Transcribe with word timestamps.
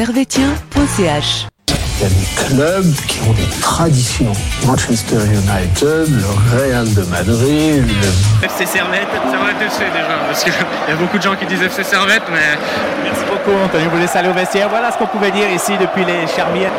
servetien.ch. 0.00 1.46
Il 1.68 2.02
y 2.02 2.06
a 2.06 2.08
des 2.08 2.46
clubs 2.46 2.94
qui 3.06 3.20
ont 3.28 3.34
des 3.34 3.60
traditions. 3.60 4.32
Manchester 4.66 5.16
United, 5.16 6.08
le 6.08 6.56
Real 6.56 6.94
de 6.94 7.02
Madrid, 7.02 7.84
le 7.84 8.46
FC 8.46 8.64
Servette, 8.64 9.08
Servette 9.30 9.60
FC 9.60 9.84
déjà, 9.92 10.16
parce 10.26 10.42
qu'il 10.42 10.54
y 10.88 10.92
a 10.92 10.96
beaucoup 10.96 11.18
de 11.18 11.22
gens 11.22 11.36
qui 11.36 11.44
disent 11.44 11.60
FC 11.60 11.84
Servette, 11.84 12.22
mais 12.32 12.56
Merci 13.04 13.24
beaucoup, 13.26 13.54
Anthony. 13.62 13.84
Vous 13.92 13.98
laisse 13.98 14.16
aller 14.16 14.30
au 14.30 14.32
vestiaire. 14.32 14.70
Voilà 14.70 14.90
ce 14.90 14.96
qu'on 14.96 15.06
pouvait 15.06 15.32
dire 15.32 15.50
ici 15.50 15.72
depuis 15.78 16.06
les 16.06 16.26
Charmières. 16.34 16.72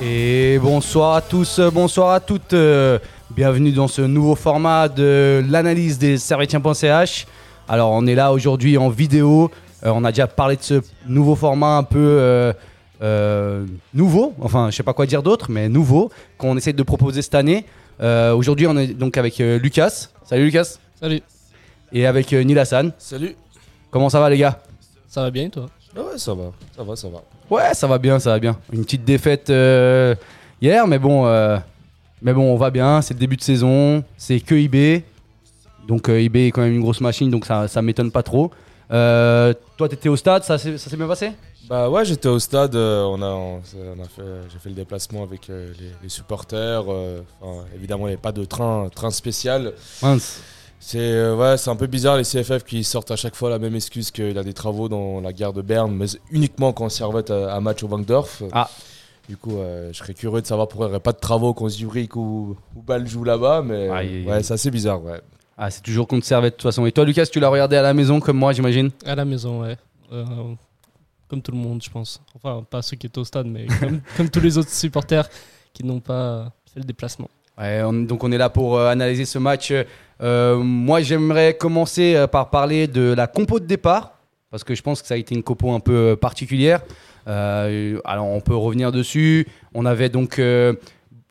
Et 0.00 0.58
bonsoir 0.58 1.16
à 1.16 1.20
tous, 1.20 1.58
euh, 1.58 1.70
bonsoir 1.70 2.12
à 2.12 2.20
toutes. 2.20 2.54
Bienvenue 3.36 3.72
dans 3.72 3.88
ce 3.88 4.02
nouveau 4.02 4.34
format 4.36 4.88
de 4.88 5.42
l'analyse 5.48 5.98
des 5.98 6.18
servetiens.ch. 6.18 7.26
Alors 7.68 7.90
on 7.90 8.06
est 8.06 8.14
là 8.14 8.32
aujourd'hui 8.32 8.78
en 8.78 8.88
vidéo. 8.90 9.50
Euh, 9.84 9.90
on 9.94 10.04
a 10.04 10.12
déjà 10.12 10.26
parlé 10.26 10.56
de 10.56 10.62
ce 10.62 10.80
nouveau 11.06 11.34
format 11.34 11.76
un 11.78 11.82
peu 11.82 11.98
euh, 11.98 12.52
euh, 13.02 13.66
nouveau, 13.92 14.34
enfin 14.40 14.70
je 14.70 14.76
sais 14.76 14.82
pas 14.82 14.92
quoi 14.92 15.06
dire 15.06 15.22
d'autre, 15.22 15.50
mais 15.50 15.68
nouveau, 15.68 16.10
qu'on 16.38 16.56
essaie 16.56 16.72
de 16.72 16.82
proposer 16.82 17.22
cette 17.22 17.34
année. 17.34 17.66
Euh, 18.00 18.34
aujourd'hui 18.34 18.66
on 18.66 18.76
est 18.76 18.88
donc 18.88 19.16
avec 19.16 19.40
euh, 19.40 19.58
Lucas. 19.58 20.08
Salut 20.24 20.44
Lucas. 20.44 20.76
Salut, 21.00 21.20
Et 21.92 22.06
avec 22.06 22.32
euh, 22.32 22.42
Neil 22.44 22.58
Hassan. 22.58 22.92
salut. 22.98 23.34
Comment 23.90 24.08
ça 24.08 24.20
va 24.20 24.30
les 24.30 24.38
gars? 24.38 24.60
Ça 25.08 25.22
va 25.22 25.30
bien 25.30 25.48
toi? 25.48 25.66
Ah 25.96 26.00
ouais, 26.00 26.18
ça 26.18 26.34
va, 26.34 26.44
ça 26.76 26.82
va, 26.82 26.96
ça 26.96 27.08
va. 27.08 27.22
Ouais, 27.50 27.74
ça 27.74 27.86
va 27.86 27.98
bien, 27.98 28.18
ça 28.18 28.30
va 28.30 28.38
bien. 28.38 28.56
Une 28.72 28.84
petite 28.84 29.04
défaite 29.04 29.50
euh, 29.50 30.14
hier, 30.60 30.86
mais 30.88 30.98
bon, 30.98 31.26
euh, 31.26 31.56
mais 32.24 32.32
bon, 32.32 32.52
on 32.52 32.56
va 32.56 32.70
bien. 32.70 33.00
C'est 33.02 33.14
le 33.14 33.20
début 33.20 33.36
de 33.36 33.42
saison, 33.42 34.02
c'est 34.16 34.40
que 34.40 34.56
IB, 34.56 35.04
donc 35.86 36.08
euh, 36.08 36.20
IB 36.20 36.36
est 36.36 36.50
quand 36.50 36.62
même 36.62 36.74
une 36.74 36.80
grosse 36.80 37.00
machine, 37.00 37.30
donc 37.30 37.44
ça, 37.44 37.68
ça 37.68 37.82
m'étonne 37.82 38.10
pas 38.10 38.24
trop. 38.24 38.50
Euh, 38.90 39.54
toi, 39.76 39.88
t'étais 39.88 40.08
au 40.08 40.16
stade, 40.16 40.42
ça 40.42 40.58
s'est 40.58 40.76
ça 40.78 40.90
s'est 40.90 40.96
bien 40.96 41.06
passé? 41.06 41.30
Bah 41.68 41.88
ouais, 41.88 42.04
j'étais 42.04 42.28
au 42.28 42.38
stade, 42.38 42.74
euh, 42.74 43.04
on 43.04 43.22
a, 43.22 43.26
on, 43.26 43.62
on 43.96 44.02
a 44.02 44.08
fait, 44.08 44.22
j'ai 44.52 44.58
fait 44.58 44.68
le 44.68 44.74
déplacement 44.74 45.22
avec 45.22 45.48
euh, 45.48 45.72
les, 45.78 45.90
les 46.02 46.08
supporters. 46.08 46.84
euh, 46.88 47.20
enfin, 47.40 47.64
évidemment, 47.74 48.06
il 48.06 48.10
n'y 48.10 48.14
avait 48.14 48.20
pas 48.22 48.32
de 48.32 48.44
train, 48.44 48.88
train 48.94 49.10
spécial. 49.10 49.72
Mince. 50.02 50.40
C'est 50.86 50.98
euh, 50.98 51.34
ouais, 51.34 51.56
c'est 51.56 51.70
un 51.70 51.76
peu 51.76 51.86
bizarre 51.86 52.18
les 52.18 52.24
CFF 52.24 52.62
qui 52.64 52.84
sortent 52.84 53.10
à 53.10 53.16
chaque 53.16 53.34
fois 53.34 53.48
la 53.48 53.58
même 53.58 53.74
excuse 53.74 54.10
qu'il 54.10 54.32
y 54.32 54.38
a 54.38 54.42
des 54.42 54.52
travaux 54.52 54.90
dans 54.90 55.20
la 55.22 55.32
gare 55.32 55.54
de 55.54 55.62
Berne, 55.62 55.94
mais 55.94 56.04
uniquement 56.30 56.74
quand 56.74 56.84
on 56.84 56.88
servait 56.90 57.30
à, 57.30 57.56
un 57.56 57.60
match 57.60 57.82
au 57.82 57.88
Bankdorf. 57.88 58.42
Ah. 58.52 58.68
Du 59.28 59.36
coup, 59.38 59.56
euh, 59.58 59.90
je 59.92 59.98
serais 59.98 60.12
curieux 60.14 60.42
de 60.42 60.46
savoir 60.46 60.68
pourquoi 60.68 60.86
il 60.86 60.90
n'y 60.90 60.94
aurait 60.96 61.02
pas 61.02 61.12
de 61.12 61.18
travaux 61.18 61.54
quand 61.54 61.68
Zurich 61.68 62.14
ou, 62.16 62.56
ou 62.76 62.82
Bâle 62.82 63.06
joue 63.06 63.24
là-bas, 63.24 63.62
mais 63.64 63.88
Aïe, 63.88 64.24
ouais, 64.26 64.42
c'est 64.42 64.52
assez 64.54 64.70
bizarre. 64.70 65.02
Ouais. 65.02 65.20
Ah, 65.56 65.70
c'est 65.70 65.80
toujours 65.82 66.06
contre 66.06 66.26
Servette 66.26 66.54
de 66.54 66.56
toute 66.58 66.62
façon. 66.68 66.84
Et 66.84 66.92
toi, 66.92 67.04
Lucas, 67.04 67.24
tu 67.26 67.40
l'as 67.40 67.48
regardé 67.48 67.76
à 67.76 67.82
la 67.82 67.94
maison 67.94 68.20
comme 68.20 68.36
moi, 68.36 68.52
j'imagine? 68.52 68.90
À 69.06 69.14
la 69.14 69.24
maison, 69.24 69.62
ouais. 69.62 69.76
Euh, 70.12 70.24
comme 71.28 71.40
tout 71.40 71.52
le 71.52 71.56
monde, 71.58 71.82
je 71.82 71.88
pense. 71.90 72.20
Enfin, 72.34 72.64
pas 72.68 72.82
ceux 72.82 72.96
qui 72.96 73.06
étaient 73.06 73.18
au 73.18 73.24
stade, 73.24 73.46
mais 73.46 73.66
comme, 73.80 74.00
comme 74.16 74.28
tous 74.28 74.40
les 74.40 74.58
autres 74.58 74.68
supporters 74.70 75.28
qui 75.72 75.84
n'ont 75.84 76.00
pas 76.00 76.52
fait 76.72 76.80
le 76.80 76.84
déplacement. 76.84 77.30
Ouais, 77.56 77.82
on- 77.82 77.92
donc 77.94 78.22
on 78.24 78.30
est 78.32 78.38
là 78.38 78.50
pour 78.50 78.76
euh, 78.76 78.88
analyser 78.90 79.24
ce 79.24 79.38
match. 79.38 79.72
Euh, 80.20 80.56
moi, 80.58 81.00
j'aimerais 81.00 81.54
commencer 81.56 82.26
par 82.30 82.50
parler 82.50 82.88
de 82.88 83.14
la 83.16 83.26
compo 83.26 83.58
de 83.58 83.64
départ, 83.64 84.18
parce 84.50 84.64
que 84.64 84.74
je 84.74 84.82
pense 84.82 85.00
que 85.00 85.08
ça 85.08 85.14
a 85.14 85.16
été 85.16 85.34
une 85.34 85.42
compo 85.42 85.72
un 85.72 85.80
peu 85.80 86.14
particulière. 86.20 86.82
Euh, 87.28 87.98
alors, 88.04 88.26
on 88.26 88.40
peut 88.40 88.54
revenir 88.56 88.92
dessus. 88.92 89.46
On 89.74 89.86
avait 89.86 90.08
donc 90.08 90.38
euh, 90.38 90.74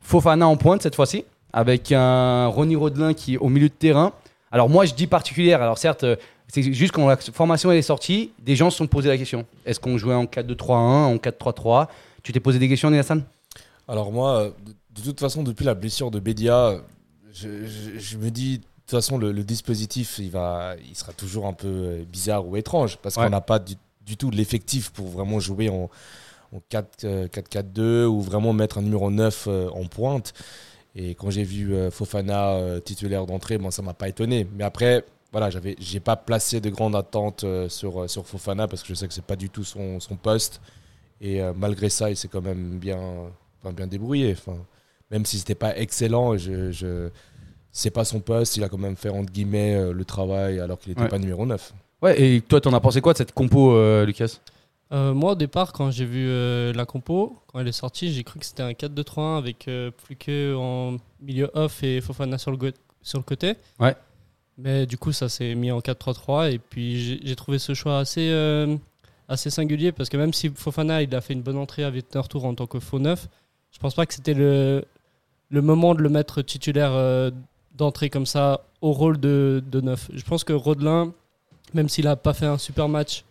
Fofana 0.00 0.46
en 0.48 0.56
pointe 0.56 0.82
cette 0.82 0.94
fois-ci, 0.94 1.24
avec 1.52 1.92
un 1.92 2.46
Ronny 2.46 2.76
Rodelin 2.76 3.14
qui 3.14 3.34
est 3.34 3.38
au 3.38 3.48
milieu 3.48 3.68
de 3.68 3.74
terrain. 3.74 4.12
Alors 4.50 4.68
moi, 4.68 4.84
je 4.84 4.94
dis 4.94 5.06
particulière. 5.06 5.62
Alors 5.62 5.78
certes, 5.78 6.04
euh, 6.04 6.16
c'est 6.48 6.62
juste 6.72 6.92
quand 6.92 7.06
la 7.08 7.16
formation 7.16 7.72
elle 7.72 7.78
est 7.78 7.82
sortie, 7.82 8.32
des 8.44 8.54
gens 8.56 8.70
se 8.70 8.78
sont 8.78 8.86
posé 8.86 9.08
la 9.08 9.16
question. 9.18 9.46
Est-ce 9.66 9.80
qu'on 9.80 9.98
jouait 9.98 10.14
en 10.14 10.24
4-2-3-1, 10.26 10.72
en 10.72 11.16
4-3-3 11.16 11.88
Tu 12.22 12.32
t'es 12.32 12.40
posé 12.40 12.58
des 12.58 12.68
questions, 12.68 12.92
Hassan 12.92 13.24
Alors 13.88 14.12
moi, 14.12 14.52
de, 14.94 15.00
toute 15.02 15.18
façon, 15.20 15.42
depuis 15.42 15.64
la 15.64 15.74
blessure 15.74 16.10
de 16.10 16.20
Bédia, 16.20 16.76
je, 17.32 17.48
je- 17.66 17.98
je 17.98 18.16
me 18.18 18.30
dis, 18.30 18.58
de 18.58 18.64
toute 18.86 18.90
façon, 18.90 19.18
le, 19.18 19.32
le 19.32 19.42
dispositif, 19.42 20.16
il, 20.18 20.30
va, 20.30 20.74
il 20.88 20.94
sera 20.94 21.12
toujours 21.12 21.46
un 21.46 21.52
peu 21.54 22.04
bizarre 22.12 22.46
ou 22.46 22.56
étrange, 22.56 22.98
parce 22.98 23.16
Ouais. 23.16 23.24
qu'on 23.24 23.30
n'a 23.30 23.40
pas 23.40 23.58
du, 23.58 23.74
du 24.06 24.16
tout 24.16 24.30
l'effectif 24.30 24.90
pour 24.90 25.08
vraiment 25.08 25.40
jouer 25.40 25.68
en, 25.68 25.88
en 26.52 26.60
4, 26.68 27.04
euh, 27.04 27.28
4-4-2 27.28 28.04
ou 28.04 28.20
vraiment 28.20 28.52
mettre 28.52 28.78
un 28.78 28.82
numéro 28.82 29.10
9 29.10 29.46
euh, 29.48 29.68
en 29.70 29.86
pointe. 29.86 30.32
Et 30.94 31.14
quand 31.14 31.30
j'ai 31.30 31.42
vu 31.44 31.74
euh, 31.74 31.90
Fofana 31.90 32.80
titulaire 32.84 33.26
d'entrée, 33.26 33.58
bon, 33.58 33.70
ça 33.70 33.82
m'a 33.82 33.94
pas 33.94 34.08
étonné. 34.08 34.46
Mais 34.56 34.62
après, 34.64 35.04
voilà, 35.32 35.50
j'avais, 35.50 35.74
j'ai 35.80 35.98
pas 36.00 36.16
placé 36.16 36.60
de 36.60 36.70
grandes 36.70 36.94
attentes 36.94 37.44
sur, 37.68 38.08
sur 38.08 38.26
Fofana 38.26 38.68
parce 38.68 38.82
que 38.82 38.88
je 38.88 38.94
sais 38.94 39.08
que 39.08 39.14
c'est 39.14 39.24
pas 39.24 39.36
du 39.36 39.50
tout 39.50 39.64
son, 39.64 39.98
son 39.98 40.16
poste. 40.16 40.60
Et 41.20 41.40
euh, 41.42 41.52
malgré 41.56 41.88
ça, 41.88 42.10
il 42.10 42.16
s'est 42.16 42.28
quand 42.28 42.42
même 42.42 42.78
bien, 42.78 43.00
enfin, 43.62 43.72
bien 43.72 43.86
débrouillé. 43.88 44.32
Enfin, 44.38 44.58
même 45.10 45.24
si 45.26 45.38
c'était 45.38 45.54
pas 45.56 45.76
excellent, 45.76 46.36
je, 46.36 46.70
je, 46.70 47.08
c'est 47.72 47.90
pas 47.90 48.04
son 48.04 48.20
poste. 48.20 48.56
Il 48.56 48.62
a 48.64 48.68
quand 48.68 48.78
même 48.78 48.96
fait 48.96 49.08
entre 49.08 49.32
guillemets 49.32 49.92
le 49.92 50.04
travail 50.04 50.60
alors 50.60 50.78
qu'il 50.78 50.90
n'était 50.90 51.02
Ouais. 51.02 51.08
pas 51.08 51.18
numéro 51.18 51.44
9. 51.46 51.72
Ouais, 52.04 52.20
et 52.20 52.40
toi, 52.42 52.60
t'en 52.60 52.72
as 52.74 52.80
pensé 52.80 53.00
quoi 53.00 53.12
de 53.14 53.18
cette 53.18 53.32
compo, 53.32 53.72
euh, 53.72 54.04
Lucas? 54.04 54.38
Euh, 54.92 55.14
moi, 55.14 55.32
au 55.32 55.34
départ, 55.34 55.72
quand 55.72 55.90
j'ai 55.90 56.04
vu 56.04 56.26
euh, 56.28 56.72
la 56.74 56.84
compo, 56.84 57.38
quand 57.46 57.58
elle 57.60 57.68
est 57.68 57.72
sortie, 57.72 58.12
j'ai 58.12 58.22
cru 58.22 58.38
que 58.38 58.44
c'était 58.46 58.62
un 58.62 58.72
4-2-3-1 58.72 59.38
avec 59.38 59.68
plus 60.04 60.16
que 60.16 60.54
en 60.54 60.98
milieu 61.22 61.50
off 61.54 61.82
et 61.82 62.00
Fofana 62.00 62.36
sur 62.38 62.50
le, 62.50 62.56
go- 62.58 62.68
sur 63.02 63.18
le 63.18 63.24
côté. 63.24 63.54
Ouais. 63.80 63.96
Mais 64.58 64.86
du 64.86 64.98
coup, 64.98 65.10
ça 65.12 65.28
s'est 65.28 65.54
mis 65.54 65.72
en 65.72 65.80
4-3-3 65.80 66.52
et 66.52 66.58
puis 66.58 67.00
j'ai- 67.02 67.20
j'ai 67.24 67.34
trouvé 67.36 67.58
ce 67.58 67.72
choix 67.74 67.98
assez, 67.98 68.28
euh, 68.30 68.76
assez 69.28 69.48
singulier 69.50 69.90
parce 69.90 70.08
que 70.10 70.16
même 70.18 70.32
si 70.34 70.50
Fofana 70.50 71.02
il 71.02 71.12
a 71.14 71.20
fait 71.22 71.32
une 71.32 71.42
bonne 71.42 71.56
entrée 71.58 71.82
avec 71.84 72.04
Tour 72.28 72.44
en 72.44 72.54
tant 72.54 72.66
que 72.66 72.78
faux 72.78 72.98
neuf, 73.00 73.28
je 73.72 73.78
pense 73.78 73.94
pas 73.94 74.04
que 74.06 74.12
c'était 74.14 74.34
le, 74.34 74.84
le 75.48 75.62
moment 75.62 75.94
de 75.94 76.02
le 76.02 76.08
mettre 76.10 76.42
titulaire 76.42 76.92
euh, 76.92 77.30
d'entrée 77.74 78.10
comme 78.10 78.26
ça 78.26 78.60
au 78.82 78.92
rôle 78.92 79.18
de, 79.18 79.62
de 79.72 79.80
neuf. 79.80 80.08
Je 80.12 80.22
pense 80.22 80.44
que 80.44 80.52
Rodelin, 80.52 81.12
même 81.74 81.88
s'il 81.88 82.06
a 82.06 82.16
pas 82.16 82.32
fait 82.32 82.46
un 82.46 82.58
super 82.58 82.88
match, 82.88 83.24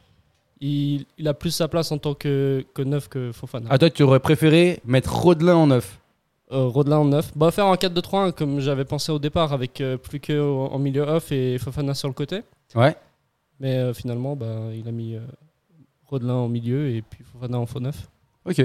il, 0.61 1.05
il 1.17 1.27
a 1.27 1.33
plus 1.33 1.51
sa 1.51 1.67
place 1.67 1.91
en 1.91 1.97
tant 1.97 2.13
que, 2.13 2.65
que 2.73 2.81
neuf 2.81 3.07
que 3.09 3.31
Fofana. 3.31 3.67
Ah, 3.69 3.77
toi, 3.77 3.89
tu 3.89 4.03
aurais 4.03 4.19
préféré 4.19 4.79
mettre 4.85 5.13
Rodelin 5.13 5.55
en 5.55 5.67
neuf 5.67 5.99
Euh, 6.51 6.67
Rodelin 6.67 6.97
en 6.99 7.05
neuf. 7.05 7.31
Bah, 7.35 7.51
faire 7.51 7.65
un 7.65 7.75
4-2-3-1 7.75 8.31
comme 8.33 8.59
j'avais 8.59 8.85
pensé 8.85 9.11
au 9.11 9.19
départ 9.19 9.51
avec 9.53 9.81
euh, 9.81 9.97
plus 9.97 10.19
que 10.19 10.39
en 10.39 10.77
milieu 10.79 11.01
off 11.03 11.31
et 11.31 11.57
Fofana 11.57 11.93
sur 11.93 12.07
le 12.07 12.13
côté. 12.13 12.41
Ouais. 12.75 12.95
Mais 13.59 13.77
euh, 13.77 13.93
finalement, 13.93 14.35
bah, 14.35 14.45
il 14.73 14.87
a 14.87 14.91
mis 14.91 15.15
euh, 15.15 15.19
Rodelin 16.07 16.35
en 16.35 16.47
milieu 16.47 16.89
et 16.89 17.01
puis 17.01 17.23
Fofana 17.33 17.59
en 17.59 17.65
faux 17.65 17.79
neuf. 17.79 18.07
Ok. 18.45 18.61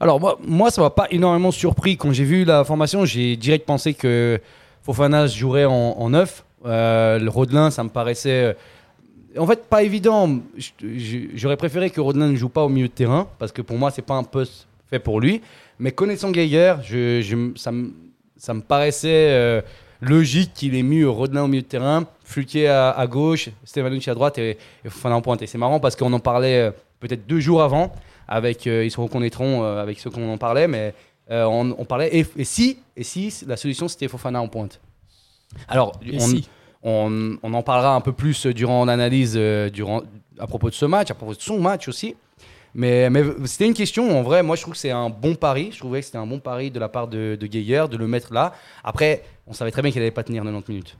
Alors, 0.00 0.18
moi, 0.20 0.38
moi 0.42 0.70
ça 0.70 0.80
m'a 0.82 0.90
pas 0.90 1.06
énormément 1.10 1.50
surpris. 1.50 1.96
Quand 1.96 2.12
j'ai 2.12 2.24
vu 2.24 2.44
la 2.44 2.64
formation, 2.64 3.04
j'ai 3.04 3.36
direct 3.36 3.66
pensé 3.66 3.94
que 3.94 4.40
Fofana 4.82 5.26
jouerait 5.26 5.64
en, 5.66 5.72
en 5.72 6.10
neuf. 6.10 6.44
Euh, 6.64 7.18
le 7.18 7.28
Rodelin, 7.30 7.70
ça 7.70 7.82
me 7.84 7.88
paraissait. 7.90 8.56
En 9.38 9.46
fait, 9.46 9.64
pas 9.66 9.82
évident. 9.82 10.40
J'aurais 11.34 11.56
préféré 11.56 11.90
que 11.90 12.00
Rodelin 12.00 12.28
ne 12.28 12.36
joue 12.36 12.48
pas 12.48 12.64
au 12.64 12.68
milieu 12.68 12.88
de 12.88 12.92
terrain, 12.92 13.28
parce 13.38 13.52
que 13.52 13.62
pour 13.62 13.76
moi, 13.78 13.90
c'est 13.90 14.02
pas 14.02 14.14
un 14.14 14.24
poste 14.24 14.66
fait 14.88 14.98
pour 14.98 15.20
lui. 15.20 15.40
Mais 15.78 15.92
connaissant 15.92 16.30
Geiger, 16.32 16.74
je, 16.82 17.20
je- 17.22 17.52
ça, 17.56 17.70
me, 17.70 17.92
ça 18.36 18.54
me 18.54 18.60
paraissait 18.60 19.28
euh, 19.30 19.62
logique 20.00 20.52
qu'il 20.54 20.74
ait 20.74 20.82
mis 20.82 21.04
Rodelin 21.04 21.44
au 21.44 21.48
milieu 21.48 21.62
de 21.62 21.66
terrain, 21.68 22.06
Fluquier 22.24 22.68
à, 22.68 22.90
à 22.90 23.06
gauche, 23.06 23.50
Stevanucci 23.64 24.10
à 24.10 24.14
droite 24.14 24.38
et, 24.38 24.58
et 24.84 24.88
Fofana 24.88 25.16
en 25.16 25.22
pointe. 25.22 25.42
Et 25.42 25.46
c'est 25.46 25.58
marrant 25.58 25.78
parce 25.80 25.94
qu'on 25.96 26.12
en 26.12 26.20
parlait 26.20 26.58
euh, 26.58 26.70
peut-être 26.98 27.26
deux 27.26 27.40
jours 27.40 27.62
avant, 27.62 27.92
avec, 28.28 28.66
euh, 28.66 28.84
ils 28.84 28.90
se 28.90 29.00
reconnaîtront 29.00 29.62
avec 29.64 29.98
ceux 30.00 30.10
qu'on 30.10 30.32
en 30.32 30.38
parlait, 30.38 30.66
mais 30.68 30.92
on, 31.30 31.74
on 31.78 31.84
parlait. 31.84 32.08
Et, 32.16 32.26
et 32.36 32.44
si, 32.44 32.78
et 32.96 33.04
si 33.04 33.32
la 33.46 33.56
solution 33.56 33.86
c'était 33.86 34.08
Fofana 34.08 34.42
en 34.42 34.48
pointe 34.48 34.80
Alors, 35.68 35.92
Et 36.04 36.16
on, 36.16 36.18
si 36.20 36.48
on, 36.82 37.36
on 37.42 37.54
en 37.54 37.62
parlera 37.62 37.94
un 37.94 38.00
peu 38.00 38.12
plus 38.12 38.46
durant 38.46 38.84
l'analyse 38.84 39.34
euh, 39.36 39.68
durant, 39.70 40.02
à 40.38 40.46
propos 40.46 40.70
de 40.70 40.74
ce 40.74 40.86
match, 40.86 41.10
à 41.10 41.14
propos 41.14 41.34
de 41.34 41.40
son 41.40 41.60
match 41.60 41.88
aussi. 41.88 42.16
Mais, 42.74 43.10
mais 43.10 43.24
c'était 43.46 43.66
une 43.66 43.74
question, 43.74 44.16
en 44.18 44.22
vrai, 44.22 44.42
moi 44.42 44.54
je 44.56 44.62
trouve 44.62 44.74
que 44.74 44.80
c'est 44.80 44.92
un 44.92 45.10
bon 45.10 45.34
pari. 45.34 45.70
Je 45.72 45.78
trouvais 45.78 46.00
que 46.00 46.06
c'était 46.06 46.18
un 46.18 46.26
bon 46.26 46.38
pari 46.38 46.70
de 46.70 46.78
la 46.78 46.88
part 46.88 47.08
de, 47.08 47.36
de 47.38 47.46
Geiger 47.46 47.86
de 47.90 47.96
le 47.96 48.06
mettre 48.06 48.32
là. 48.32 48.54
Après, 48.84 49.24
on 49.46 49.52
savait 49.52 49.72
très 49.72 49.82
bien 49.82 49.90
qu'il 49.90 50.00
n'allait 50.00 50.12
pas 50.12 50.22
tenir 50.22 50.42
90 50.44 50.68
minutes. 50.70 50.96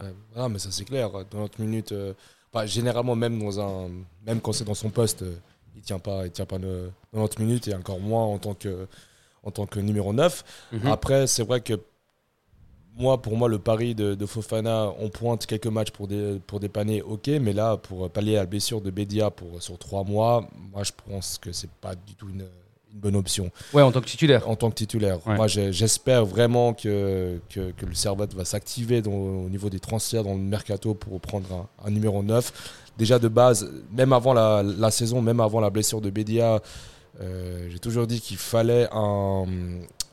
Ouais, 0.00 0.14
ah, 0.36 0.48
mais 0.48 0.58
ça 0.58 0.68
c'est 0.70 0.84
clair. 0.84 1.10
90 1.10 1.60
minutes, 1.60 1.92
euh, 1.92 2.12
bah, 2.52 2.66
généralement 2.66 3.16
même 3.16 3.38
dans 3.38 3.60
un, 3.60 3.88
même 4.24 4.40
quand 4.40 4.52
c'est 4.52 4.64
dans 4.64 4.74
son 4.74 4.90
poste, 4.90 5.22
euh, 5.22 5.34
il 5.74 5.82
tient 5.82 5.98
pas, 5.98 6.24
il 6.26 6.30
tient 6.30 6.46
pas 6.46 6.58
ne- 6.58 6.88
90 7.12 7.42
minutes 7.42 7.68
et 7.68 7.74
encore 7.74 7.98
moins 7.98 8.24
en 8.24 8.38
tant 8.38 8.54
que, 8.54 8.86
en 9.42 9.50
tant 9.50 9.66
que 9.66 9.80
numéro 9.80 10.12
9. 10.12 10.44
Mhm. 10.72 10.86
Après, 10.86 11.26
c'est 11.26 11.42
vrai 11.42 11.60
que 11.60 11.74
moi, 12.96 13.20
pour 13.22 13.36
moi, 13.36 13.48
le 13.48 13.58
pari 13.58 13.94
de, 13.94 14.14
de 14.14 14.26
Fofana, 14.26 14.92
on 15.00 15.08
pointe 15.08 15.46
quelques 15.46 15.66
matchs 15.66 15.90
pour, 15.90 16.08
des, 16.08 16.38
pour 16.46 16.60
dépanner, 16.60 17.00
ok, 17.02 17.28
mais 17.40 17.52
là, 17.52 17.76
pour 17.76 18.10
pallier 18.10 18.36
à 18.36 18.40
la 18.40 18.46
blessure 18.46 18.80
de 18.80 18.90
Bédia 18.90 19.30
pour, 19.30 19.62
sur 19.62 19.78
trois 19.78 20.04
mois, 20.04 20.46
moi, 20.72 20.82
je 20.84 20.92
pense 21.08 21.38
que 21.38 21.52
c'est 21.52 21.70
pas 21.70 21.94
du 21.94 22.14
tout 22.14 22.28
une, 22.28 22.44
une 22.92 23.00
bonne 23.00 23.16
option 23.16 23.50
Ouais, 23.72 23.80
en 23.82 23.90
tant 23.92 24.00
que 24.02 24.06
titulaire. 24.06 24.46
en 24.48 24.56
tant 24.56 24.68
que 24.70 24.74
titulaire. 24.74 25.26
Ouais. 25.26 25.36
Moi, 25.36 25.46
j'espère 25.48 26.26
vraiment 26.26 26.74
que, 26.74 27.40
que, 27.48 27.70
que 27.70 27.86
le 27.86 27.94
Servette 27.94 28.34
va 28.34 28.44
s'activer 28.44 29.02
au 29.06 29.48
niveau 29.48 29.70
des 29.70 29.80
transferts 29.80 30.24
dans 30.24 30.34
le 30.34 30.40
mercato 30.40 30.92
pour 30.94 31.18
prendre 31.20 31.46
un, 31.54 31.86
un 31.86 31.90
numéro 31.90 32.22
9. 32.22 32.52
Déjà 32.98 33.18
de 33.18 33.28
base, 33.28 33.70
même 33.90 34.12
avant 34.12 34.34
la, 34.34 34.62
la 34.62 34.90
saison, 34.90 35.22
même 35.22 35.40
avant 35.40 35.60
la 35.60 35.70
blessure 35.70 36.02
de 36.02 36.10
Bédia, 36.10 36.60
euh, 37.22 37.68
j'ai 37.70 37.78
toujours 37.78 38.06
dit 38.06 38.20
qu'il 38.20 38.36
fallait 38.36 38.86
un, 38.92 39.46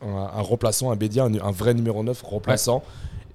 un, 0.01 0.07
un 0.38 0.42
remplaçant, 0.42 0.92
un 0.92 0.96
Bédia, 0.96 1.24
un, 1.24 1.34
un 1.34 1.51
vrai 1.51 1.74
numéro 1.74 2.04
9 2.04 2.22
remplaçant. 2.24 2.84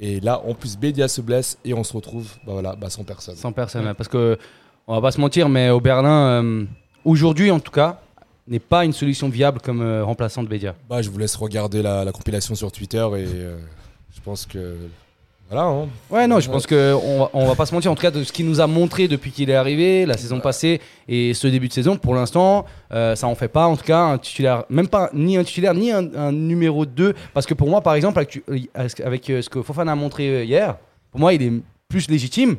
Et 0.01 0.21
là, 0.21 0.41
en 0.47 0.55
plus, 0.55 0.77
Bédia 0.77 1.09
se 1.09 1.21
blesse 1.21 1.59
et 1.65 1.73
on 1.73 1.85
se 1.85 1.93
retrouve 1.93 2.29
bah 2.47 2.53
voilà, 2.53 2.75
bah 2.77 2.91
sans 2.91 3.05
personne. 3.05 3.37
Sans 3.37 3.53
personne. 3.53 3.95
Parce 3.95 4.09
que, 4.09 4.39
on 4.87 4.95
va 4.95 5.01
pas 5.01 5.13
se 5.13 5.21
mentir, 5.21 5.49
mais 5.49 5.71
au 5.71 5.81
Berlin, 5.81 6.43
euh, 6.43 6.65
aujourd'hui 7.05 7.51
en 7.51 7.61
tout 7.61 7.71
cas, 7.73 8.01
n'est 8.47 8.59
pas 8.59 8.85
une 8.85 8.93
solution 8.93 9.29
viable 9.29 9.61
comme 9.61 9.81
euh, 9.81 10.05
remplaçant 10.05 10.43
de 10.43 10.49
Bédia. 10.49 10.75
Bah, 10.89 11.01
je 11.01 11.09
vous 11.09 11.19
laisse 11.19 11.37
regarder 11.37 11.83
la, 11.83 12.05
la 12.05 12.13
compilation 12.13 12.55
sur 12.55 12.71
Twitter 12.71 12.99
et 12.99 13.27
euh, 13.27 13.57
je 14.15 14.21
pense 14.21 14.47
que. 14.47 14.77
Voilà. 15.51 15.67
hein. 15.67 15.89
Ouais, 16.11 16.27
non, 16.27 16.41
je 16.41 16.51
pense 16.51 16.67
que 16.67 16.95
on 16.95 17.19
va, 17.21 17.31
on 17.33 17.47
va 17.47 17.55
pas 17.55 17.67
se 17.67 17.75
mentir. 17.75 17.91
En 17.91 17.95
tout 17.95 18.03
cas, 18.03 18.11
de 18.11 18.25
ce 18.25 18.33
qu'il 18.33 18.47
nous 18.47 18.61
a 18.61 18.67
montré 18.67 19.09
depuis 19.09 19.31
qu'il 19.31 19.51
est 19.51 19.55
arrivé, 19.55 20.07
la 20.07 20.17
saison 20.17 20.41
passée 20.41 20.81
et 21.07 21.35
ce 21.35 21.47
début 21.47 21.69
de 21.69 21.73
saison, 21.73 21.97
pour 21.97 22.15
l'instant, 22.15 22.65
euh, 22.93 23.15
ça 23.15 23.27
en 23.29 23.35
fait 23.35 23.49
pas. 23.49 23.67
En 23.67 23.77
tout 23.77 23.85
cas, 23.85 24.01
un 24.01 24.19
titulaire, 24.19 24.65
même 24.71 24.89
pas 24.89 25.11
ni 25.13 25.37
un 25.37 25.45
titulaire 25.45 25.75
ni 25.75 25.93
un, 25.93 26.13
un 26.15 26.33
numéro 26.33 26.87
2 26.87 27.15
Parce 27.35 27.47
que 27.47 27.55
pour 27.55 27.69
moi, 27.69 27.83
par 27.83 27.95
exemple, 27.95 28.19
avec, 28.19 28.41
avec, 29.05 29.31
euh, 29.31 29.43
ce 29.43 29.49
que 29.49 29.63
Fofana 29.63 29.93
a 29.93 29.97
montré 29.97 30.29
euh, 30.29 30.45
hier, 30.45 30.77
pour 31.11 31.21
moi, 31.21 31.35
il 31.35 31.43
est 31.43 31.53
plus 31.89 32.09
légitime 32.09 32.57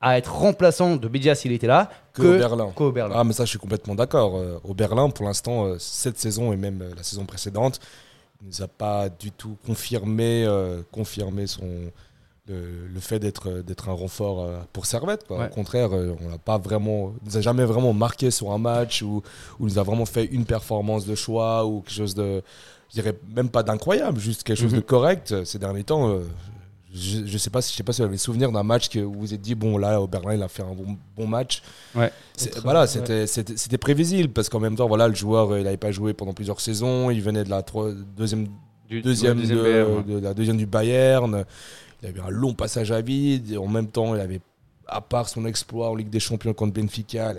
à 0.00 0.16
être 0.16 0.32
remplaçant 0.32 0.94
de 0.94 1.08
Bédia 1.08 1.34
s'il 1.34 1.50
était 1.50 1.66
là 1.66 1.90
Que 2.12 2.22
que 2.22 2.26
au 2.28 2.38
Berlin. 2.38 2.68
qu'au 2.72 2.92
Berlin. 2.92 3.14
Ah, 3.18 3.24
mais 3.24 3.32
ça, 3.32 3.44
je 3.44 3.48
suis 3.50 3.58
complètement 3.58 3.96
d'accord. 3.96 4.36
Euh, 4.36 4.60
au 4.62 4.74
Berlin, 4.74 5.10
pour 5.10 5.24
l'instant, 5.26 5.64
euh, 5.64 5.76
cette 5.80 6.18
saison 6.20 6.52
et 6.52 6.56
même 6.56 6.82
euh, 6.82 6.90
la 6.96 7.02
saison 7.02 7.24
précédente, 7.24 7.80
il 8.40 8.46
nous 8.46 8.62
a 8.62 8.68
pas 8.68 9.08
du 9.08 9.32
tout 9.32 9.56
confirmé, 9.66 10.44
euh, 10.46 10.82
confirmé 10.92 11.48
son, 11.48 11.64
le, 12.48 12.86
le 12.92 13.00
fait 13.00 13.18
d'être 13.18 13.48
euh, 13.50 13.62
d'être 13.62 13.88
un 13.88 13.92
renfort 13.92 14.42
euh, 14.42 14.58
pour 14.72 14.86
Servette. 14.86 15.26
quoi. 15.26 15.38
Ouais. 15.38 15.46
Au 15.46 15.48
contraire, 15.54 15.90
euh, 15.92 16.14
on 16.24 16.28
n'a 16.30 16.38
pas 16.38 16.58
vraiment, 16.58 17.12
nous 17.24 17.36
a 17.36 17.40
jamais 17.40 17.64
vraiment 17.64 17.92
marqué 17.92 18.30
sur 18.30 18.50
un 18.52 18.58
match 18.58 19.02
ou 19.02 19.22
où 19.60 19.66
il 19.66 19.72
nous 19.74 19.78
a 19.78 19.82
vraiment 19.82 20.06
fait 20.06 20.24
une 20.26 20.44
performance 20.44 21.06
de 21.06 21.14
choix 21.14 21.64
ou 21.66 21.80
quelque 21.82 21.94
chose 21.94 22.14
de, 22.14 22.42
je 22.90 22.94
dirais 22.94 23.14
même 23.36 23.48
pas 23.50 23.62
d'incroyable, 23.62 24.18
juste 24.18 24.42
quelque 24.44 24.58
chose 24.60 24.72
Mhm. 24.72 24.78
de 24.80 24.84
correct. 24.84 25.44
Ces 25.44 25.58
derniers 25.58 25.84
temps, 25.84 26.08
euh, 26.08 26.20
je, 26.94 27.26
je 27.26 27.36
sais 27.38 27.50
pas 27.50 27.60
si 27.60 27.72
je 27.72 27.76
sais 27.76 27.82
pas 27.82 27.92
si 27.92 28.00
vous 28.00 28.08
avez 28.08 28.16
souvenir 28.16 28.50
d'un 28.50 28.62
match 28.62 28.88
que 28.88 28.98
vous 29.00 29.12
vous 29.12 29.34
êtes 29.34 29.42
dit 29.42 29.54
bon 29.54 29.76
là 29.76 30.00
au 30.00 30.06
Berlin 30.06 30.34
il 30.36 30.42
a 30.42 30.48
fait 30.48 30.62
un 30.62 30.72
bon, 30.74 30.96
bon 31.16 31.26
match. 31.26 31.62
Ouais. 31.94 32.10
Voilà, 32.62 32.86
c'était 32.86 33.78
prévisible 33.78 34.30
parce 34.32 34.48
qu'en 34.48 34.58
même 34.60 34.74
temps 34.74 34.88
voilà 34.88 35.06
le 35.06 35.14
joueur 35.14 35.58
il 35.58 35.64
n'avait 35.64 35.76
pas 35.76 35.90
joué 35.92 36.14
pendant 36.14 36.32
plusieurs 36.32 36.60
saisons, 36.62 37.10
il 37.10 37.20
venait 37.20 37.44
de 37.44 37.50
la 37.50 37.62
troi- 37.62 37.92
deuxième 38.16 38.46
Du- 38.88 39.02
deuxième, 39.02 39.38
ouais, 39.38 39.46
de, 39.46 39.54
BR, 39.54 39.96
ouais. 40.08 40.14
de 40.14 40.18
la 40.18 40.32
deuxième 40.32 40.56
du 40.56 40.64
Bayern. 40.64 41.44
Il 42.02 42.08
avait 42.08 42.20
un 42.20 42.30
long 42.30 42.54
passage 42.54 42.92
à 42.92 43.00
vide. 43.00 43.52
Et 43.52 43.56
en 43.56 43.66
même 43.66 43.88
temps, 43.88 44.14
il 44.14 44.20
avait, 44.20 44.40
à 44.86 45.00
part 45.00 45.28
son 45.28 45.44
exploit 45.46 45.90
en 45.90 45.94
Ligue 45.94 46.10
des 46.10 46.20
Champions 46.20 46.54
contre 46.54 46.74
Benfica, 46.74 47.34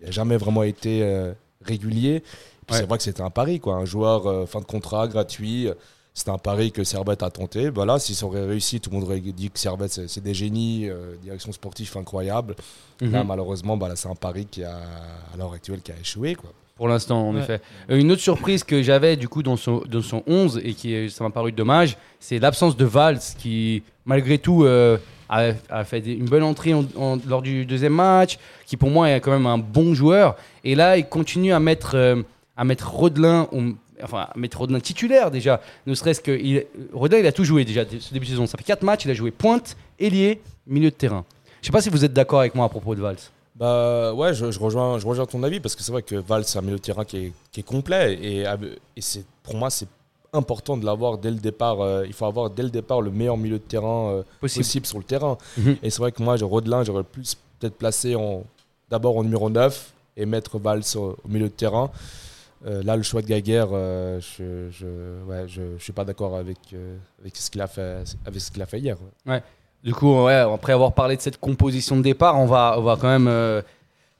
il 0.00 0.04
n'a 0.04 0.10
jamais 0.10 0.36
vraiment 0.36 0.62
été 0.62 1.02
euh, 1.02 1.32
régulier. 1.62 2.22
Ouais. 2.70 2.78
C'est 2.78 2.86
vrai 2.86 2.98
que 2.98 3.04
c'était 3.04 3.22
un 3.22 3.30
pari, 3.30 3.60
quoi. 3.60 3.76
Un 3.76 3.84
joueur 3.84 4.26
euh, 4.26 4.46
fin 4.46 4.60
de 4.60 4.64
contrat, 4.64 5.06
gratuit. 5.08 5.68
C'était 6.16 6.30
un 6.30 6.38
pari 6.38 6.72
que 6.72 6.82
Servette 6.82 7.22
a 7.22 7.30
tenté. 7.30 7.68
Voilà, 7.68 7.98
si 7.98 8.14
ça 8.14 8.24
aurait 8.24 8.46
réussi, 8.46 8.80
tout 8.80 8.88
le 8.88 8.96
monde 8.96 9.04
aurait 9.04 9.20
dit 9.20 9.50
que 9.50 9.58
Servette, 9.58 10.08
c'est 10.08 10.22
des 10.22 10.32
génies, 10.32 10.88
euh, 10.88 11.14
direction 11.22 11.52
sportive 11.52 11.94
incroyable. 11.94 12.56
Mhm. 13.02 13.12
Là, 13.12 13.22
malheureusement, 13.22 13.76
bah, 13.76 13.94
c'est 13.96 14.08
un 14.08 14.14
pari 14.14 14.46
qui 14.46 14.64
a, 14.64 14.78
à 14.78 15.36
l'heure 15.36 15.52
actuelle, 15.52 15.82
qui 15.82 15.92
a 15.92 15.98
échoué, 16.00 16.34
quoi. 16.34 16.50
Pour 16.76 16.88
l'instant, 16.88 17.28
en 17.28 17.34
Ouais. 17.34 17.40
effet. 17.40 17.60
Euh, 17.90 17.98
Une 17.98 18.12
autre 18.12 18.20
surprise 18.20 18.62
que 18.62 18.82
j'avais 18.82 19.16
du 19.16 19.28
coup 19.28 19.42
dans 19.42 19.56
son, 19.56 19.82
dans 19.88 20.02
son 20.02 20.22
11 20.26 20.60
et 20.62 20.74
qui 20.74 20.94
euh, 20.94 21.08
ça 21.08 21.24
m'a 21.24 21.30
paru 21.30 21.50
dommage, 21.52 21.96
c'est 22.20 22.38
l'absence 22.38 22.76
de 22.76 22.84
Valls 22.84 23.18
qui, 23.38 23.82
malgré 24.04 24.36
tout, 24.36 24.64
euh, 24.64 24.98
a, 25.30 25.52
a 25.70 25.84
fait 25.84 26.02
des- 26.02 26.12
une 26.12 26.26
bonne 26.26 26.42
entrée 26.42 26.74
en- 26.74 26.84
en- 26.96 27.18
lors 27.26 27.40
du 27.40 27.64
deuxième 27.64 27.94
match, 27.94 28.38
qui 28.66 28.76
pour 28.76 28.90
moi 28.90 29.10
est 29.10 29.20
quand 29.20 29.30
même 29.32 29.46
un 29.46 29.56
bon 29.58 29.94
joueur. 29.94 30.36
Et 30.64 30.74
là, 30.74 30.98
il 30.98 31.06
continue 31.06 31.52
à 31.54 31.60
mettre, 31.60 31.92
euh, 31.96 32.22
à 32.58 32.64
mettre 32.64 32.90
Rodelin, 32.92 33.48
au- 33.52 33.72
enfin, 34.02 34.28
à 34.30 34.32
mettre 34.36 34.58
Rodelin 34.58 34.78
titulaire 34.80 35.30
déjà. 35.30 35.62
Ne 35.86 35.94
serait-ce 35.94 36.20
que. 36.20 36.30
Il, 36.38 36.66
Rodelin, 36.92 37.20
il 37.20 37.26
a 37.26 37.32
tout 37.32 37.44
joué 37.44 37.64
déjà 37.64 37.84
ce 37.98 38.12
début 38.12 38.26
de 38.26 38.30
saison. 38.32 38.46
Ça 38.46 38.58
fait 38.58 38.64
4 38.64 38.82
matchs, 38.82 39.06
il 39.06 39.10
a 39.10 39.14
joué 39.14 39.30
pointe, 39.30 39.76
ailier, 39.98 40.40
milieu 40.66 40.90
de 40.90 40.94
terrain. 40.94 41.24
Je 41.62 41.66
sais 41.66 41.72
pas 41.72 41.80
si 41.80 41.88
vous 41.88 42.04
êtes 42.04 42.12
d'accord 42.12 42.40
avec 42.40 42.54
moi 42.54 42.66
à 42.66 42.68
propos 42.68 42.94
de 42.94 43.00
Valls. 43.00 43.16
Bah 43.58 44.12
ouais, 44.12 44.34
je, 44.34 44.50
je 44.50 44.58
rejoins, 44.60 44.98
je 44.98 45.06
rejoins 45.06 45.24
ton 45.26 45.42
avis 45.42 45.60
parce 45.60 45.74
que 45.74 45.82
c'est 45.82 45.92
vrai 45.92 46.02
que 46.02 46.16
Val, 46.16 46.44
c'est 46.44 46.58
un 46.58 46.62
milieu 46.62 46.76
de 46.76 46.82
terrain 46.82 47.04
qui 47.04 47.16
est, 47.18 47.32
qui 47.50 47.60
est 47.60 47.62
complet 47.62 48.14
et, 48.14 48.40
et 48.42 49.00
c'est, 49.00 49.24
pour 49.42 49.54
moi, 49.56 49.70
c'est 49.70 49.88
important 50.32 50.76
de 50.76 50.84
l'avoir 50.84 51.16
dès 51.16 51.30
le 51.30 51.38
départ. 51.38 51.80
euh, 51.80 52.04
il 52.06 52.12
faut 52.12 52.26
avoir 52.26 52.50
dès 52.50 52.62
le 52.62 52.68
départ 52.70 53.00
le 53.00 53.10
meilleur 53.10 53.38
milieu 53.38 53.58
de 53.58 53.64
terrain 53.64 54.10
euh, 54.10 54.22
Possible. 54.40 54.64
possible 54.64 54.86
sur 54.86 54.98
le 54.98 55.04
terrain. 55.04 55.38
Mhm. 55.56 55.76
Et 55.82 55.88
c'est 55.88 56.00
vrai 56.00 56.12
que 56.12 56.22
moi, 56.22 56.36
Rodelin, 56.42 56.84
j'aurais 56.84 57.04
plus 57.04 57.34
peut-être 57.58 57.76
placé 57.78 58.14
en, 58.14 58.44
d'abord 58.90 59.16
en 59.16 59.22
numéro 59.24 59.48
9 59.48 59.92
et 60.18 60.26
mettre 60.26 60.58
Valls 60.58 60.82
au, 60.96 61.16
au 61.24 61.28
milieu 61.28 61.48
de 61.48 61.54
terrain. 61.54 61.90
Euh, 62.66 62.82
là, 62.82 62.96
le 62.96 63.02
choix 63.02 63.22
de 63.22 63.26
Gaguerre, 63.26 63.68
euh, 63.72 64.18
je, 64.20 64.68
je, 64.70 65.22
ouais, 65.24 65.46
je, 65.46 65.62
je 65.78 65.82
suis 65.82 65.92
pas 65.92 66.04
d'accord 66.04 66.36
avec, 66.36 66.58
euh, 66.72 66.96
avec 67.20 67.36
ce 67.36 67.50
qu'il 67.50 67.60
a 67.60 67.66
fait, 67.66 68.02
avec 68.26 68.40
ce 68.40 68.50
qu'il 68.50 68.60
a 68.62 68.66
fait 68.66 68.80
hier. 68.80 68.96
ouais. 69.26 69.42
Du 69.86 69.94
coup, 69.94 70.14
après 70.26 70.72
avoir 70.72 70.92
parlé 70.92 71.16
de 71.16 71.22
cette 71.22 71.38
composition 71.38 71.96
de 71.96 72.02
départ, 72.02 72.38
on 72.38 72.46
va, 72.46 72.74
on 72.76 72.82
va 72.82 72.96
quand 73.00 73.08
même 73.08 73.28
euh, 73.28 73.62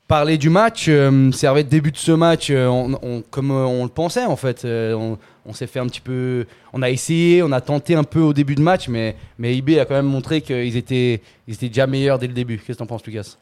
parler 0.06 0.38
du 0.38 0.50
match. 0.50 0.86
Euh, 0.88 1.32
Servette 1.32 1.68
début 1.68 1.90
de 1.90 1.96
ce 1.96 2.12
match, 2.12 2.48
euh, 2.50 3.22
comme 3.30 3.50
euh, 3.50 3.64
on 3.64 3.84
le 3.84 3.90
pensait 3.90 4.24
en 4.24 4.36
fait. 4.36 4.64
On 4.64 5.18
on 5.48 5.52
s'est 5.52 5.68
fait 5.68 5.78
un 5.78 5.86
petit 5.86 6.00
peu, 6.00 6.44
on 6.72 6.82
a 6.82 6.90
essayé, 6.90 7.40
on 7.40 7.52
a 7.52 7.60
tenté 7.60 7.94
un 7.94 8.02
peu 8.02 8.18
au 8.18 8.32
début 8.32 8.56
de 8.56 8.62
match, 8.62 8.88
mais 8.88 9.14
mais 9.38 9.56
IB 9.56 9.78
a 9.78 9.84
quand 9.84 9.94
même 9.94 10.06
montré 10.06 10.40
qu'ils 10.40 10.76
étaient, 10.76 11.22
ils 11.46 11.54
étaient 11.54 11.68
déjà 11.68 11.86
meilleurs 11.86 12.18
dès 12.18 12.26
le 12.26 12.32
début. 12.32 12.58
Qu'est-ce 12.58 12.78
que 12.78 12.78
t'en 12.78 12.86
penses, 12.86 13.06
Lucas? 13.06 13.36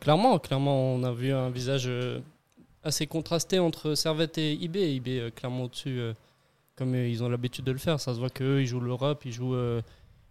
Clairement, 0.00 0.38
clairement, 0.38 0.94
on 0.94 1.02
a 1.02 1.12
vu 1.12 1.32
un 1.32 1.50
visage 1.50 1.90
assez 2.82 3.06
contrasté 3.06 3.58
entre 3.58 3.94
Servette 3.94 4.38
et 4.38 4.52
IB. 4.54 4.76
IB 4.76 5.34
clairement 5.34 5.64
au-dessus, 5.64 6.00
comme 6.76 6.94
ils 6.94 7.22
ont 7.22 7.28
l'habitude 7.28 7.66
de 7.66 7.72
le 7.72 7.78
faire. 7.78 8.00
Ça 8.00 8.14
se 8.14 8.18
voit 8.18 8.30
qu'eux, 8.30 8.62
ils 8.62 8.66
jouent 8.66 8.80
l'Europe, 8.80 9.22
ils 9.26 9.32
jouent, 9.32 9.56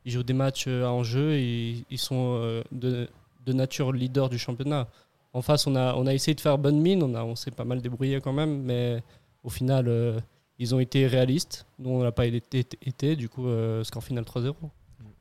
ils 0.06 0.12
jouent 0.12 0.24
des 0.24 0.33
matchs 0.33 0.65
euh, 0.68 0.86
en 0.86 1.03
jeu 1.03 1.33
et 1.33 1.86
ils 1.89 1.98
sont 1.98 2.39
euh, 2.42 2.63
de, 2.71 3.07
nature 3.48 3.92
leader 3.92 4.30
du 4.30 4.38
championnat. 4.38 4.88
En 5.33 5.42
face, 5.42 5.68
on 5.68 5.75
a, 5.75 6.13
essayé 6.13 6.36
de 6.36 6.42
faire 6.42 6.57
bonne 6.57 6.80
mine, 6.80 7.03
on, 7.03 7.15
on 7.15 7.36
s'est 7.36 7.51
pas 7.51 7.65
mal 7.65 7.81
débrouillé 7.81 8.19
quand 8.21 8.33
même, 8.33 8.62
mais 8.63 9.01
au 9.44 9.50
final, 9.50 9.88
euh, 9.88 10.19
ils 10.59 10.75
ont 10.75 10.80
été 10.80 11.07
réalistes. 11.07 11.66
Nous, 11.80 11.90
on 11.90 12.04
n'a 12.04 12.11
pas 12.11 12.26
été, 12.26 12.66
été, 12.85 13.16
du 13.16 13.30
coup, 13.30 13.47
euh, 13.47 13.83
score 13.83 14.04
final 14.04 14.23
3-0. 14.23 14.54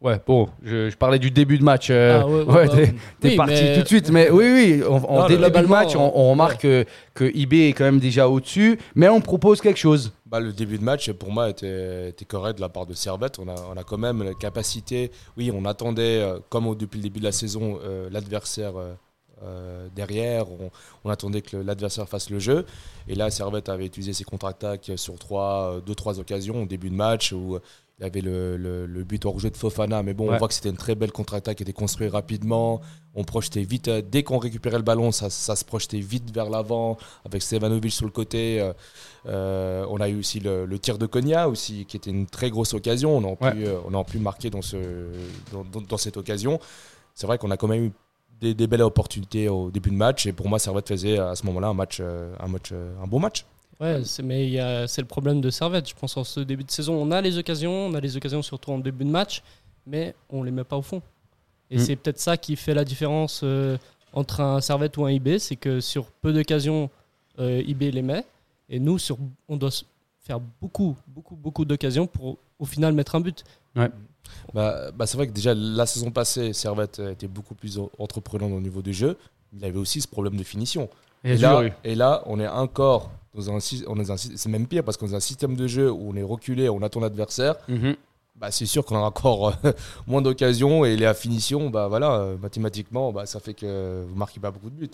Ouais, 0.00 0.18
bon, 0.26 0.48
je, 0.62 0.88
je 0.88 0.96
parlais 0.96 1.18
du 1.18 1.30
début 1.30 1.58
de 1.58 1.62
match. 1.64 1.88
euh, 1.90 2.20
Ah, 2.22 2.26
ouais, 2.26 2.42
ouais, 2.42 2.44
ouais, 2.54 2.66
bah, 2.68 2.74
t'es- 2.74 2.94
T'es 3.20 3.28
oui, 3.30 3.36
parti 3.36 3.52
mais- 3.54 3.76
tout 3.76 3.82
de 3.82 3.86
suite, 3.86 4.10
mais 4.10 4.30
oui, 4.30 4.44
oui, 4.80 4.82
en 4.88 5.00
Non, 5.00 5.26
début 5.26 5.42
de 5.60 5.66
match, 5.66 5.94
on, 5.94 6.12
on 6.18 6.30
remarque 6.30 6.62
que, 6.62 6.86
que 7.12 7.30
IB 7.36 7.68
est 7.68 7.72
quand 7.74 7.84
même 7.84 7.98
déjà 8.00 8.26
au-dessus, 8.26 8.78
mais 8.94 9.08
on 9.10 9.20
propose 9.20 9.60
quelque 9.60 9.76
chose. 9.78 10.12
Bah, 10.24 10.40
le 10.40 10.52
début 10.52 10.78
de 10.78 10.84
match, 10.84 11.10
pour 11.12 11.30
moi, 11.32 11.50
était, 11.50 12.08
était 12.10 12.24
correct 12.24 12.56
de 12.56 12.60
la 12.62 12.70
part 12.70 12.86
de 12.86 12.94
Servette. 12.94 13.38
On 13.38 13.48
a, 13.48 13.54
on 13.74 13.76
a 13.76 13.82
quand 13.84 13.98
même 13.98 14.22
la 14.22 14.32
capacité. 14.32 15.10
Oui, 15.36 15.52
on 15.54 15.66
attendait, 15.66 16.22
euh, 16.22 16.38
comme 16.48 16.66
au- 16.66 16.74
depuis 16.74 16.96
le 16.96 17.02
début 17.02 17.18
de 17.20 17.24
la 17.24 17.32
saison, 17.32 17.78
euh, 17.84 18.08
l'adversaire 18.10 18.78
euh, 18.78 18.94
euh, 19.44 19.86
derrière. 19.94 20.50
On, 20.50 20.70
on 21.04 21.10
attendait 21.10 21.42
que 21.42 21.58
le- 21.58 21.62
l'adversaire 21.62 22.08
fasse 22.08 22.30
le 22.30 22.38
jeu. 22.38 22.64
Et 23.08 23.14
là, 23.14 23.28
Servette 23.30 23.68
avait 23.68 23.86
utilisé 23.86 24.12
ses 24.14 24.24
contre-attaques 24.24 24.92
sur 24.96 25.18
trois, 25.18 25.74
euh, 25.76 25.80
deux, 25.80 25.94
trois 25.94 26.18
occasions 26.20 26.62
au 26.62 26.66
début 26.66 26.88
de 26.90 26.94
match 26.96 27.32
où 27.32 27.58
il 28.00 28.04
y 28.04 28.06
avait 28.06 28.22
le, 28.22 28.56
le- 28.56 28.86
le 28.86 29.04
but 29.04 29.26
hors 29.26 29.38
jeu 29.38 29.50
de 29.50 29.56
Fofana. 29.58 30.02
Mais 30.02 30.14
bon, 30.14 30.28
Ouais. 30.28 30.34
on 30.34 30.38
voit 30.38 30.48
que 30.48 30.54
c'était 30.54 30.70
une 30.70 30.76
très 30.78 30.94
belle 30.94 31.12
contre-attaque 31.12 31.58
qui 31.58 31.62
était 31.64 31.74
construite 31.74 32.10
rapidement. 32.10 32.80
On 33.14 33.24
projetait 33.24 33.62
vite. 33.62 33.88
euh, 33.88 34.00
Dès 34.00 34.22
qu'on 34.22 34.38
récupérait 34.38 34.78
le 34.78 34.82
ballon, 34.82 35.12
ça, 35.12 35.28
ça 35.28 35.54
se 35.54 35.64
projetait 35.66 36.00
vite 36.00 36.32
vers 36.34 36.48
l'avant 36.48 36.96
avec 37.26 37.42
Stevanovic 37.42 37.92
sur 37.92 38.06
le 38.06 38.10
côté. 38.12 38.58
euh, 38.60 38.72
euh, 39.26 39.84
on 39.90 40.00
a 40.00 40.08
eu 40.08 40.18
aussi 40.18 40.40
le, 40.40 40.64
le 40.64 40.78
tir 40.78 40.96
de 40.96 41.04
Konya 41.04 41.48
aussi, 41.48 41.84
qui 41.84 41.98
était 41.98 42.10
une 42.10 42.24
très 42.26 42.48
grosse 42.48 42.72
occasion. 42.72 43.18
On 43.18 43.32
a 43.34 43.36
pu, 43.52 43.64
Ouais. 43.64 43.76
on 43.86 43.98
a 44.00 44.02
pu 44.04 44.18
marquer 44.18 44.48
dans, 44.48 44.62
ce, 44.62 44.78
dans, 45.52 45.64
dans- 45.64 45.82
dans 45.82 45.96
cette 45.98 46.16
occasion. 46.16 46.58
C'est 47.14 47.26
vrai 47.26 47.36
qu'on 47.36 47.50
a 47.50 47.58
quand 47.58 47.68
même 47.68 47.84
eu 47.84 47.92
des, 48.40 48.54
des 48.54 48.66
belles 48.66 48.80
opportunités 48.82 49.50
au 49.50 49.70
début 49.70 49.90
de 49.90 49.96
match. 49.96 50.24
Et 50.24 50.32
pour 50.32 50.48
moi, 50.48 50.58
Servette 50.58 50.88
faisait 50.88 51.18
à 51.18 51.34
ce 51.34 51.44
moment-là 51.44 51.68
un 51.68 51.74
match, 51.74 52.00
un 52.00 52.46
match, 52.48 52.72
un 52.72 53.06
bon 53.06 53.20
match. 53.20 53.44
Ouais, 53.80 54.04
c'est- 54.04 54.22
mais 54.22 54.46
il 54.46 54.50
y 54.52 54.58
a- 54.60 54.86
c'est 54.86 55.00
le 55.00 55.06
problème 55.06 55.40
de 55.40 55.48
Servette. 55.50 55.88
Je 55.88 55.94
pense 55.94 56.16
en 56.16 56.24
ce 56.24 56.40
début 56.40 56.64
de 56.64 56.70
saison, 56.70 56.94
on 56.94 57.10
a 57.10 57.20
les 57.20 57.38
occasions, 57.38 57.72
on 57.86 57.94
a 57.94 58.00
les 58.00 58.16
occasions 58.16 58.42
surtout 58.42 58.72
en 58.72 58.78
début 58.78 59.04
de 59.04 59.10
match, 59.10 59.42
mais 59.86 60.14
on 60.28 60.42
les 60.42 60.50
met 60.50 60.64
pas 60.64 60.76
au 60.76 60.82
fond. 60.82 61.00
Et 61.70 61.76
Mm. 61.76 61.80
c'est 61.80 61.96
peut-être 61.96 62.18
ça 62.18 62.36
qui 62.36 62.56
fait 62.56 62.74
la 62.74 62.84
différence 62.84 63.40
euh, 63.42 63.78
entre 64.12 64.40
un 64.40 64.60
Servette 64.60 64.96
ou 64.98 65.04
un 65.06 65.10
IB, 65.10 65.38
c'est 65.38 65.56
que 65.56 65.80
sur 65.80 66.06
peu 66.20 66.32
d'occasions, 66.32 66.90
euh, 67.38 67.62
IB 67.66 67.90
les 67.92 68.02
met, 68.02 68.24
et 68.68 68.78
nous, 68.80 68.98
sur, 68.98 69.16
on 69.48 69.56
doit 69.56 69.70
faire 70.20 70.40
beaucoup, 70.60 70.96
beaucoup, 71.06 71.36
beaucoup 71.36 71.64
d'occasions 71.64 72.06
pour 72.06 72.36
au 72.58 72.64
final 72.66 72.92
mettre 72.92 73.14
un 73.14 73.20
but. 73.20 73.44
Bah, 74.52 74.90
bah, 74.92 75.06
c'est 75.06 75.16
vrai 75.16 75.26
que 75.26 75.32
déjà 75.32 75.54
la 75.54 75.86
saison 75.86 76.10
passée, 76.10 76.52
Servette 76.52 76.98
était 76.98 77.26
beaucoup 77.28 77.54
plus 77.54 77.78
en- 77.78 77.90
entreprenant 77.98 78.48
au 78.48 78.60
niveau 78.60 78.82
du 78.82 78.92
jeu. 78.92 79.16
Il 79.56 79.64
avait 79.64 79.78
aussi 79.78 80.00
ce 80.00 80.06
problème 80.08 80.36
de 80.36 80.42
finition. 80.44 80.88
A 81.24 81.28
Et 81.28 81.36
là, 81.36 81.62
et 81.84 81.94
là, 81.94 82.22
on 82.26 82.40
est 82.40 82.48
encore 82.48 83.10
dans 83.34 83.50
un, 83.50 83.58
on 83.86 84.00
est 84.00 84.10
un 84.10 84.16
c'est 84.16 84.48
même 84.48 84.66
pire 84.66 84.82
parce 84.84 84.96
qu'on 84.96 85.06
est 85.06 85.10
dans 85.10 85.16
un 85.16 85.20
système 85.20 85.54
de 85.54 85.66
jeu 85.66 85.90
où 85.90 86.10
on 86.12 86.16
est 86.16 86.22
reculé, 86.22 86.68
on 86.68 86.82
attend 86.82 87.00
l'adversaire. 87.00 87.54
Mhm. 87.68 87.94
Bah, 88.36 88.50
c'est 88.50 88.64
sûr 88.64 88.86
qu'on 88.86 88.96
aura 88.96 89.08
encore 89.08 89.48
euh, 89.66 89.72
moins 90.06 90.22
d'occasions 90.22 90.86
et 90.86 90.96
la 90.96 91.12
finition, 91.12 91.68
bah 91.68 91.88
voilà, 91.88 92.12
euh, 92.14 92.36
mathématiquement, 92.40 93.12
bah, 93.12 93.26
ça 93.26 93.38
fait 93.38 93.52
que 93.52 94.02
vous 94.08 94.14
marquez 94.16 94.40
pas 94.40 94.50
beaucoup 94.50 94.70
de 94.70 94.76
buts. 94.76 94.88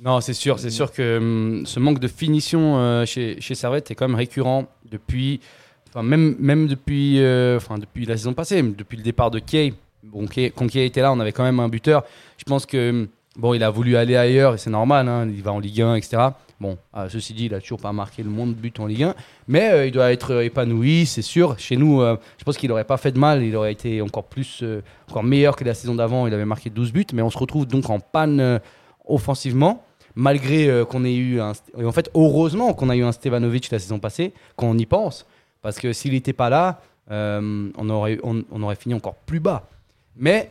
Non, 0.00 0.20
c'est 0.20 0.34
sûr, 0.34 0.60
c'est 0.60 0.70
sûr 0.70 0.92
que 0.92 1.18
hum, 1.18 1.66
ce 1.66 1.80
manque 1.80 1.98
de 1.98 2.06
finition 2.06 2.78
euh, 2.78 3.04
chez, 3.04 3.40
chez 3.40 3.56
Servette 3.56 3.90
est 3.90 3.96
quand 3.96 4.06
même 4.06 4.16
récurrent 4.16 4.66
depuis, 4.88 5.40
enfin 5.88 6.04
même, 6.04 6.36
même 6.38 6.68
depuis, 6.68 7.18
enfin 7.56 7.78
depuis 7.78 8.06
la 8.06 8.16
saison 8.16 8.34
passée, 8.34 8.62
depuis 8.62 8.96
le 8.96 9.02
départ 9.02 9.32
de 9.32 9.40
Kay. 9.40 9.74
Bon, 10.04 10.26
Kay- 10.28 10.52
quand 10.54 10.68
Kay 10.70 10.86
était 10.86 11.00
là, 11.02 11.12
on 11.12 11.18
avait 11.18 11.32
quand 11.32 11.44
même 11.44 11.58
un 11.58 11.68
buteur. 11.68 12.04
Je 12.38 12.44
pense 12.44 12.66
que 12.66 12.90
hum, 12.90 13.08
bon, 13.36 13.54
il 13.54 13.62
a 13.62 13.70
voulu 13.70 13.96
aller 13.96 14.16
ailleurs 14.16 14.54
et 14.54 14.58
c'est 14.58 14.70
normal. 14.70 15.08
hein, 15.08 15.28
il 15.28 15.42
va 15.42 15.52
en 15.52 15.58
Ligue 15.58 15.82
1, 15.82 15.94
etc. 15.96 16.22
Bon, 16.60 16.78
ah, 16.92 17.08
ceci 17.08 17.34
dit, 17.34 17.46
il 17.46 17.54
a 17.54 17.60
toujours 17.60 17.80
pas 17.80 17.92
marqué 17.92 18.22
le 18.22 18.30
monde 18.30 18.54
de 18.54 18.60
buts 18.60 18.72
en 18.78 18.86
Ligue 18.86 19.02
1, 19.02 19.14
mais 19.48 19.70
euh, 19.72 19.86
il 19.86 19.90
doit 19.92 20.12
être 20.12 20.32
euh, 20.32 20.44
épanoui, 20.44 21.06
c'est 21.06 21.22
sûr. 21.22 21.58
Chez 21.58 21.76
nous, 21.76 22.00
euh, 22.00 22.16
je 22.38 22.44
pense 22.44 22.56
qu'il 22.56 22.70
aurait 22.70 22.84
pas 22.84 22.98
fait 22.98 23.10
de 23.10 23.18
mal, 23.18 23.42
il 23.42 23.56
aurait 23.56 23.72
été 23.72 24.00
encore 24.00 24.24
plus, 24.24 24.60
euh, 24.62 24.80
encore 25.10 25.24
meilleur 25.24 25.56
que 25.56 25.64
la 25.64 25.74
saison 25.74 25.96
d'avant. 25.96 26.28
Il 26.28 26.34
avait 26.34 26.44
marqué 26.44 26.70
12 26.70 26.92
buts, 26.92 27.06
mais 27.14 27.22
on 27.22 27.30
se 27.30 27.38
retrouve 27.38 27.66
donc 27.66 27.90
en 27.90 27.98
panne 27.98 28.38
euh, 28.38 28.58
offensivement 29.06 29.84
malgré 30.14 30.68
euh, 30.68 30.84
qu'on 30.84 31.04
ait 31.04 31.14
eu 31.14 31.40
un. 31.40 31.52
et 31.78 31.84
En 31.84 31.92
fait, 31.92 32.10
heureusement 32.14 32.74
qu'on 32.74 32.90
a 32.90 32.96
eu 32.96 33.02
un 33.02 33.12
Stevanovic 33.12 33.70
la 33.70 33.78
saison 33.78 33.98
passée, 33.98 34.32
quand 34.56 34.68
on 34.68 34.78
y 34.78 34.86
pense. 34.86 35.26
Parce 35.62 35.78
que 35.78 35.92
s'il 35.92 36.12
n'était 36.12 36.32
pas 36.32 36.50
là, 36.50 36.80
euh, 37.10 37.70
on, 37.76 37.90
aurait, 37.90 38.18
on 38.22 38.62
aurait 38.62 38.76
fini 38.76 38.94
encore 38.94 39.14
plus 39.14 39.40
bas. 39.40 39.68
Mais 40.16 40.50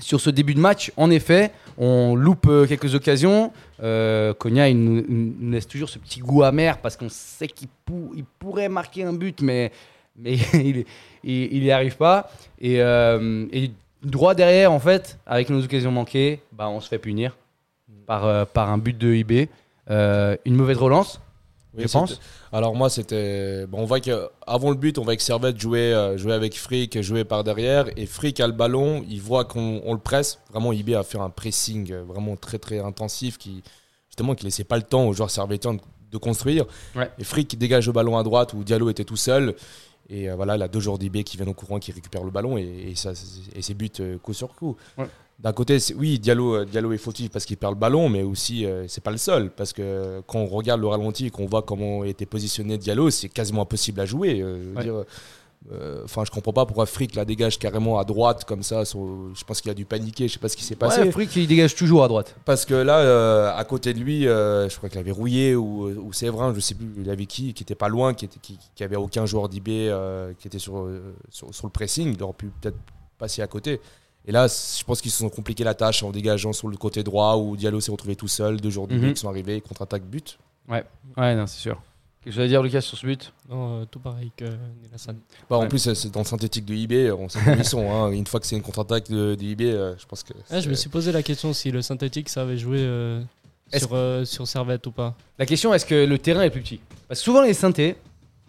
sur 0.00 0.20
ce 0.20 0.30
début 0.30 0.54
de 0.54 0.60
match, 0.60 0.92
en 0.96 1.10
effet, 1.10 1.50
on 1.76 2.14
loupe 2.14 2.46
euh, 2.48 2.66
quelques 2.66 2.94
occasions. 2.94 3.52
Euh, 3.82 4.32
il 4.44 4.78
nous, 4.78 5.50
laisse 5.50 5.66
toujours 5.66 5.88
ce 5.88 5.98
petit 5.98 6.20
goût 6.20 6.42
amer 6.42 6.78
parce 6.78 6.96
qu'on 6.96 7.08
sait 7.08 7.48
qu'il 7.48 7.68
pou- 7.84 8.12
il 8.16 8.24
pourrait 8.24 8.68
marquer 8.68 9.04
un 9.04 9.12
but, 9.12 9.42
mais, 9.42 9.70
mais 10.16 10.36
il 11.24 11.60
n'y 11.60 11.70
arrive 11.70 11.96
pas. 11.96 12.30
Et, 12.60 12.80
euh, 12.80 13.46
et 13.52 13.70
droit 14.02 14.34
derrière, 14.34 14.72
en 14.72 14.80
fait, 14.80 15.18
avec 15.26 15.50
nos 15.50 15.62
occasions 15.62 15.90
manquées, 15.92 16.40
bah, 16.52 16.68
on 16.68 16.80
se 16.80 16.88
fait 16.88 16.98
punir 16.98 17.36
par, 18.06 18.24
euh, 18.24 18.44
par 18.44 18.70
un 18.70 18.78
but 18.78 18.96
de 18.96 19.12
IB. 19.14 19.48
Une 19.90 20.54
mauvaise 20.56 20.78
relance, 20.78 21.20
Oui, 21.76 21.84
je 21.86 21.92
pense. 21.92 22.20
Alors 22.52 22.74
moi, 22.74 22.90
c'était. 22.90 23.66
Bon, 23.66 23.78
on 23.78 23.84
voit 23.86 24.00
qu'avant 24.00 24.70
le 24.70 24.76
but, 24.76 24.98
on 24.98 25.04
voit 25.04 25.16
que 25.16 25.22
Servette 25.22 25.58
jouait, 25.58 25.92
euh, 25.94 26.18
jouait 26.18 26.34
avec 26.34 26.58
Frick, 26.58 27.00
jouait 27.00 27.24
par 27.24 27.44
derrière. 27.44 27.86
Et 27.96 28.06
Frick 28.06 28.40
a 28.40 28.46
le 28.46 28.52
ballon, 28.52 29.04
il 29.08 29.20
voit 29.20 29.44
qu'on 29.44 29.80
on 29.84 29.94
le 29.94 29.98
presse. 29.98 30.38
Vraiment, 30.50 30.72
IB 30.72 30.94
a 30.94 31.02
fait 31.02 31.18
un 31.18 31.30
pressing 31.30 31.90
euh, 31.92 32.02
vraiment 32.02 32.36
très 32.36 32.58
très 32.58 32.78
intensif 32.78 33.38
qui, 33.38 33.62
justement, 34.08 34.34
qui 34.34 34.44
laissait 34.44 34.64
pas 34.64 34.76
le 34.76 34.82
temps 34.82 35.06
aux 35.06 35.14
joueurs 35.14 35.30
servétiens 35.30 35.74
de, 35.74 35.80
de 36.10 36.18
construire. 36.18 36.66
Ouais. 36.94 37.10
Et 37.18 37.24
Frick 37.24 37.58
dégage 37.58 37.86
le 37.86 37.92
ballon 37.92 38.18
à 38.18 38.22
droite 38.22 38.52
où 38.52 38.64
Diallo 38.64 38.90
était 38.90 39.04
tout 39.04 39.16
seul. 39.16 39.54
Et 40.10 40.28
euh, 40.28 40.34
voilà, 40.34 40.56
il 40.56 40.62
a 40.62 40.68
deux 40.68 40.80
joueurs 40.80 40.98
d'IB 40.98 41.22
qui 41.22 41.38
viennent 41.38 41.48
au 41.48 41.54
courant, 41.54 41.78
qui 41.78 41.90
récupèrent 41.92 42.24
le 42.24 42.30
ballon 42.30 42.58
et, 42.58 42.90
et 42.90 42.94
ça, 42.96 43.12
et 43.54 43.62
c'est 43.62 43.72
but 43.74 44.02
coup 44.20 44.34
sur 44.34 44.54
coup. 44.54 44.76
Ouais. 44.98 45.06
D'un 45.42 45.52
côté, 45.52 45.78
oui, 45.96 46.20
Diallo, 46.20 46.54
euh, 46.54 46.64
Diallo 46.64 46.92
est 46.92 46.98
fautif 46.98 47.30
parce 47.30 47.44
qu'il 47.44 47.56
perd 47.56 47.72
le 47.74 47.78
ballon, 47.80 48.08
mais 48.08 48.22
aussi, 48.22 48.64
euh, 48.64 48.84
c'est 48.86 49.02
pas 49.02 49.10
le 49.10 49.16
seul. 49.16 49.50
Parce 49.50 49.72
que 49.72 50.20
quand 50.26 50.38
on 50.38 50.46
regarde 50.46 50.80
le 50.80 50.86
ralenti 50.86 51.26
et 51.26 51.30
qu'on 51.30 51.46
voit 51.46 51.62
comment 51.62 52.04
était 52.04 52.26
positionné 52.26 52.78
Diallo, 52.78 53.10
c'est 53.10 53.28
quasiment 53.28 53.62
impossible 53.62 54.00
à 54.00 54.06
jouer. 54.06 54.40
euh, 54.40 54.72
je 54.80 54.90
euh, 55.72 56.02
Enfin, 56.04 56.24
je 56.24 56.30
comprends 56.32 56.52
pas 56.52 56.66
pourquoi 56.66 56.86
Frick 56.86 57.14
la 57.14 57.24
dégage 57.24 57.56
carrément 57.58 57.98
à 57.98 58.04
droite 58.04 58.44
comme 58.44 58.62
ça. 58.64 58.84
sur- 58.84 59.30
je 59.34 59.44
pense 59.44 59.60
qu'il 59.60 59.70
a 59.70 59.74
dû 59.74 59.84
paniquer, 59.84 60.26
je 60.28 60.32
sais 60.34 60.38
pas 60.40 60.48
ce 60.48 60.56
qui 60.56 60.64
s'est 60.64 60.74
passé. 60.76 61.00
Ouais, 61.02 61.10
Frick, 61.12 61.34
il 61.36 61.46
dégage 61.48 61.74
toujours 61.74 62.02
à 62.04 62.08
droite. 62.08 62.34
Parce 62.44 62.64
que 62.64 62.74
là, 62.74 62.98
euh, 62.98 63.52
à 63.56 63.64
côté 63.64 63.94
de 63.94 63.98
lui, 64.00 64.26
euh, 64.28 64.68
je 64.68 64.76
crois 64.76 64.88
qu'il 64.88 64.98
avait 64.98 65.10
Rouillé 65.12 65.54
ou, 65.56 65.86
ou 65.88 66.12
Séverin, 66.12 66.52
je 66.54 66.60
sais 66.60 66.74
plus, 66.74 66.86
il 67.00 67.08
avait 67.10 67.26
qui, 67.26 67.52
qui 67.54 67.62
était 67.64 67.74
pas 67.76 67.88
loin, 67.88 68.12
qui, 68.14 68.24
était, 68.26 68.38
qui, 68.40 68.58
qui 68.74 68.82
avait 68.84 68.96
aucun 68.96 69.24
joueur 69.26 69.48
d'IB 69.48 69.66
qui 70.38 70.46
était 70.48 70.58
sur, 70.60 70.88
sur, 71.30 71.52
sur 71.54 71.66
le 71.66 71.72
pressing. 71.72 72.14
Il 72.16 72.22
aurait 72.22 72.32
pu 72.32 72.46
peut-être 72.60 72.76
passer 73.18 73.40
à 73.42 73.46
côté. 73.46 73.80
Et 74.26 74.32
là, 74.32 74.46
je 74.46 74.84
pense 74.84 75.00
qu'ils 75.00 75.10
se 75.10 75.18
sont 75.18 75.28
compliqué 75.28 75.64
la 75.64 75.74
tâche 75.74 76.02
en 76.02 76.10
dégageant 76.10 76.52
sur 76.52 76.68
le 76.68 76.76
côté 76.76 77.02
droit 77.02 77.36
où 77.36 77.56
Diallo 77.56 77.80
s'est 77.80 77.90
retrouvé 77.90 78.14
tout 78.16 78.28
seul, 78.28 78.60
deux 78.60 78.70
joueurs 78.70 78.86
d'IB 78.86 79.02
Mhm. 79.02 79.14
qui 79.14 79.20
sont 79.20 79.28
arrivés, 79.28 79.60
contre-attaque 79.60 80.04
but. 80.04 80.38
Ouais, 80.68 80.84
non, 81.16 81.46
c'est 81.46 81.58
sûr. 81.60 81.80
Quelque 82.22 82.34
chose 82.34 82.44
à 82.44 82.46
dire, 82.46 82.62
Lucas, 82.62 82.80
sur 82.82 82.96
ce 82.96 83.04
but? 83.04 83.32
Non, 83.50 83.80
euh, 83.80 83.84
tout 83.84 83.98
pareil 83.98 84.30
que 84.36 84.44
Nilassan. 84.84 85.16
Bah, 85.50 85.56
En 85.56 85.62
Ouais. 85.62 85.68
plus, 85.68 85.80
c'est- 85.80 85.96
c'est 85.96 86.08
dans 86.10 86.20
le 86.20 86.24
synthétique 86.24 86.64
de 86.64 86.72
IB, 86.72 87.10
on 87.10 87.28
sait 87.28 87.40
comment 87.44 87.56
ils 87.56 87.64
sont. 87.64 87.90
hein. 87.90 88.12
Une 88.12 88.26
fois 88.28 88.38
que 88.38 88.46
c'est 88.46 88.54
une 88.54 88.62
contre-attaque 88.62 89.10
de, 89.10 89.34
de 89.34 89.42
IB, 89.42 89.62
euh, 89.62 89.94
je 89.98 90.06
pense 90.06 90.22
que. 90.22 90.32
Ah, 90.50 90.60
je 90.60 90.68
me 90.68 90.74
suis 90.74 90.88
posé 90.88 91.10
la 91.10 91.24
question 91.24 91.52
si 91.52 91.72
le 91.72 91.82
synthétique 91.82 92.28
ça 92.28 92.42
avait 92.42 92.56
joué 92.58 92.76
euh, 92.78 93.20
sur, 93.76 93.88
euh, 93.92 94.24
sur 94.24 94.46
Servette 94.46 94.86
ou 94.86 94.92
pas. 94.92 95.16
La 95.36 95.46
question, 95.46 95.74
est-ce 95.74 95.84
que 95.84 96.04
le 96.06 96.16
terrain 96.16 96.42
est 96.42 96.50
plus 96.50 96.62
petit? 96.62 96.78
Parce 97.08 97.18
que 97.18 97.24
souvent, 97.24 97.42
les 97.42 97.54
synthés, 97.54 97.96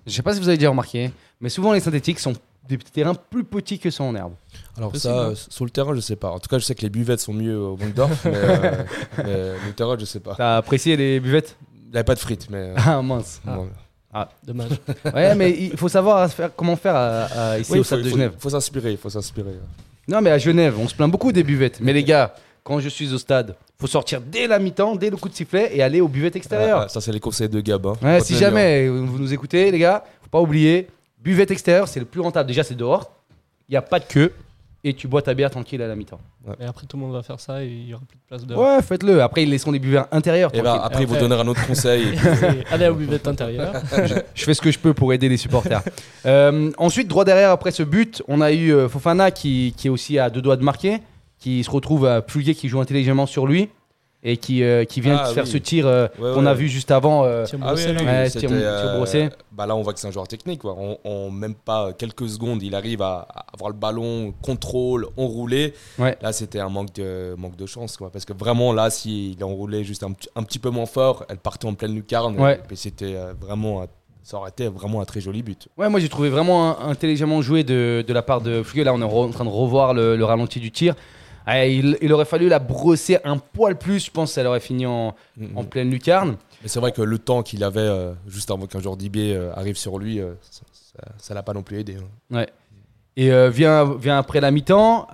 je 0.05 0.11
sais 0.13 0.21
pas 0.21 0.35
si 0.35 0.39
vous 0.39 0.47
avez 0.49 0.57
déjà 0.57 0.69
remarqué, 0.69 1.11
mais 1.41 1.49
souvent, 1.49 1.73
les 1.73 1.79
synthétiques 1.79 2.19
sont 2.19 2.33
des 2.67 2.77
terrains 2.77 3.13
plus 3.15 3.43
petits 3.43 3.77
que 3.79 3.89
ceux 3.89 4.03
en 4.03 4.15
herbe. 4.15 4.33
Alors 4.77 4.95
ça, 4.95 5.11
hein. 5.11 5.29
euh, 5.31 5.35
sur 5.35 5.65
le 5.65 5.71
terrain, 5.71 5.93
je 5.95 5.99
sais 5.99 6.15
pas. 6.15 6.29
En 6.31 6.39
tout 6.39 6.47
cas, 6.49 6.59
je 6.59 6.63
sais 6.65 6.75
que 6.75 6.81
les 6.81 6.89
buvettes 6.89 7.19
sont 7.19 7.33
mieux 7.33 7.57
au 7.57 7.75
Bankdorf, 7.75 8.11
mais, 8.25 8.31
euh, 8.35 9.57
mais 9.61 9.67
le 9.67 9.73
terrain, 9.73 9.95
je 9.99 10.05
sais 10.05 10.19
pas. 10.19 10.35
T'as 10.35 10.57
apprécié 10.57 10.95
les 10.95 11.19
buvettes? 11.19 11.55
Il 11.85 11.91
n'y 11.91 11.95
avait 11.97 12.03
pas 12.03 12.15
de 12.15 12.19
frites, 12.19 12.47
mais. 12.49 12.57
euh, 12.57 12.75
Ah 12.77 13.01
mince. 13.01 13.41
bon. 13.45 13.67
Dommage. 14.45 14.69
Ouais, 15.13 15.35
mais 15.35 15.51
il 15.51 15.75
faut 15.77 15.89
savoir 15.89 16.29
faire, 16.31 16.51
comment 16.55 16.75
faire 16.75 16.95
à- 16.95 17.23
à- 17.51 17.59
ici 17.59 17.71
Oui, 17.71 17.79
au 17.79 17.83
faut- 17.83 17.87
Stade 17.87 18.03
de 18.03 18.09
Genève. 18.09 18.33
faut 18.37 18.49
s'inspirer, 18.49 18.91
il 18.91 18.97
faut 18.97 19.09
s'inspirer. 19.09 19.53
Non, 20.07 20.21
mais 20.21 20.29
à 20.29 20.37
Genève, 20.37 20.75
on 20.79 20.87
se 20.87 20.93
plaint 20.95 21.09
beaucoup 21.09 21.31
des 21.31 21.43
buvettes. 21.43 21.79
Mais 21.81 21.93
les 21.93 22.03
gars, 22.03 22.33
quand 22.63 22.79
je 22.79 22.89
suis 22.89 23.11
au 23.13 23.17
stade, 23.17 23.55
faut 23.79 23.87
sortir 23.87 24.21
dès 24.21 24.47
la 24.47 24.59
mi-temps, 24.59 24.95
dès 24.95 25.09
le 25.09 25.17
coup 25.17 25.29
de 25.29 25.33
sifflet 25.33 25.71
et 25.75 25.81
aller 25.81 25.99
aux 25.99 26.07
buvettes 26.07 26.35
extérieures. 26.35 26.81
Ah, 26.85 26.89
ça, 26.89 27.01
c'est 27.01 27.11
les 27.11 27.19
conseils 27.19 27.49
de 27.49 27.59
Gab. 27.59 27.85
hein. 27.87 27.95
Ouais, 28.01 28.19
si 28.21 28.33
bien. 28.33 28.41
jamais 28.41 28.87
vous 28.87 29.17
nous 29.17 29.33
écoutez, 29.33 29.71
les 29.71 29.79
gars, 29.79 30.03
faut 30.21 30.29
pas 30.29 30.39
oublier, 30.41 30.87
buvette 31.23 31.51
extérieure, 31.51 31.87
c'est 31.87 31.99
le 31.99 32.05
plus 32.05 32.21
rentable. 32.21 32.47
Déjà, 32.47 32.63
c'est 32.63 32.75
dehors, 32.75 33.11
il 33.69 33.71
n'y 33.71 33.77
a 33.77 33.81
pas 33.81 33.99
de 33.99 34.05
queue 34.05 34.33
et 34.83 34.93
tu 34.93 35.07
bois 35.07 35.21
ta 35.21 35.33
bière 35.33 35.49
tranquille 35.49 35.81
à 35.81 35.87
la 35.87 35.95
mi-temps. 35.95 36.19
Et 36.59 36.65
après, 36.65 36.85
tout 36.85 36.97
le 36.97 37.03
monde 37.03 37.13
va 37.13 37.23
faire 37.23 37.39
ça 37.39 37.63
et 37.63 37.67
il 37.67 37.87
y 37.87 37.93
aura 37.93 38.03
plus 38.05 38.17
de 38.17 38.23
place 38.27 38.45
dehors. 38.45 38.61
Ouais, 38.61 38.81
faites-le. 38.81 39.21
Après, 39.21 39.43
ils 39.43 39.49
laisseront 39.49 39.71
des 39.71 39.79
buveurs 39.79 40.07
intérieurs. 40.11 40.51
Et 40.53 40.57
bah, 40.57 40.71
tranquille. 40.71 40.85
après, 40.85 41.03
ils 41.03 41.07
vous 41.07 41.15
donneront 41.15 41.41
un 41.41 41.47
autre 41.47 41.65
conseil. 41.65 42.03
et 42.13 42.65
Allez 42.69 42.89
au 42.89 42.95
buvette 42.95 43.25
intérieure. 43.25 43.73
Je 44.35 44.43
fais 44.43 44.53
ce 44.53 44.61
que 44.61 44.71
je 44.71 44.79
peux 44.79 44.93
pour 44.93 45.13
aider 45.13 45.29
les 45.29 45.37
supporters. 45.37 45.81
Euh, 46.25 46.71
ensuite, 46.77 47.07
droit 47.07 47.23
derrière, 47.23 47.51
après 47.51 47.71
ce 47.71 47.83
but, 47.83 48.21
on 48.27 48.41
a 48.41 48.51
eu 48.51 48.73
euh, 48.73 48.89
Fofana 48.89 49.31
qui, 49.31 49.73
qui 49.77 49.87
est 49.87 49.89
aussi 49.89 50.19
à 50.19 50.29
deux 50.29 50.41
doigts 50.41 50.57
de 50.57 50.63
marquer, 50.63 50.99
qui 51.39 51.63
se 51.63 51.71
retrouve 51.71 52.05
à 52.05 52.21
Pluguet 52.21 52.53
qui 52.53 52.67
joue 52.67 52.81
intelligemment 52.81 53.25
sur 53.25 53.47
lui 53.47 53.69
et 54.25 54.37
qui, 54.37 54.63
euh, 54.63 54.85
qui 54.85 55.01
vient 55.01 55.17
Ah, 55.21 55.27
de 55.27 55.33
faire 55.33 55.43
oui. 55.43 55.49
ce 55.51 55.57
tir 55.57 55.85
euh, 55.85 56.07
Ouais, 56.17 56.33
qu'on 56.33 56.45
a 56.45 56.53
vu 56.53 56.69
juste 56.69 56.91
avant. 56.91 57.25
euh, 57.25 57.43
Ah 57.45 57.53
oui, 57.53 57.59
brossé, 57.59 57.89
oui, 57.89 58.05
là. 58.05 58.23
oui, 58.23 58.29
tir- 58.29 58.39
tir 58.39 58.49
euh, 58.53 58.95
brossé. 58.97 59.29
bah 59.51 59.65
là, 59.65 59.75
on 59.75 59.81
voit 59.81 59.93
que 59.93 59.99
c'est 59.99 60.07
un 60.07 60.11
joueur 60.11 60.27
technique. 60.27 60.61
Quoi. 60.61 60.73
En, 60.79 60.97
en 61.09 61.29
même 61.29 61.55
pas 61.55 61.91
quelques 61.93 62.29
secondes, 62.29 62.63
il 62.63 62.73
arrive 62.73 63.01
à, 63.01 63.27
à 63.33 63.45
avoir 63.53 63.69
le 63.69 63.75
ballon, 63.75 64.33
contrôle, 64.41 65.07
enroulé. 65.17 65.73
Ouais. 65.99 66.17
Là, 66.21 66.31
c'était 66.31 66.59
un 66.59 66.69
manque 66.69 66.93
de, 66.93 67.35
manque 67.37 67.57
de 67.57 67.65
chance. 67.65 67.97
Quoi. 67.97 68.09
Parce 68.11 68.23
que 68.23 68.33
vraiment, 68.33 68.71
là, 68.71 68.89
s'il 68.89 69.43
enroulait 69.43 69.83
juste 69.83 70.03
un, 70.03 70.11
petit- 70.13 70.29
un 70.35 70.43
petit 70.43 70.59
peu 70.59 70.69
moins 70.69 70.85
fort, 70.85 71.25
elle 71.27 71.37
partait 71.37 71.67
en 71.67 71.73
pleine 71.73 71.93
lucarne. 71.93 72.39
Ouais. 72.39 72.55
Et 72.55 72.67
puis 72.67 72.77
c'était 72.77 73.15
vraiment, 73.41 73.83
un- 73.83 73.87
ça 74.23 74.37
aurait 74.37 74.51
été 74.51 74.69
vraiment 74.69 75.01
un 75.01 75.05
très 75.05 75.19
joli 75.19 75.43
but. 75.43 75.67
Ouais, 75.77 75.89
moi 75.89 75.99
j'ai 75.99 76.07
trouvé 76.07 76.29
vraiment 76.29 76.79
intelligemment 76.79 77.41
joué 77.41 77.65
de, 77.65 78.05
de 78.07 78.13
la 78.13 78.21
part 78.21 78.39
de 78.39 78.61
Pluguet. 78.61 78.85
Là, 78.85 78.93
on 78.93 79.01
est 79.01 79.03
en 79.03 79.29
train 79.31 79.43
de 79.43 79.49
revoir 79.49 79.93
le, 79.93 80.15
le 80.15 80.23
ralenti 80.23 80.61
du 80.61 80.71
tir. 80.71 80.95
Ah, 81.45 81.65
il, 81.65 81.97
il 82.01 82.13
aurait 82.13 82.25
fallu 82.25 82.47
la 82.47 82.59
brosser 82.59 83.17
un 83.23 83.37
poil 83.37 83.77
plus, 83.77 84.05
je 84.05 84.11
pense 84.11 84.31
ça 84.33 84.43
aurait 84.47 84.59
fini 84.59 84.85
en, 84.85 85.13
en 85.55 85.63
pleine 85.63 85.89
lucarne. 85.91 86.37
Mais 86.61 86.69
c'est 86.69 86.79
vrai 86.79 86.91
que 86.93 87.01
le 87.01 87.17
temps 87.19 87.43
qu'il 87.43 87.63
avait 87.63 87.81
euh, 87.81 88.13
juste 88.27 88.49
avant 88.49 88.65
qu'un 88.65 88.79
joueur 88.79 88.95
d'IB 88.95 89.17
euh, 89.17 89.51
arrive 89.55 89.75
sur 89.75 89.99
lui, 89.99 90.19
euh, 90.21 90.33
ça- 91.19 91.33
l'a 91.33 91.43
pas 91.43 91.53
non 91.53 91.63
plus 91.63 91.79
aidé. 91.79 91.97
hein. 92.31 92.45
Et 93.15 93.31
euh, 93.31 93.49
vient, 93.49 93.93
vient 93.95 94.17
après 94.17 94.39
la 94.41 94.49
mi-temps, 94.51 95.07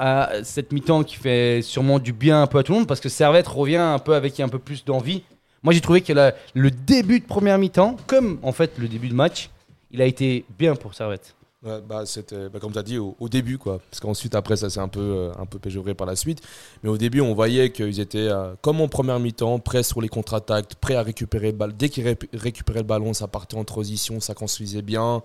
cette 0.44 0.72
mi-temps 0.72 1.04
qui 1.04 1.16
fait 1.18 1.62
sûrement 1.62 2.00
du 2.00 2.14
bien 2.14 2.42
un 2.44 2.48
peu 2.48 2.60
à 2.60 2.64
tout 2.64 2.72
le 2.72 2.78
monde 2.80 2.88
parce 2.88 3.00
que 3.02 3.10
Servette 3.10 3.48
revient 3.48 3.76
un 3.76 4.00
peu 4.00 4.14
avec 4.16 4.40
un 4.40 4.48
peu 4.48 4.60
plus 4.60 4.86
d'envie. 4.86 5.24
Moi 5.64 5.74
j'ai 5.74 5.82
trouvé 5.82 6.00
que 6.02 6.14
la- 6.14 6.34
le 6.54 6.72
début 6.72 7.20
de 7.20 7.26
première 7.26 7.58
mi-temps, 7.58 7.98
comme 8.08 8.40
en 8.44 8.54
fait 8.54 8.72
le 8.78 8.88
début 8.88 9.10
de 9.10 9.14
match, 9.16 9.50
il 9.92 10.02
a 10.02 10.06
été 10.06 10.46
bien 10.58 10.76
pour 10.76 10.94
Servette. 10.94 11.36
Bah, 11.62 12.06
c'était, 12.06 12.48
bah, 12.48 12.60
comme 12.62 12.72
tu 12.72 12.80
as 12.80 12.84
dit, 12.84 12.98
au, 12.98 13.16
début, 13.28 13.58
quoi. 13.58 13.80
Parce 13.92 14.00
qu'ensuite, 14.00 14.34
après, 14.34 14.56
ça 14.56 14.70
s'est 14.70 14.80
un 14.80 14.88
peu, 14.88 15.02
euh, 15.02 15.32
un 15.38 15.46
peu 15.46 15.60
péjoré 15.60 15.94
par 15.94 16.08
la 16.08 16.16
suite. 16.16 16.42
Mais 16.84 16.90
au 16.90 16.98
début, 16.98 17.20
on 17.20 17.34
voyait 17.34 17.70
qu'ils 17.70 18.00
étaient, 18.00 18.30
euh, 18.30 18.54
comme 18.62 18.80
en 18.80 18.88
première 18.88 19.20
mi-temps, 19.20 19.60
prêts 19.60 19.84
sur 19.84 20.00
les 20.00 20.08
contre-attaques, 20.08 20.76
prêts 20.76 20.96
à 20.96 21.04
récupérer 21.04 21.52
le 21.52 21.58
ballon. 21.58 21.74
Dès 21.78 21.90
qu'ils 21.90 22.06
ré- 22.06 22.18
récupéraient 22.32 22.80
le 22.80 22.86
ballon, 22.86 23.14
ça 23.14 23.28
partait 23.28 23.58
en 23.58 23.66
transition, 23.66 24.22
ça 24.22 24.34
construisait 24.34 24.82
bien, 24.82 25.22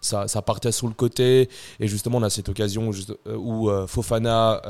ça, 0.00 0.26
ça 0.26 0.40
partait 0.40 0.72
sur 0.72 0.86
le 0.88 0.94
côté. 0.94 1.50
Et 1.78 1.86
justement, 1.86 2.16
on 2.16 2.22
a 2.22 2.30
cette 2.30 2.48
occasion 2.48 2.90
euh, 3.26 3.36
où 3.36 3.68
Fofana 3.86 4.62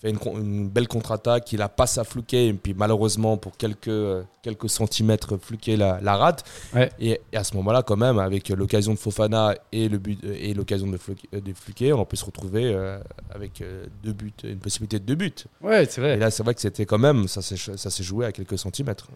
fait 0.00 0.10
une, 0.10 0.68
belle 0.68 0.88
contre-attaque, 0.88 1.52
il 1.52 1.58
la 1.58 1.68
passe 1.68 1.98
à 1.98 2.04
Fluquet, 2.04 2.46
et 2.48 2.52
puis 2.54 2.74
malheureusement, 2.74 3.36
pour 3.36 3.56
quelques, 3.56 3.88
euh, 3.88 4.22
quelques 4.42 4.70
centimètres, 4.70 5.36
Fluquet 5.36 5.76
la, 5.76 5.98
la 6.00 6.16
rate. 6.16 6.44
Ouais. 6.74 6.90
Et, 6.98 7.20
et 7.32 7.36
à 7.36 7.44
ce 7.44 7.54
moment-là, 7.56 7.82
quand 7.82 7.96
même, 7.98 8.18
avec 8.18 8.48
l'occasion 8.48 8.94
de 8.94 8.98
Fofana 8.98 9.54
et 9.72 9.88
le 9.88 9.98
but 9.98 10.18
et 10.24 10.54
l'occasion 10.54 10.86
de, 10.86 10.96
Fluquet- 10.96 11.28
euh, 11.34 11.40
de 11.40 11.52
Fluquet, 11.52 11.92
on 11.92 12.04
peut 12.06 12.16
se 12.16 12.24
retrouver 12.24 12.72
euh, 12.74 12.98
avec 13.34 13.60
euh, 13.60 13.84
deux 14.02 14.12
buts, 14.14 14.32
une 14.44 14.58
possibilité 14.58 14.98
de 14.98 15.04
deux 15.04 15.16
buts. 15.16 15.34
Ouais, 15.60 15.84
c'est 15.84 16.00
Et 16.00 16.04
vrai. 16.04 16.16
là, 16.16 16.30
c'est 16.30 16.42
vrai 16.42 16.54
que 16.54 16.60
c'était 16.62 16.86
quand 16.86 16.98
même, 16.98 17.28
ça 17.28 17.42
s'est 17.42 18.02
joué 18.02 18.24
à 18.26 18.32
quelques 18.32 18.58
centimètres. 18.58 19.08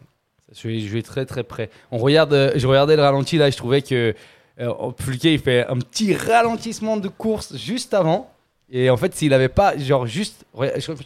Je 0.55 0.69
vais, 0.69 0.79
vais 0.81 1.03
très 1.03 1.25
très 1.25 1.43
près. 1.45 1.71
On 1.91 1.99
regarde, 1.99 2.35
euh, 2.35 2.53
je 2.57 2.67
regardais 2.67 2.97
le 2.97 3.03
ralenti 3.03 3.39
là, 3.39 3.49
et 3.49 3.51
je 3.51 3.57
trouvais 3.57 3.81
que 3.81 4.15
euh, 4.61 4.73
Fulke 5.01 5.25
il 5.25 5.39
fait 5.39 5.67
un 5.67 5.79
petit 5.79 6.15
ralentissement 6.15 6.99
de 6.99 7.09
course 7.09 7.57
juste 7.57 7.95
avant. 7.95 8.31
Et 8.77 8.91
en 8.91 8.97
fait, 8.97 9.15
s'il 9.15 9.33
avait 9.33 9.49
pas, 9.49 9.79
genre 9.79 10.05
juste, 10.05 10.45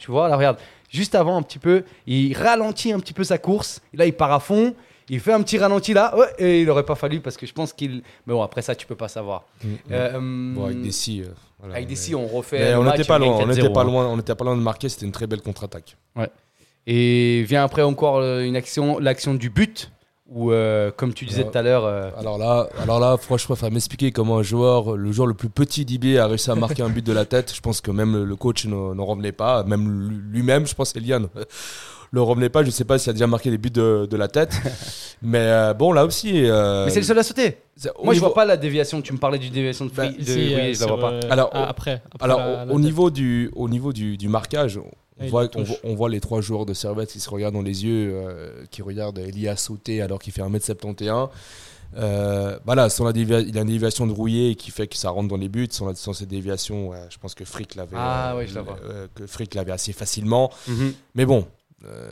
tu 0.00 0.10
vois, 0.10 0.26
là, 0.28 0.37
regarde, 0.37 0.56
juste 0.90 1.14
avant 1.14 1.37
un 1.37 1.42
petit 1.42 1.58
peu, 1.58 1.84
il 2.06 2.34
ralentit 2.34 2.92
un 2.92 2.98
petit 2.98 3.12
peu 3.12 3.25
sa 3.25 3.37
course. 3.37 3.82
Et 3.92 3.98
là, 3.98 4.06
il 4.06 4.14
part 4.14 4.32
à 4.32 4.40
fond. 4.40 4.75
Il 5.10 5.20
fait 5.20 5.32
un 5.32 5.42
petit 5.42 5.56
ralenti 5.58 5.92
là, 5.94 6.14
ouais, 6.18 6.26
et 6.38 6.62
il 6.62 6.70
aurait 6.70 6.84
pas 6.84 6.94
fallu 6.94 7.20
parce 7.20 7.37
que 7.37 7.46
je 7.46 7.52
pense 7.52 7.72
qu'il. 7.75 8.02
Mais 8.26 8.32
bon, 8.34 8.42
après 8.42 8.62
ça, 8.62 8.75
tu 8.75 8.87
peux 8.87 8.94
pas 8.94 9.08
savoir. 9.08 9.44
Euh, 9.90 10.18
Bon, 10.54 10.64
avec 10.66 10.82
des 10.82 10.90
si. 10.90 11.22
euh, 11.22 11.26
voilà, 11.58 11.76
avec 11.76 11.88
des 11.88 11.96
si, 11.96 12.14
on 12.14 12.26
refait. 12.26 12.58
mais 12.58 12.75
on 12.75 12.84
n'était 12.84 13.04
pas 13.04 13.18
loin, 13.18 13.38
on 13.38 13.46
n'était 13.46 13.62
4-0, 13.62 13.72
pas 13.72 13.80
hein. 13.80 13.84
loin, 13.84 14.06
on 14.06 14.16
n'était 14.16 14.34
pas 14.34 14.44
loin 14.44 14.56
de 14.56 14.60
marquer. 14.62 14.88
C'était 14.88 15.06
une 15.06 15.12
très 15.12 15.26
belle 15.26 15.40
contre-attaque. 15.42 15.96
Et 16.87 17.42
vient 17.46 17.64
après 17.64 17.82
encore 17.82 18.16
euh, 18.18 18.40
une 18.42 18.56
action, 18.56 18.98
l'action 18.98 19.34
du 19.34 19.50
but, 19.50 19.90
où, 20.28 20.52
euh, 20.52 20.90
comme 20.94 21.14
tu 21.14 21.25
disais 21.25 21.42
Ouais. 21.44 21.50
tout 21.50 21.56
à 21.58 21.62
l'heure, 21.62 21.85
euh, 21.87 22.11
Alors 22.18 22.37
là, 22.38 22.68
alors 22.82 23.00
là, 23.00 23.16
franchement, 23.16 23.54
il 23.56 23.58
m'expliquer 23.70 24.12
comment 24.12 24.38
un 24.38 24.42
joueur, 24.42 24.97
le 24.97 25.11
joueur 25.11 25.26
le 25.26 25.35
plus 25.35 25.49
petit 25.49 25.85
d'IB 25.87 26.18
a 26.18 26.26
réussi 26.26 26.50
à 26.50 26.54
marquer 26.54 26.82
un 26.82 26.90
but 26.90 27.04
de 27.04 27.12
la 27.14 27.25
tête. 27.25 27.52
Je 27.54 27.61
pense 27.61 27.80
que 27.80 27.90
même 27.90 28.25
le- 28.25 28.37
coach 28.37 28.66
n'en 28.66 29.04
revenait 29.04 29.32
pas, 29.32 29.62
même 29.64 30.23
lui-même, 30.30 30.66
je 30.66 30.75
pense 30.75 30.94
Eliane 30.97 31.28
le 32.11 32.20
revenait 32.23 32.49
pas. 32.50 32.62
Je 32.62 32.70
sais 32.70 32.85
pas 32.85 32.99
s'il 32.99 33.11
a 33.11 33.12
déjà 33.14 33.26
marqué 33.26 33.50
des 33.50 33.58
buts 33.58 33.70
de, 33.70 34.06
de 34.11 34.16
la 34.18 34.28
tête, 34.28 34.52
mais 35.23 35.38
euh, 35.40 35.73
bon 35.75 35.92
là 35.92 36.04
aussi. 36.04 36.44
euh, 36.44 36.85
mais 36.85 36.90
c'est 36.90 37.00
le 37.00 37.06
seul 37.06 37.18
à 37.18 37.23
sauter. 37.23 37.58
Moi, 38.02 38.12
je 38.12 38.18
niveau- 38.18 38.26
vois 38.26 38.35
pas 38.35 38.44
la 38.44 38.56
déviation. 38.56 39.00
Tu 39.00 39.12
me 39.14 39.18
parlais 39.18 39.38
du 39.38 39.50
déviation 39.50 39.87
de, 39.87 39.90
Bah, 39.92 40.08
Free- 40.08 40.18
de 40.18 40.25
Si, 40.25 40.54
euh, 40.54 40.75
je 40.75 40.80
la 40.80 40.87
vois 40.87 40.99
pas. 41.00 41.12
euh, 41.12 41.20
Alors, 41.30 41.50
ah, 41.54 41.66
après, 41.68 42.02
après 42.12 42.25
Alors, 42.25 42.40
la- 42.40 42.47
au, 42.47 42.56
la 42.56 42.64
au 42.64 42.76
tête. 42.76 42.85
niveau 42.85 43.11
du, 43.11 43.50
au 43.56 43.68
niveau 43.68 43.92
du, 43.94 44.16
du 44.18 44.28
marquage, 44.28 44.78
on 45.20 45.26
voit, 45.30 45.48
on, 45.56 45.64
on 45.84 45.94
les 46.08 46.20
trois 46.20 46.40
joueurs 46.40 46.66
de 46.66 46.75
Servette 46.75 47.10
qui 47.12 47.20
se 47.20 47.28
regardent 47.30 47.54
dans 47.54 47.62
les 47.62 47.84
yeux, 47.84 48.12
euh, 48.14 48.64
qui 48.70 48.82
regardent 48.82 49.18
Elia 49.18 49.56
sauter 49.56 50.00
alors 50.02 50.18
qu'il 50.18 50.32
fait 50.32 50.42
1m71. 50.42 51.28
Euh, 51.96 52.58
voilà, 52.66 52.90
sans 52.90 53.04
la 53.06 53.12
dévia- 53.12 53.40
il 53.40 53.56
a 53.56 53.62
une 53.62 53.68
déviation 53.68 54.06
de 54.06 54.12
rouillé 54.12 54.54
qui 54.56 54.70
fait 54.70 54.87
que 54.87 54.96
ça 54.96 55.08
rentre 55.10 55.28
dans 55.28 55.37
les 55.38 55.48
buts. 55.48 55.68
Sans, 55.70 55.87
la- 55.88 55.94
sans 55.94 56.12
cette 56.12 56.28
déviation, 56.28 56.90
ouais, 56.90 56.98
je 57.08 57.16
pense 57.18 57.34
que 57.34 57.44
Frick 57.46 57.75
l'avait 57.76 57.96
Ah, 57.98 58.32
euh, 58.84 59.06
euh, 59.16 59.26
assez 59.72 59.92
facilement. 59.94 60.50
Mhm. 60.66 60.92
Mais 61.14 61.25
bon, 61.25 61.46
euh, 61.87 62.11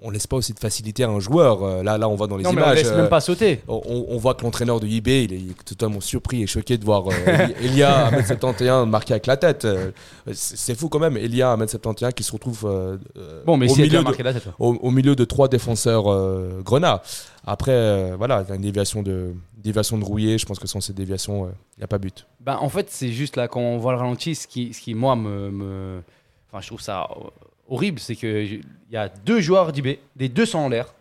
on, 0.00 0.10
laisse 0.10 0.26
pas 0.26 0.36
aussi 0.36 0.54
de 0.54 0.58
facilité 0.58 1.04
à 1.04 1.08
un 1.10 1.20
joueur. 1.20 1.62
Euh, 1.62 1.82
Là, 1.82 1.98
là, 1.98 2.08
on 2.08 2.14
voit 2.14 2.26
dans 2.26 2.36
les 2.38 2.44
Non, 2.44 2.52
mais 2.54 2.62
on 2.62 2.64
images. 2.64 2.78
laisse 2.78 2.88
euh, 2.88 2.96
même 2.96 3.08
pas 3.10 3.20
sauter. 3.20 3.60
on, 3.68 4.06
on 4.08 4.16
voit 4.16 4.34
que 4.34 4.42
l'entraîneur 4.44 4.80
de 4.80 4.86
IB, 4.86 5.08
il 5.08 5.32
est, 5.34 5.64
totalement 5.64 6.00
surpris 6.00 6.42
et 6.42 6.46
choqué 6.46 6.78
de 6.78 6.84
voir 6.84 7.04
euh, 7.08 7.12
Elia 7.62 8.06
à 8.06 8.10
1m71 8.12 8.86
marqué 8.88 9.12
avec 9.12 9.26
la 9.26 9.36
tête. 9.36 9.64
Euh, 9.66 9.90
C'est 10.32 10.74
fou 10.74 10.88
quand 10.88 10.98
même, 11.00 11.16
Elia 11.18 11.52
à 11.52 11.56
1m71 11.58 12.12
qui 12.14 12.22
se 12.22 12.32
retrouve 12.32 12.62
euh, 12.64 12.96
euh, 13.18 13.42
Bon, 13.44 13.56
mais 13.58 13.70
au, 13.70 13.74
si 13.74 13.82
milieu 13.82 13.98
de, 13.98 14.04
marqué 14.04 14.22
la 14.22 14.32
tête. 14.32 14.46
ouais. 14.46 14.52
au, 14.58 14.74
au 14.74 14.90
milieu 14.90 15.14
de 15.14 15.24
trois 15.24 15.48
défenseurs 15.48 16.10
euh, 16.10 16.60
grenats. 16.64 17.02
Après, 17.46 17.72
euh, 17.72 18.14
voilà, 18.16 18.42
il 18.42 18.48
y 18.48 18.52
a 18.52 18.54
une 18.54 18.62
déviation 18.62 19.02
de, 19.02 19.34
déviation 19.58 19.98
de 19.98 20.04
rouillé. 20.04 20.38
Je 20.38 20.46
pense 20.46 20.58
que 20.58 20.66
sans 20.66 20.80
cette 20.80 20.96
déviation, 20.96 21.46
il 21.76 21.80
n'y 21.80 21.84
a 21.84 21.88
pas 21.88 21.98
but. 21.98 22.26
Ben, 22.40 22.56
en 22.58 22.70
fait, 22.70 22.86
c'est 22.90 23.12
juste 23.12 23.36
là, 23.36 23.48
quand 23.48 23.60
on 23.60 23.76
voit 23.76 23.92
le 23.92 23.98
ralenti, 23.98 24.34
ce 24.34 24.46
qui, 24.46 24.72
ce 24.72 24.80
qui 24.80 24.94
moi, 24.94 25.14
me. 25.14 25.50
me- 25.50 26.02
Enfin, 26.50 26.60
je 26.62 26.68
trouve 26.68 26.80
ça 26.80 27.02
euh, 27.10 27.24
horrible, 27.68 27.98
c'est 27.98 28.16
qu'il 28.16 28.62
y 28.90 28.96
a 28.96 29.08
deux 29.08 29.40
joueurs 29.40 29.72
d'IB, 29.72 29.98
des 30.16 30.28
deux 30.28 30.46
sont 30.46 30.58
en 30.58 30.68
l'air, 30.68 30.94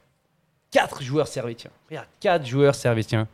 quatre 0.71 1.03
joueurs 1.03 1.27
servétiens. 1.27 1.71
Regarde, 1.89 2.07
quatre 2.19 2.45
joueurs 2.45 2.75
servétiens. 2.75 3.27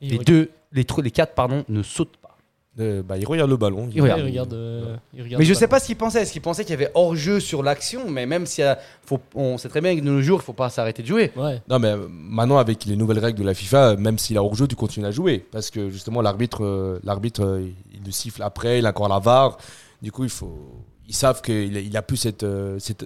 Il 0.00 0.10
Les 0.10 0.18
deux, 0.18 0.50
les, 0.72 0.86
les 1.02 1.10
quatre, 1.10 1.34
pardon, 1.34 1.64
ne 1.68 1.82
sautent 1.82 2.16
pas. 2.16 2.24
Euh, 2.80 3.04
bah, 3.04 3.16
il 3.16 3.24
regarde 3.24 3.50
le 3.50 3.56
ballon. 3.56 3.88
Il 3.94 4.02
regarde. 4.02 4.20
il 4.20 4.24
regarde, 4.24 4.52
euh, 4.52 4.96
il 5.14 5.22
regarde 5.22 5.38
Mais 5.38 5.44
je 5.44 5.52
pas. 5.52 5.58
sais 5.60 5.68
pas 5.68 5.78
ce 5.78 5.86
qu'il 5.86 5.96
pensait. 5.96 6.22
Est-ce 6.22 6.32
qu'il 6.32 6.42
pensait 6.42 6.64
qu'il 6.64 6.72
y 6.72 6.74
avait 6.74 6.90
hors-jeu 6.94 7.38
sur 7.38 7.62
l'action 7.62 8.10
Mais 8.10 8.26
même 8.26 8.46
si 8.46 8.62
faut, 9.06 9.20
on 9.36 9.58
sait 9.58 9.68
très 9.68 9.80
bien 9.80 9.94
que 9.94 10.00
de 10.00 10.04
nos 10.04 10.20
jours, 10.20 10.40
il 10.42 10.44
faut 10.44 10.52
pas 10.52 10.70
s'arrêter 10.70 11.02
de 11.02 11.06
jouer. 11.06 11.30
Ouais. 11.36 11.62
Non, 11.68 11.78
mais 11.78 11.90
euh, 11.90 12.08
maintenant, 12.10 12.58
avec 12.58 12.84
les 12.84 12.96
nouvelles 12.96 13.20
règles 13.20 13.38
de 13.38 13.44
la 13.44 13.54
FIFA, 13.54 13.94
même 13.94 14.18
s'il 14.18 14.36
a 14.38 14.42
hors-jeu, 14.42 14.66
tu 14.66 14.74
continues 14.74 15.06
à 15.06 15.12
jouer. 15.12 15.46
Parce 15.52 15.70
que 15.70 15.88
justement, 15.88 16.20
l'arbitre, 16.20 16.64
euh, 16.64 16.98
l'arbitre 17.04 17.44
euh, 17.44 17.68
il 17.92 18.04
le 18.04 18.10
siffle 18.10 18.42
après, 18.42 18.80
il 18.80 18.86
a 18.86 18.90
encore 18.90 19.08
la 19.08 19.20
VAR. 19.20 19.56
Du 20.02 20.10
coup, 20.10 20.24
il 20.24 20.30
faut, 20.30 20.84
ils 21.08 21.14
savent 21.14 21.42
qu'il 21.42 21.76
a, 21.76 21.80
il 21.80 21.96
a 21.96 22.02
plus 22.02 22.16
cette, 22.16 22.42
euh, 22.42 22.78
cette 22.78 23.04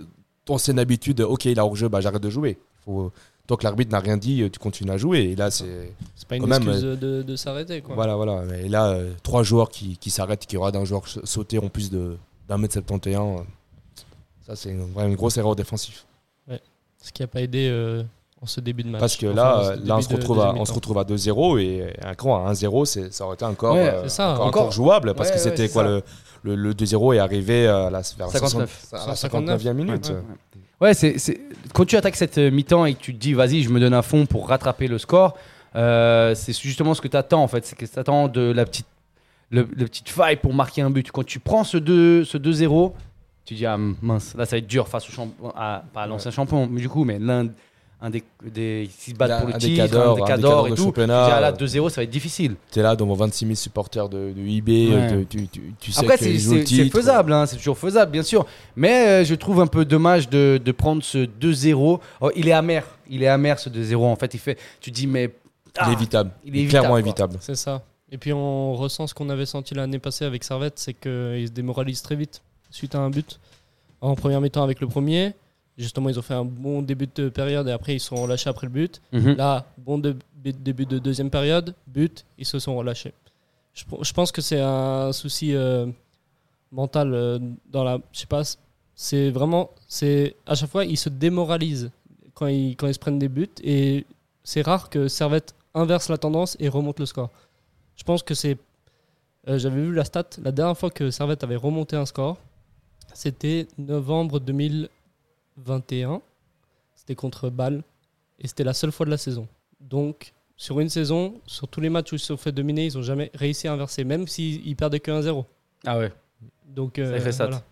ancienne 0.49 0.79
habitude. 0.79 1.21
Ok, 1.21 1.45
il 1.47 1.59
a 1.59 1.65
hors-jeu, 1.65 1.89
bah, 1.89 2.01
j'arrête 2.01 2.23
de 2.23 2.31
jouer. 2.31 2.59
Faut, 2.85 3.13
tant 3.47 3.57
que 3.57 3.65
l'arbitre 3.65 3.91
n'a 3.93 4.01
rien 4.01 4.17
dit, 4.17 4.43
euh, 4.43 4.51
tu 4.51 4.59
continues 4.59 4.91
à 4.91 4.97
jouer. 4.99 5.21
Et 5.21 5.37
là, 5.37 5.51
c'est. 5.51 5.93
Pas 6.29 6.37
une 6.37 6.43
Quand 6.43 6.49
même, 6.49 6.63
excuse 6.69 6.83
de, 6.83 7.23
de 7.23 7.37
s'arrêter. 7.37 7.81
quoi. 7.81 7.95
Voilà, 7.95 8.15
voilà. 8.17 8.45
Et 8.59 8.69
là, 8.69 8.89
euh, 8.91 9.13
trois 9.23 9.43
joueurs 9.43 9.71
qui, 9.71 9.97
qui 9.97 10.11
s'arrêtent, 10.11 10.45
qui 10.47 10.57
aura 10.59 10.71
d'un 10.73 10.85
joueur 10.85 11.09
sa- 11.09 11.25
sauté 11.25 11.59
en 11.59 11.69
plus 11.69 11.91
d'un 11.91 12.59
mètre 12.59 12.75
71. 12.75 13.41
euh, 13.41 13.43
ça, 14.47 14.57
c'est 14.57 14.71
une, 14.71 14.91
vraiment 14.93 15.09
une 15.09 15.17
grosse 15.17 15.37
erreur 15.39 15.57
défensive. 15.57 16.01
Ce 17.01 17.13
qui 17.13 17.23
a 17.23 17.29
pas 17.29 17.41
aidé 17.43 17.69
euh, 17.71 18.03
en 18.41 18.47
ce 18.47 18.61
début 18.61 18.83
de 18.85 18.89
match. 18.91 19.01
Parce 19.01 19.17
que 19.17 19.27
là, 19.27 19.61
euh, 19.73 19.77
là 19.85 19.97
on, 19.97 20.01
se 20.01 20.09
de 20.09 20.15
retrouve 20.15 20.41
à, 20.41 20.55
on 20.55 20.65
se 20.65 20.73
retrouve 20.73 20.99
à 20.99 21.05
2-0 21.05 21.59
et 21.61 21.93
un 22.05 22.15
cran 22.15 22.47
à 22.47 22.51
1-0, 22.53 22.85
c'est- 22.85 23.13
ça 23.13 23.25
aurait 23.25 23.35
été 23.35 23.45
encore, 23.45 23.75
Ouais, 23.75 23.89
euh, 23.89 24.09
ça. 24.09 24.31
encore, 24.33 24.47
Encore- 24.47 24.63
encore 24.63 24.73
jouable 24.73 25.15
parce 25.15 25.29
Ouais, 25.31 25.35
que 25.35 25.41
c'était 25.41 25.69
quoi 25.69 25.83
ça. 25.83 25.89
le, 25.89 26.03
le, 26.45 26.55
le 26.55 26.75
2-0 26.75 27.13
est 27.15 27.19
arrivé 27.19 27.67
à 27.67 27.91
la, 27.91 28.01
vers 28.17 28.27
la 28.27 28.33
59. 28.33 28.87
60 28.91 29.03
à 29.05 29.07
la 29.09 29.17
59. 29.17 29.63
59e 29.63 29.73
minute. 29.75 30.13
Ouais, 30.81 30.95
c'est, 30.95 31.19
c'est- 31.19 31.41
quand 31.75 31.85
tu 31.85 31.97
attaques 31.97 32.15
cette 32.17 32.39
euh, 32.39 32.51
mi-temps 32.53 32.85
et 32.87 32.95
que 32.95 33.01
tu 33.01 33.13
te 33.15 33.19
dis, 33.19 33.33
vas-y, 33.35 33.63
je 33.63 33.71
me 33.71 33.81
donne 33.81 33.95
à 33.95 34.03
fond 34.03 34.25
pour 34.27 34.49
rattraper 34.49 34.87
le 34.87 34.99
score, 34.99 35.37
euh, 35.75 36.35
c'est 36.37 36.57
justement 36.57 36.95
ce 36.95 37.01
que 37.01 37.09
tu 37.09 37.17
attends 37.17 37.43
en 37.43 37.49
fait. 37.49 37.67
C'est 37.67 37.75
que 37.77 37.85
tu 37.85 37.99
attends 37.99 38.29
de 38.29 38.41
la 38.53 38.65
petite, 38.65 38.87
le, 39.51 39.63
le 39.75 39.85
petite 39.87 40.09
faille 40.09 40.37
pour 40.37 40.55
marquer 40.55 40.83
un 40.83 40.91
but. 40.91 41.11
Quand 41.11 41.25
tu 41.27 41.41
prends 41.41 41.65
ce 41.65 41.77
2 41.77 42.25
ce 42.25 42.39
2-0, 42.39 42.93
tu 43.45 43.55
dis, 43.55 43.67
ah 43.67 43.77
mince, 44.03 44.35
là 44.37 44.45
ça 44.47 44.53
va 44.53 44.59
être 44.59 44.67
dur 44.69 44.87
face 44.87 45.09
au 45.09 45.13
champion, 45.13 45.53
à, 45.57 45.83
pas 45.93 46.03
à 46.03 46.07
l'ancien 46.07 46.31
champion, 46.31 46.69
mais 46.71 46.81
du 46.81 46.89
coup, 46.89 47.05
mais 47.05 47.19
l'un 47.19 47.49
un 48.01 48.11
des, 48.11 48.23
des 48.45 48.89
qui 49.01 49.11
se 49.11 49.17
battent 49.17 49.41
pour 49.41 49.49
le 49.49 49.55
un 49.55 49.59
des 49.59 49.67
titre, 49.67 49.85
cadors, 49.85 50.17
un 50.17 50.21
des 50.21 50.27
cadors 50.27 50.67
et 50.69 50.71
de 50.71 50.77
tout. 50.77 50.93
Tu 50.93 51.05
là, 51.07 51.53
2-0, 51.53 51.89
ça 51.89 51.97
va 51.97 52.05
être 52.05 52.11
difficile. 52.11 52.55
Tu 52.71 52.79
es 52.79 52.83
là 52.83 52.95
devant 52.95 53.15
26 53.15 53.45
000 53.45 53.55
supporters 53.57 54.09
de, 54.09 54.33
de 54.33 54.41
IB, 54.41 54.69
Ouais. 54.69 54.89
euh, 54.93 55.25
tu, 55.29 55.49
tu, 55.49 55.75
tu 55.81 55.93
sais 55.93 56.01
Après, 56.01 56.17
c'est, 56.17 56.39
faisable, 56.91 57.33
hein, 57.33 57.47
c'est 57.47 57.57
toujours 57.57 57.79
faisable, 57.79 58.13
bien 58.13 58.23
sûr. 58.23 58.47
Mais 58.77 59.09
euh, 59.09 59.25
je 59.25 59.35
trouve 59.35 59.61
un 59.61 59.67
peu 59.67 59.85
dommage 59.85 60.29
de, 60.29 60.61
de 60.65 60.73
prendre 60.73 61.03
ce 61.03 61.27
2-0. 61.27 61.99
Oh, 62.21 62.31
il 62.37 62.49
est 62.49 62.53
amer, 62.53 62.85
il 63.11 63.23
est 63.23 63.29
amer 63.29 63.59
ce 63.59 63.69
2-0. 63.69 63.97
En 64.05 64.17
fait, 64.17 64.33
il 64.35 64.41
fait, 64.41 64.59
tu 64.81 64.91
dis, 64.91 65.07
mais. 65.07 65.25
Il 65.25 65.81
ah, 65.85 65.91
est 65.91 65.93
évitable. 65.93 66.31
il 66.45 66.57
est 66.57 66.61
Il 66.61 66.65
est 66.67 66.69
clairement 66.69 66.99
évitable, 66.99 67.35
évitable. 67.35 67.39
C'est 67.41 67.55
ça. 67.55 67.83
Et 68.11 68.19
puis 68.19 68.33
on 68.33 68.75
ressent 68.75 69.07
ce 69.07 69.15
qu'on 69.15 69.29
avait 69.29 69.47
senti 69.47 69.75
l'année 69.75 69.99
passée 69.99 70.25
avec 70.25 70.43
Servette, 70.43 70.79
c'est 70.79 70.95
qu'il 70.95 71.47
se 71.47 71.53
démoralise 71.53 72.03
très 72.03 72.17
vite 72.17 72.43
suite 72.71 72.95
à 72.95 72.99
un 72.99 73.11
but. 73.11 73.39
En 74.01 74.15
première 74.15 74.41
mi-temps 74.41 74.63
avec 74.63 74.81
le 74.81 74.87
premier, 74.87 75.35
justement 75.79 76.09
ils 76.11 76.19
ont 76.19 76.23
fait 76.23 76.35
un 76.35 76.45
bon 76.45 76.83
début 76.83 77.09
de 77.15 77.29
période 77.29 77.67
et 77.69 77.73
après 77.73 77.95
ils 77.97 78.01
se 78.01 78.09
sont 78.09 78.17
relâchés 78.17 78.51
après 78.51 78.67
le 78.67 78.73
but. 78.73 79.01
Mhm. 79.13 79.35
Là, 79.37 79.67
bon 79.79 79.99
de- 79.99 80.17
début 80.43 80.87
de 80.87 80.99
deuxième 80.99 81.31
période, 81.31 81.75
but, 81.87 82.25
ils 82.39 82.47
se 82.47 82.59
sont 82.59 82.77
relâchés. 82.77 83.13
Je, 83.75 83.85
je 84.03 84.13
pense 84.13 84.33
que 84.33 84.41
c'est 84.41 84.61
un 84.61 85.13
souci 85.13 85.55
euh, 85.55 85.87
mental 86.73 87.13
euh, 87.15 87.39
dans 87.71 87.85
la. 87.85 87.99
Je 88.13 88.21
sais 88.21 88.27
pas, 88.27 88.43
c'est 88.95 89.31
vraiment. 89.31 89.71
c'est 89.87 90.35
À 90.47 90.55
chaque 90.55 90.71
fois, 90.71 90.85
ils 90.85 90.97
se 90.97 91.09
démoralisent 91.09 91.91
quand 92.35 92.47
ils, 92.47 92.77
quand 92.77 92.87
ils 92.87 92.95
se 92.95 92.99
prennent 92.99 93.19
des 93.19 93.29
buts 93.29 93.49
et 93.63 94.07
c'est 94.43 94.63
rare 94.63 94.89
que 94.91 95.07
Servette 95.09 95.55
inverse 95.75 96.09
la 96.09 96.19
tendance 96.19 96.57
et 96.61 96.69
remonte 96.69 96.99
le 97.01 97.07
score. 97.07 97.31
Je 97.97 98.05
pense 98.05 98.23
que 98.23 98.35
c'est. 98.35 98.57
euh, 99.49 99.59
J'avais 99.59 99.81
vu 99.83 99.93
la 99.95 100.05
stat, 100.05 100.25
la 100.43 100.51
dernière 100.53 100.79
fois 100.79 100.91
que 100.91 101.11
Servette 101.11 101.45
avait 101.45 101.57
remonté 101.57 101.95
un 101.97 102.07
score, 102.07 102.39
c'était 103.13 103.67
novembre 103.77 104.41
2021. 105.59 106.21
C'était 106.95 107.15
contre 107.15 107.51
Bâle 107.51 107.83
et 108.39 108.49
c'était 108.49 108.65
la 108.65 108.73
seule 108.75 108.93
fois 108.93 109.07
de 109.07 109.11
la 109.11 109.17
saison. 109.17 109.47
Donc, 109.81 110.33
sur 110.57 110.81
une 110.81 110.89
saison, 110.89 111.35
sur 111.47 111.69
tous 111.69 111.81
les 111.81 111.89
matchs 111.89 112.13
où 112.13 112.17
ils 112.17 112.21
se 112.21 112.27
sont 112.27 112.37
fait 112.37 112.53
dominer, 112.53 112.87
ils 112.87 112.97
n'ont 112.97 113.03
jamais 113.03 113.31
réussi 113.35 113.69
à 113.69 113.73
inverser, 113.73 114.05
même 114.05 114.27
s'ils 114.27 114.67
ils 114.67 114.75
perdaient 114.77 115.01
que 115.01 115.11
1-0. 115.11 115.45
Ah 115.87 115.99
ouais. 115.99 116.13
Donc, 116.67 116.99
euh, 116.99 117.19
fait 117.21 117.33
ça. 117.33 117.47
voilà. 117.47 117.63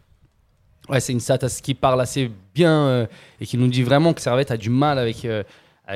Ouais, 0.88 1.00
c'est 1.00 1.12
une 1.12 1.20
stat 1.20 1.38
à 1.42 1.48
ce 1.48 1.60
qui 1.62 1.74
parle 1.74 2.00
assez 2.00 2.30
bien 2.54 2.72
euh, 2.86 3.06
et 3.40 3.46
qui 3.46 3.58
nous 3.58 3.66
dit 3.66 3.82
vraiment 3.82 4.14
que 4.14 4.20
Servette 4.20 4.52
a 4.52 4.56
du 4.56 4.70
mal 4.70 5.00
avec 5.00 5.24
euh, 5.24 5.42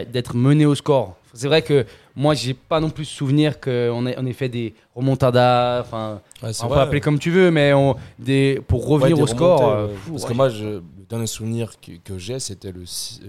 d'être 0.08 0.34
mené 0.34 0.66
au 0.66 0.74
score. 0.74 1.16
C'est 1.32 1.46
vrai 1.46 1.62
que 1.62 1.86
moi, 2.16 2.34
j'ai 2.34 2.54
pas 2.54 2.80
non 2.80 2.90
plus 2.90 3.04
souvenir 3.04 3.60
qu'on 3.60 4.04
ait, 4.06 4.16
on 4.18 4.26
ait 4.26 4.32
fait 4.32 4.48
des 4.48 4.74
remontadas, 4.96 5.80
enfin, 5.82 6.20
Ouais, 6.42 6.50
on 6.64 6.68
peut 6.68 6.74
appeler 6.74 7.00
comme 7.00 7.20
tu 7.20 7.30
veux, 7.30 7.52
mais 7.52 7.72
on, 7.72 7.94
des, 8.18 8.60
pour 8.66 8.88
revenir 8.88 9.16
Ouais, 9.16 9.22
au 9.22 9.26
des 9.26 9.30
score. 9.30 9.60
remontées, 9.60 9.92
euh, 9.92 10.10
Parce 10.10 10.22
ouais. 10.24 10.28
que 10.28 10.34
moi, 10.34 10.48
je, 10.48 10.80
dernier 11.10 11.26
souvenir 11.26 11.72
que, 11.80 11.92
que 12.02 12.16
j'ai, 12.18 12.38
c'était 12.38 12.72
le, 12.72 12.80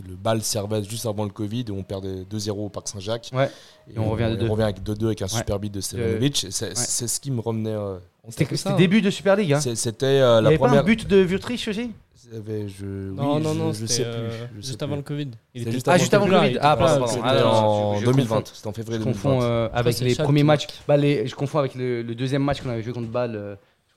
le 0.07 0.15
bal 0.15 0.41
Servette 0.43 0.89
juste 0.89 1.05
avant 1.05 1.23
le 1.25 1.31
Covid 1.31 1.65
où 1.71 1.73
on 1.75 1.83
perdait 1.83 2.23
2-0 2.31 2.51
au 2.51 2.69
Parc 2.69 2.87
Saint-Jacques. 2.87 3.29
Ouais. 3.33 3.49
Et 3.93 3.97
on 3.99 4.09
revient 4.09 4.29
de 4.31 4.35
deux. 4.37 4.47
on 4.47 4.51
revient 4.51 4.63
avec 4.63 4.81
2-2 4.81 5.05
avec 5.07 5.21
un 5.21 5.25
Ouais. 5.25 5.29
super 5.31 5.59
beat 5.59 5.73
de 5.73 5.81
Stevanovic. 5.81 6.47
C'est 6.51 6.77
c'est 6.77 7.07
ce 7.07 7.19
qui 7.19 7.31
me 7.31 7.41
revenait. 7.41 7.71
euh, 7.71 7.97
C'était 8.29 8.69
hein. 8.69 8.75
début 8.77 9.01
de 9.01 9.09
Super 9.09 9.35
League. 9.35 9.51
Hein. 9.53 9.59
C'était 9.59 10.05
euh, 10.05 10.39
la 10.41 10.49
avait 10.49 10.57
pas 10.57 10.65
première. 10.67 10.81
un 10.81 10.85
but 10.85 11.07
de 11.07 11.17
Wurtrich 11.23 11.67
aussi? 11.67 11.91
Je, 12.33 12.85
Non, 13.11 13.35
oui, 13.37 13.41
non, 13.43 13.53
je- 13.53 13.57
non, 13.59 13.73
je 13.73 13.85
c'était 13.85 13.93
sais 13.93 14.03
euh, 14.05 14.29
plus. 14.29 14.37
je 14.37 14.61
sais 14.61 14.67
juste 14.67 14.77
plus. 14.77 14.83
avant 14.85 14.95
le 14.95 15.01
Covid. 15.01 15.23
Il 15.23 15.31
C'est 15.53 15.61
était- 15.63 15.71
juste 15.71 15.87
Ah, 15.89 15.97
juste 15.97 16.13
avant 16.13 16.27
le 16.27 16.39
Covid. 16.39 16.57
Ah, 16.61 16.77
pas- 16.77 16.97
pardon, 16.99 17.05
pardon. 17.05 17.21
Ah, 17.23 17.47
en 17.67 17.95
je- 17.95 17.99
je 18.01 18.05
2020. 18.05 18.35
confonds. 18.37 18.51
C'était 18.53 18.67
en 18.67 18.73
février 18.73 18.99
Je 18.99 19.03
2020. 19.03 19.21
confonds 19.31 19.41
euh, 19.41 19.67
avec 19.73 19.99
les 19.99 20.15
premiers 20.15 20.43
matchs. 20.43 20.67
Bah, 20.87 20.95
les, 20.97 21.27
je 21.27 21.35
confonds 21.35 21.59
avec 21.59 21.75
le, 21.75 22.03
le 22.03 22.15
deuxième 22.15 22.43
match 22.43 22.61
qu'on 22.61 22.69
avait 22.69 22.83
joué 22.83 22.93
contre 22.93 23.09
Bâle. 23.09 23.35
euh, 23.35 23.55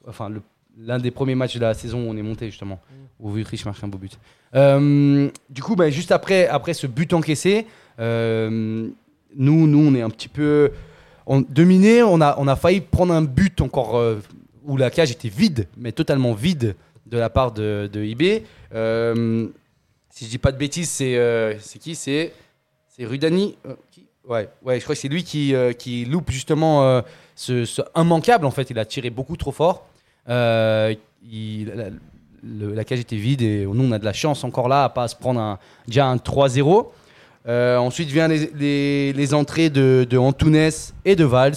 enfin, 0.09 0.29
le, 0.31 0.41
l'un 0.79 0.99
des 0.99 1.11
premiers 1.11 1.35
matchs 1.35 1.55
de 1.55 1.61
la 1.61 1.75
saison 1.75 2.07
où 2.07 2.11
on 2.11 2.17
est 2.17 2.23
monté 2.23 2.47
justement, 2.47 2.81
où 3.21 3.31
Vutric 3.31 3.65
marque 3.65 3.83
un 3.83 3.89
beau 3.89 3.99
but. 3.99 4.19
Euh, 4.55 5.29
du 5.51 5.63
coup, 5.63 5.77
bah, 5.77 5.91
juste 5.91 6.13
après, 6.13 6.47
après 6.47 6.75
ce 6.75 6.87
but 6.87 7.13
encaissé, 7.13 7.67
euh, 7.99 8.89
nous, 9.37 9.67
nous, 9.67 9.79
on 9.79 9.95
est 9.95 10.03
un 10.03 10.11
petit 10.11 10.29
peu 10.29 10.73
on, 11.27 11.41
dominé. 11.41 12.03
On 12.03 12.21
a, 12.21 12.37
on 12.39 12.49
a 12.49 12.57
failli 12.57 12.81
prendre 12.81 13.13
un 13.13 13.23
but 13.23 13.61
encore 13.61 13.97
euh, 13.97 14.21
où 14.65 14.77
la 14.77 14.91
cage 14.91 15.11
était 15.11 15.29
vide, 15.29 15.67
mais 15.77 15.93
totalement 15.93 16.35
vide 16.35 16.77
de 17.07 17.19
la 17.19 17.31
part 17.31 17.53
de, 17.53 17.89
de 17.93 18.03
IB. 18.03 18.45
Si 20.11 20.27
je 20.27 20.31
dis 20.31 20.39
pas 20.39 20.53
de 20.53 20.57
bêtises, 20.57 20.91
c'est 20.91 21.59
c'est 21.61 21.79
qui? 21.81 21.97
C'est 21.97 22.33
c'est 22.89 23.05
Rudani. 23.05 23.57
qui 23.91 24.07
ouais, 24.29 24.49
ouais, 24.63 24.79
je 24.79 24.85
crois 24.85 24.95
que 24.95 25.01
c'est 25.01 25.09
lui 25.09 25.25
qui, 25.25 25.53
qui 25.77 26.05
loupe 26.05 26.31
justement 26.31 27.03
ce, 27.35 27.65
ce 27.65 27.83
immanquable. 27.97 28.47
En 28.47 28.53
fait, 28.53 28.71
il 28.71 28.79
a 28.79 28.85
tiré 28.85 29.11
beaucoup 29.11 29.37
trop 29.37 29.51
fort. 29.51 29.89
Euh, 30.29 30.95
la, 32.43 32.85
cage 32.85 33.01
était 33.01 33.17
vide 33.17 33.43
et 33.43 33.67
nous, 33.67 33.85
on 33.85 33.93
a 33.93 33.99
de 33.99 34.05
la 34.05 34.13
chance 34.13 34.45
encore 34.45 34.69
là 34.69 34.85
à 34.85 34.89
pas 34.89 35.09
se 35.09 35.17
prendre 35.17 35.41
un, 35.41 35.59
déjà 35.87 36.07
un 36.07 36.17
3-0. 36.17 36.87
Euh, 37.47 37.77
ensuite 37.77 38.09
vient 38.09 38.29
les, 38.29 39.35
entrées 39.35 39.71
de, 39.71 40.07
de 40.09 40.19
et 41.05 41.17
de 41.17 41.25
Valls 41.25 41.55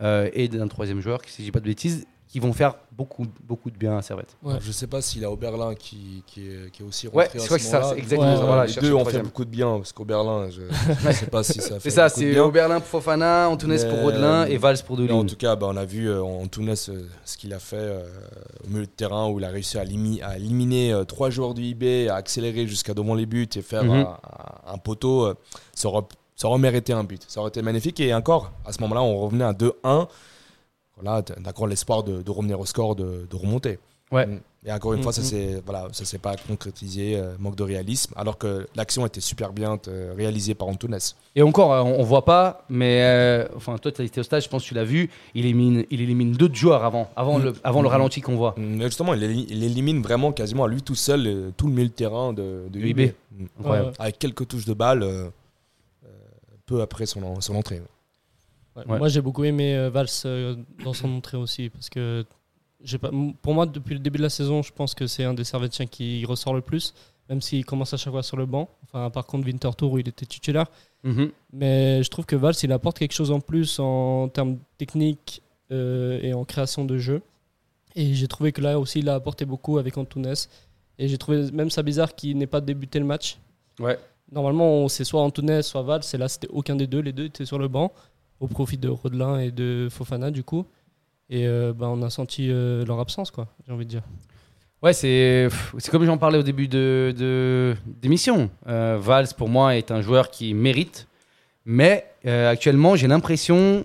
euh, 0.00 0.30
et 0.32 0.48
d'un 0.48 0.68
troisième 0.68 1.00
joueur, 1.00 1.20
si 1.26 1.42
je 1.42 1.46
dis 1.46 1.52
pas 1.52 1.60
de 1.60 1.66
bêtises, 1.66 2.06
qui 2.30 2.38
vont 2.38 2.52
faire 2.52 2.76
beaucoup, 2.92 3.26
beaucoup 3.42 3.72
de 3.72 3.76
bien 3.76 3.98
à 3.98 4.02
Servette. 4.02 4.36
Ouais. 4.42 4.50
Alors, 4.52 4.62
Je 4.62 4.70
sais 4.70 4.86
pas 4.86 5.02
s'il 5.02 5.24
a 5.24 5.30
Oberlin 5.32 5.74
qui, 5.74 6.22
qui, 6.28 6.46
est, 6.46 6.70
qui 6.70 6.82
est 6.82 6.86
aussi 6.86 7.08
Ouais, 7.08 7.24
rentré 7.24 7.40
je 7.40 7.44
à 7.44 7.48
ce 7.48 7.54
que 7.54 7.58
c'est 7.60 7.66
ça, 7.68 7.80
moment-là. 7.80 7.98
exactement 7.98 8.30
Ouais, 8.30 8.34
ça. 8.36 8.40
ouais, 8.42 8.46
Voilà, 8.46 8.66
les 8.66 8.74
deux 8.74 8.94
ont 8.94 9.04
fait 9.04 9.18
beaucoup 9.20 9.44
de 9.44 9.50
bien 9.50 9.76
parce 9.78 9.92
qu'Oberlin, 9.92 10.48
je 10.50 10.60
ne 11.08 11.12
sais 11.12 11.26
pas 11.26 11.42
si 11.42 11.60
ça 11.60 11.74
a 11.74 11.80
fait 11.80 11.90
C'est 11.90 11.96
ça, 11.96 12.08
c'est. 12.08 12.38
Oberlin 12.38 12.78
pour 12.78 12.88
Fofana, 12.88 13.48
Antunes 13.48 13.76
pour 13.88 14.00
Rodelin 14.02 14.42
euh, 14.42 14.46
et 14.46 14.58
Valls 14.58 14.78
pour 14.86 14.96
Mais 14.96 15.04
en 15.10 15.16
Dolin. 15.16 15.26
tout 15.26 15.34
cas, 15.36 15.56
bah, 15.56 15.66
on 15.70 15.76
a 15.76 15.84
vu 15.84 16.08
euh, 16.08 16.22
en 16.22 16.46
Tunis 16.46 16.88
euh, 16.88 17.08
ce 17.24 17.36
qu'il 17.36 17.52
a 17.52 17.58
fait 17.58 17.74
euh, 17.76 18.06
au 18.64 18.68
milieu 18.68 18.82
de 18.86 18.90
terrain 18.90 19.28
où 19.28 19.40
il 19.40 19.44
a 19.44 19.48
réussi 19.48 19.76
à, 19.78 19.84
limi- 19.84 20.22
à 20.22 20.36
éliminer 20.36 20.92
euh, 20.92 21.02
trois 21.04 21.30
joueurs 21.30 21.54
du 21.54 21.62
IB, 21.62 22.08
à 22.10 22.14
accélérer 22.14 22.68
jusqu'à 22.68 22.94
devant 22.94 23.14
les 23.16 23.26
buts 23.26 23.48
et 23.56 23.62
faire 23.62 23.82
Mhm. 23.82 23.90
un, 23.92 24.00
un- 24.02 24.74
un 24.74 24.78
poteau. 24.78 25.24
euh, 25.24 25.34
ça, 25.74 25.88
aurait, 25.88 26.04
ça 26.36 26.46
aurait 26.46 26.60
mérité 26.60 26.92
un 26.92 27.02
but. 27.02 27.24
Ça 27.26 27.40
aurait 27.40 27.48
été 27.48 27.60
magnifique. 27.62 27.98
Et 27.98 28.14
encore, 28.14 28.52
à 28.64 28.72
ce 28.72 28.80
moment-là, 28.82 29.02
on 29.02 29.18
revenait 29.18 29.44
à 29.44 29.52
2-1. 29.52 30.06
Voilà, 31.02 31.22
d'accord, 31.38 31.66
l'espoir 31.66 32.02
de, 32.02 32.22
de 32.22 32.30
revenir 32.30 32.58
au 32.60 32.66
score, 32.66 32.94
de, 32.96 33.26
de 33.30 33.36
remonter. 33.36 33.78
Ouais. 34.12 34.26
Mm. 34.26 34.40
Et 34.66 34.72
encore 34.72 34.92
une 34.92 35.02
fois, 35.02 35.12
ça 35.12 35.22
s'est 35.22 35.62
voilà, 35.64 35.88
ça 35.92 36.04
s'est 36.04 36.18
pas 36.18 36.34
concrétisé, 36.36 37.16
euh, 37.16 37.32
manque 37.38 37.56
de 37.56 37.62
réalisme, 37.62 38.12
alors 38.14 38.36
que 38.36 38.66
l'action 38.74 39.06
était 39.06 39.22
super 39.22 39.54
bien 39.54 39.78
euh, 39.88 40.12
réalisée 40.14 40.54
par 40.54 40.68
Antunes. 40.68 40.98
Et 41.34 41.40
encore, 41.42 41.72
euh, 41.72 41.80
on, 41.80 42.00
on 42.00 42.02
voit 42.02 42.26
pas, 42.26 42.66
mais 42.68 43.00
euh, 43.02 43.46
enfin, 43.56 43.78
toi, 43.78 43.90
tu 43.90 44.02
as 44.02 44.04
été 44.04 44.20
au 44.20 44.22
stade, 44.22 44.42
je 44.42 44.48
pense 44.50 44.62
que 44.64 44.68
tu 44.68 44.74
l'as 44.74 44.84
vu. 44.84 45.08
Il 45.34 45.46
élimine, 45.46 45.86
il 45.90 46.02
élimine 46.02 46.32
d'autres 46.32 46.56
joueurs 46.56 46.84
avant, 46.84 47.08
avant, 47.16 47.38
Mm. 47.38 47.42
le, 47.44 47.52
avant 47.64 47.80
le 47.80 47.88
ralenti 47.88 48.20
qu'on 48.20 48.36
voit. 48.36 48.54
Mais 48.58 48.84
justement, 48.84 49.14
il, 49.14 49.22
éli- 49.22 49.46
il 49.48 49.64
élimine 49.64 50.02
vraiment 50.02 50.30
quasiment 50.32 50.64
à 50.64 50.68
lui 50.68 50.82
tout 50.82 50.94
seul 50.96 51.52
tout 51.56 51.68
le 51.68 51.72
milieu 51.72 51.88
de 51.88 51.92
terrain 51.94 52.34
de, 52.34 52.64
de 52.70 52.78
UB. 52.80 53.12
Mm. 53.32 53.66
Ouais, 53.66 53.78
Avec 53.98 54.18
quelques 54.18 54.46
touches 54.46 54.66
de 54.66 54.74
balle 54.74 55.06
peu 56.66 56.82
après 56.82 57.06
son 57.06 57.22
entrée. 57.54 57.80
Ouais. 58.76 58.84
Ouais. 58.86 58.98
Moi, 58.98 59.08
j'ai 59.08 59.20
beaucoup 59.20 59.44
aimé 59.44 59.74
euh, 59.74 59.90
Valls 59.90 60.06
euh, 60.24 60.56
dans 60.84 60.92
son 60.92 61.10
entrée 61.16 61.36
aussi. 61.36 61.70
Parce 61.70 61.88
que 61.88 62.24
pas, 63.00 63.10
pour 63.42 63.54
moi, 63.54 63.66
depuis 63.66 63.94
le 63.94 64.00
début 64.00 64.18
de 64.18 64.22
la 64.22 64.30
saison, 64.30 64.62
je 64.62 64.72
pense 64.72 64.94
que 64.94 65.06
c'est 65.06 65.24
un 65.24 65.34
des 65.34 65.44
Servetiens 65.44 65.86
qui 65.86 66.24
ressort 66.24 66.54
le 66.54 66.60
plus. 66.60 66.94
Même 67.28 67.40
s'il 67.40 67.64
commence 67.64 67.94
à 67.94 67.96
chaque 67.96 68.12
fois 68.12 68.22
sur 68.22 68.36
le 68.36 68.46
banc. 68.46 68.68
Enfin, 68.84 69.10
par 69.10 69.26
contre, 69.26 69.46
Winterthur 69.46 69.92
où 69.92 69.98
il 69.98 70.08
était 70.08 70.26
titulaire. 70.26 70.66
Mhm. 71.04 71.30
Mais 71.52 72.02
je 72.02 72.10
trouve 72.10 72.26
que 72.26 72.36
Valls, 72.36 72.54
il 72.62 72.72
apporte 72.72 72.98
quelque 72.98 73.12
chose 73.12 73.30
en 73.30 73.40
plus 73.40 73.78
en 73.78 74.28
termes 74.28 74.58
techniques 74.78 75.42
euh, 75.70 76.18
et 76.22 76.34
en 76.34 76.44
création 76.44 76.84
de 76.84 76.98
jeu. 76.98 77.22
Et 77.94 78.14
j'ai 78.14 78.28
trouvé 78.28 78.52
que 78.52 78.60
là 78.60 78.78
aussi, 78.78 79.00
il 79.00 79.08
a 79.08 79.14
apporté 79.14 79.44
beaucoup 79.44 79.78
avec 79.78 79.96
Antunes. 79.96 80.34
Et 80.98 81.08
j'ai 81.08 81.18
trouvé 81.18 81.50
même 81.52 81.70
ça 81.70 81.82
bizarre 81.82 82.14
qu'il 82.14 82.36
n'ait 82.36 82.46
pas 82.46 82.60
débuté 82.60 82.98
le 82.98 83.04
match. 83.04 83.38
Ouais. 83.78 83.98
Normalement, 84.32 84.88
c'est 84.88 85.04
soit 85.04 85.22
Antunes, 85.22 85.62
soit 85.62 85.82
Valls. 85.82 86.02
Et 86.12 86.16
là, 86.16 86.28
c'était 86.28 86.48
aucun 86.48 86.76
des 86.76 86.86
deux. 86.86 87.00
Les 87.00 87.12
deux 87.12 87.24
étaient 87.26 87.46
sur 87.46 87.58
le 87.58 87.68
banc 87.68 87.92
au 88.40 88.48
profit 88.48 88.78
de 88.78 88.88
Rodelin 88.88 89.38
et 89.38 89.50
de 89.50 89.88
Fofana, 89.90 90.30
du 90.30 90.42
coup. 90.42 90.66
Et 91.28 91.46
euh, 91.46 91.72
bah, 91.72 91.86
on 91.88 92.02
a 92.02 92.10
senti 92.10 92.48
euh, 92.50 92.84
leur 92.84 92.98
absence, 92.98 93.30
quoi, 93.30 93.46
j'ai 93.66 93.72
envie 93.72 93.84
de 93.84 93.90
dire. 93.90 94.02
Ouais, 94.82 94.92
c'est 94.94 95.48
comme 95.90 96.04
j'en 96.06 96.16
parlais 96.18 96.38
au 96.38 96.42
début 96.42 96.66
de 96.66 97.14
de- 97.16 97.76
d'émission. 97.86 98.50
Euh, 98.66 98.98
Valls, 99.00 99.28
pour 99.36 99.48
moi, 99.48 99.76
est 99.76 99.90
un 99.90 100.00
joueur 100.00 100.30
qui 100.30 100.54
mérite, 100.54 101.06
mais 101.66 102.06
euh, 102.26 102.50
actuellement, 102.50 102.96
j'ai 102.96 103.06
l'impression 103.06 103.84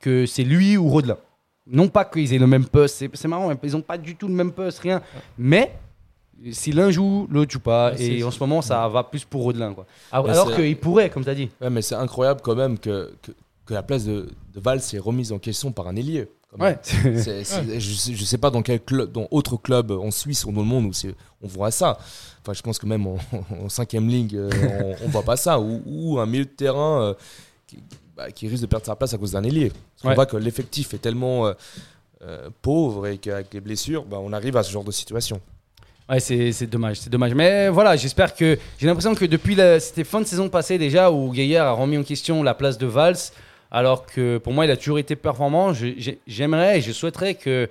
que 0.00 0.26
c'est 0.26 0.44
lui 0.44 0.76
ou 0.76 0.86
Rodelin. 0.88 1.16
Non 1.66 1.88
pas 1.88 2.04
qu'ils 2.04 2.32
aient 2.32 2.38
le 2.38 2.46
même 2.46 2.66
poste, 2.66 2.96
c'est 2.96 3.10
c'est 3.14 3.28
marrant, 3.28 3.50
ils 3.62 3.72
n'ont 3.72 3.80
pas 3.82 3.98
du 3.98 4.16
tout 4.16 4.28
le 4.28 4.34
même 4.34 4.52
poste, 4.52 4.78
rien. 4.80 5.02
Mais 5.38 5.72
si 6.50 6.72
l'un 6.72 6.90
joue, 6.90 7.26
l'autre 7.30 7.50
joue 7.50 7.60
pas. 7.60 7.92
Ouais, 7.92 8.02
et 8.18 8.22
en 8.22 8.30
ce 8.30 8.38
moment, 8.38 8.62
ça 8.62 8.86
va 8.88 9.02
plus 9.04 9.24
pour 9.24 9.42
Rodelin. 9.42 9.74
Quoi. 9.74 9.86
Mais 10.12 10.30
Alors 10.30 10.54
qu'il 10.54 10.76
pourrait, 10.78 11.10
comme 11.10 11.24
tu 11.24 11.30
as 11.30 11.34
dit. 11.34 11.48
Ouais, 11.60 11.68
mais 11.70 11.82
c'est 11.82 11.94
incroyable 11.96 12.40
quand 12.42 12.54
même 12.54 12.78
que, 12.78 13.10
que, 13.22 13.32
que 13.68 13.74
la 13.74 13.82
place 13.82 14.04
de, 14.04 14.28
de 14.54 14.60
Val 14.60 14.80
s'est 14.80 14.98
remise 14.98 15.30
en 15.32 15.38
question 15.38 15.70
par 15.72 15.86
un 15.88 15.94
ailier. 15.96 16.26
Ouais. 16.58 16.78
C'est- 16.82 17.44
c'est- 17.44 17.78
je, 17.78 17.92
sais, 17.94 18.14
je 18.14 18.24
sais 18.24 18.38
pas 18.38 18.48
dans 18.50 18.62
quel 18.62 18.80
club, 18.80 19.12
dans 19.12 19.28
autre 19.30 19.56
club 19.58 19.90
en 19.90 20.10
Suisse 20.10 20.46
ou 20.46 20.52
dans 20.52 20.62
le 20.62 20.66
monde 20.66 20.86
où 20.86 20.92
c'est- 20.94 21.14
on 21.42 21.46
voit 21.46 21.70
ça. 21.70 21.98
Enfin, 22.40 22.54
je 22.54 22.62
pense 22.62 22.78
que 22.78 22.86
même 22.86 23.06
en, 23.06 23.18
en 23.64 23.68
cinquième 23.68 24.08
ligue, 24.08 24.34
euh, 24.34 24.50
on, 25.02 25.04
on 25.04 25.08
voit 25.08 25.22
pas 25.22 25.36
ça. 25.36 25.60
Ou, 25.60 25.82
ou 25.84 26.18
un 26.18 26.24
milieu 26.24 26.44
de 26.46 26.50
terrain 26.50 27.02
euh, 27.02 27.14
qui, 27.66 27.78
bah, 28.16 28.30
qui 28.30 28.48
risque 28.48 28.62
de 28.62 28.66
perdre 28.66 28.86
sa 28.86 28.96
place 28.96 29.12
à 29.12 29.18
cause 29.18 29.32
d'un 29.32 29.44
ailier. 29.44 29.68
Parce 29.96 30.08
Ouais. 30.08 30.14
voit 30.14 30.24
que 30.26 30.38
l'effectif 30.38 30.94
est 30.94 30.98
tellement 30.98 31.46
euh, 31.48 31.52
euh, 32.22 32.48
pauvre 32.62 33.06
et 33.08 33.18
qu'avec 33.18 33.52
les 33.52 33.60
blessures, 33.60 34.04
bah, 34.06 34.16
on 34.20 34.32
arrive 34.32 34.56
à 34.56 34.62
ce 34.62 34.72
genre 34.72 34.84
de 34.84 34.90
situation. 34.92 35.40
Ouais, 36.08 36.20
c'est 36.20 36.52
c'est 36.52 36.66
dommage, 36.66 37.00
c'est 37.00 37.10
dommage. 37.10 37.34
Mais 37.34 37.68
voilà, 37.68 37.94
j'espère 37.94 38.34
que. 38.34 38.58
J'ai 38.78 38.86
l'impression 38.86 39.14
que 39.14 39.26
depuis 39.26 39.54
la. 39.54 39.78
C'était 39.78 40.04
fin 40.04 40.22
de 40.22 40.26
saison 40.26 40.48
passée 40.48 40.78
déjà 40.78 41.10
où 41.12 41.30
Gaillard 41.30 41.66
a 41.66 41.72
remis 41.72 41.98
en 41.98 42.02
question 42.02 42.42
la 42.42 42.54
place 42.54 42.78
de 42.78 42.86
Valls, 42.86 43.18
alors 43.70 44.06
que 44.06 44.38
pour 44.38 44.52
moi, 44.52 44.64
il 44.64 44.70
a 44.70 44.76
toujours 44.76 44.98
été 44.98 45.16
performant. 45.16 45.72
J'aimerais 46.26 46.78
et 46.78 46.80
je 46.80 46.92
souhaiterais 46.92 47.34
que, 47.34 47.68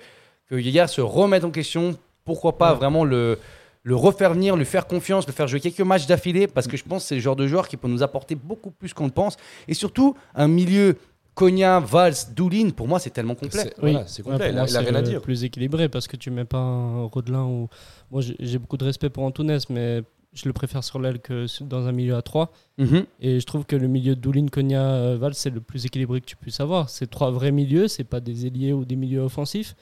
que 0.50 0.56
Gaillard 0.56 0.90
se 0.90 1.02
remette 1.02 1.44
en 1.44 1.52
question. 1.52 1.96
Pourquoi 2.26 2.58
pas 2.58 2.72
Ouais. 2.74 2.78
vraiment 2.78 3.04
le, 3.06 3.40
le 3.84 3.96
refaire 3.96 4.34
venir, 4.34 4.56
lui 4.58 4.66
faire 4.66 4.86
confiance, 4.88 5.26
le 5.28 5.34
faire 5.34 5.48
jouer 5.48 5.60
quelques 5.62 5.80
matchs 5.82 6.08
d'affilée, 6.08 6.48
parce 6.48 6.68
que 6.68 6.76
je 6.78 6.84
pense 6.84 7.04
que 7.04 7.08
c'est 7.10 7.16
le 7.16 7.22
genre 7.22 7.36
de 7.38 7.48
joueur 7.48 7.68
qui 7.68 7.78
peut 7.78 7.88
nous 7.88 8.04
apporter 8.04 8.36
beaucoup 8.36 8.72
plus 8.72 8.94
qu'on 8.94 9.06
le 9.06 9.12
pense. 9.12 9.38
Et 9.68 9.74
surtout, 9.74 10.16
un 10.36 10.48
milieu 10.48 10.98
Konya, 11.36 11.80
Valls, 11.80 12.16
Doulin, 12.36 12.72
pour 12.72 12.88
moi, 12.88 13.00
c'est 13.00 13.12
tellement 13.12 13.36
complet. 13.36 13.62
C'est 13.64 13.80
voilà, 13.80 14.04
c'est 14.08 14.26
Ouais, 14.26 14.32
complet. 14.34 14.48
pour 14.50 14.56
il, 14.56 14.58
a, 14.58 14.62
moi, 14.62 14.70
il 14.70 14.76
a 14.78 14.80
c'est 14.84 14.90
rien 14.90 14.96
à 14.96 15.02
dire. 15.04 15.22
plus 15.22 15.44
équilibré 15.44 15.88
parce 15.88 16.08
que 16.08 16.18
tu 16.18 16.32
mets 16.32 16.46
pas 16.46 16.58
un 16.58 17.04
Rodelin 17.06 17.44
ou. 17.44 17.70
Moi, 18.12 18.22
j'ai 18.22 18.36
j'ai 18.40 18.58
beaucoup 18.58 18.76
de 18.78 18.84
respect 18.86 19.10
pour 19.10 19.24
Antunes, 19.24 19.60
mais 19.70 20.02
je 20.34 20.48
le 20.48 20.54
préfère 20.54 20.84
sur 20.84 21.00
l'aile 21.00 21.20
que 21.20 21.46
dans 21.64 21.88
un 21.88 21.92
milieu 21.92 22.16
à 22.16 22.22
3. 22.22 22.52
Mhm. 22.78 23.06
Et 23.22 23.40
je 23.40 23.46
trouve 23.46 23.66
que 23.66 23.76
le 23.76 23.88
milieu 23.88 24.16
Doulin, 24.16 24.48
Konya, 24.48 24.82
euh, 24.82 25.18
Val, 25.18 25.34
c'est 25.34 25.50
le 25.50 25.62
plus 25.62 25.86
équilibré 25.86 26.22
que 26.22 26.26
tu 26.26 26.36
puisses 26.36 26.60
avoir. 26.60 26.90
C'est 26.90 27.08
trois 27.08 27.32
vrais 27.32 27.52
milieux, 27.52 27.88
c'est 27.88 28.04
pas 28.04 28.20
des 28.20 28.46
ailiers 28.46 28.74
ou 28.74 28.86
des 28.86 28.96
milieux 28.96 29.22
offensifs. 29.22 29.76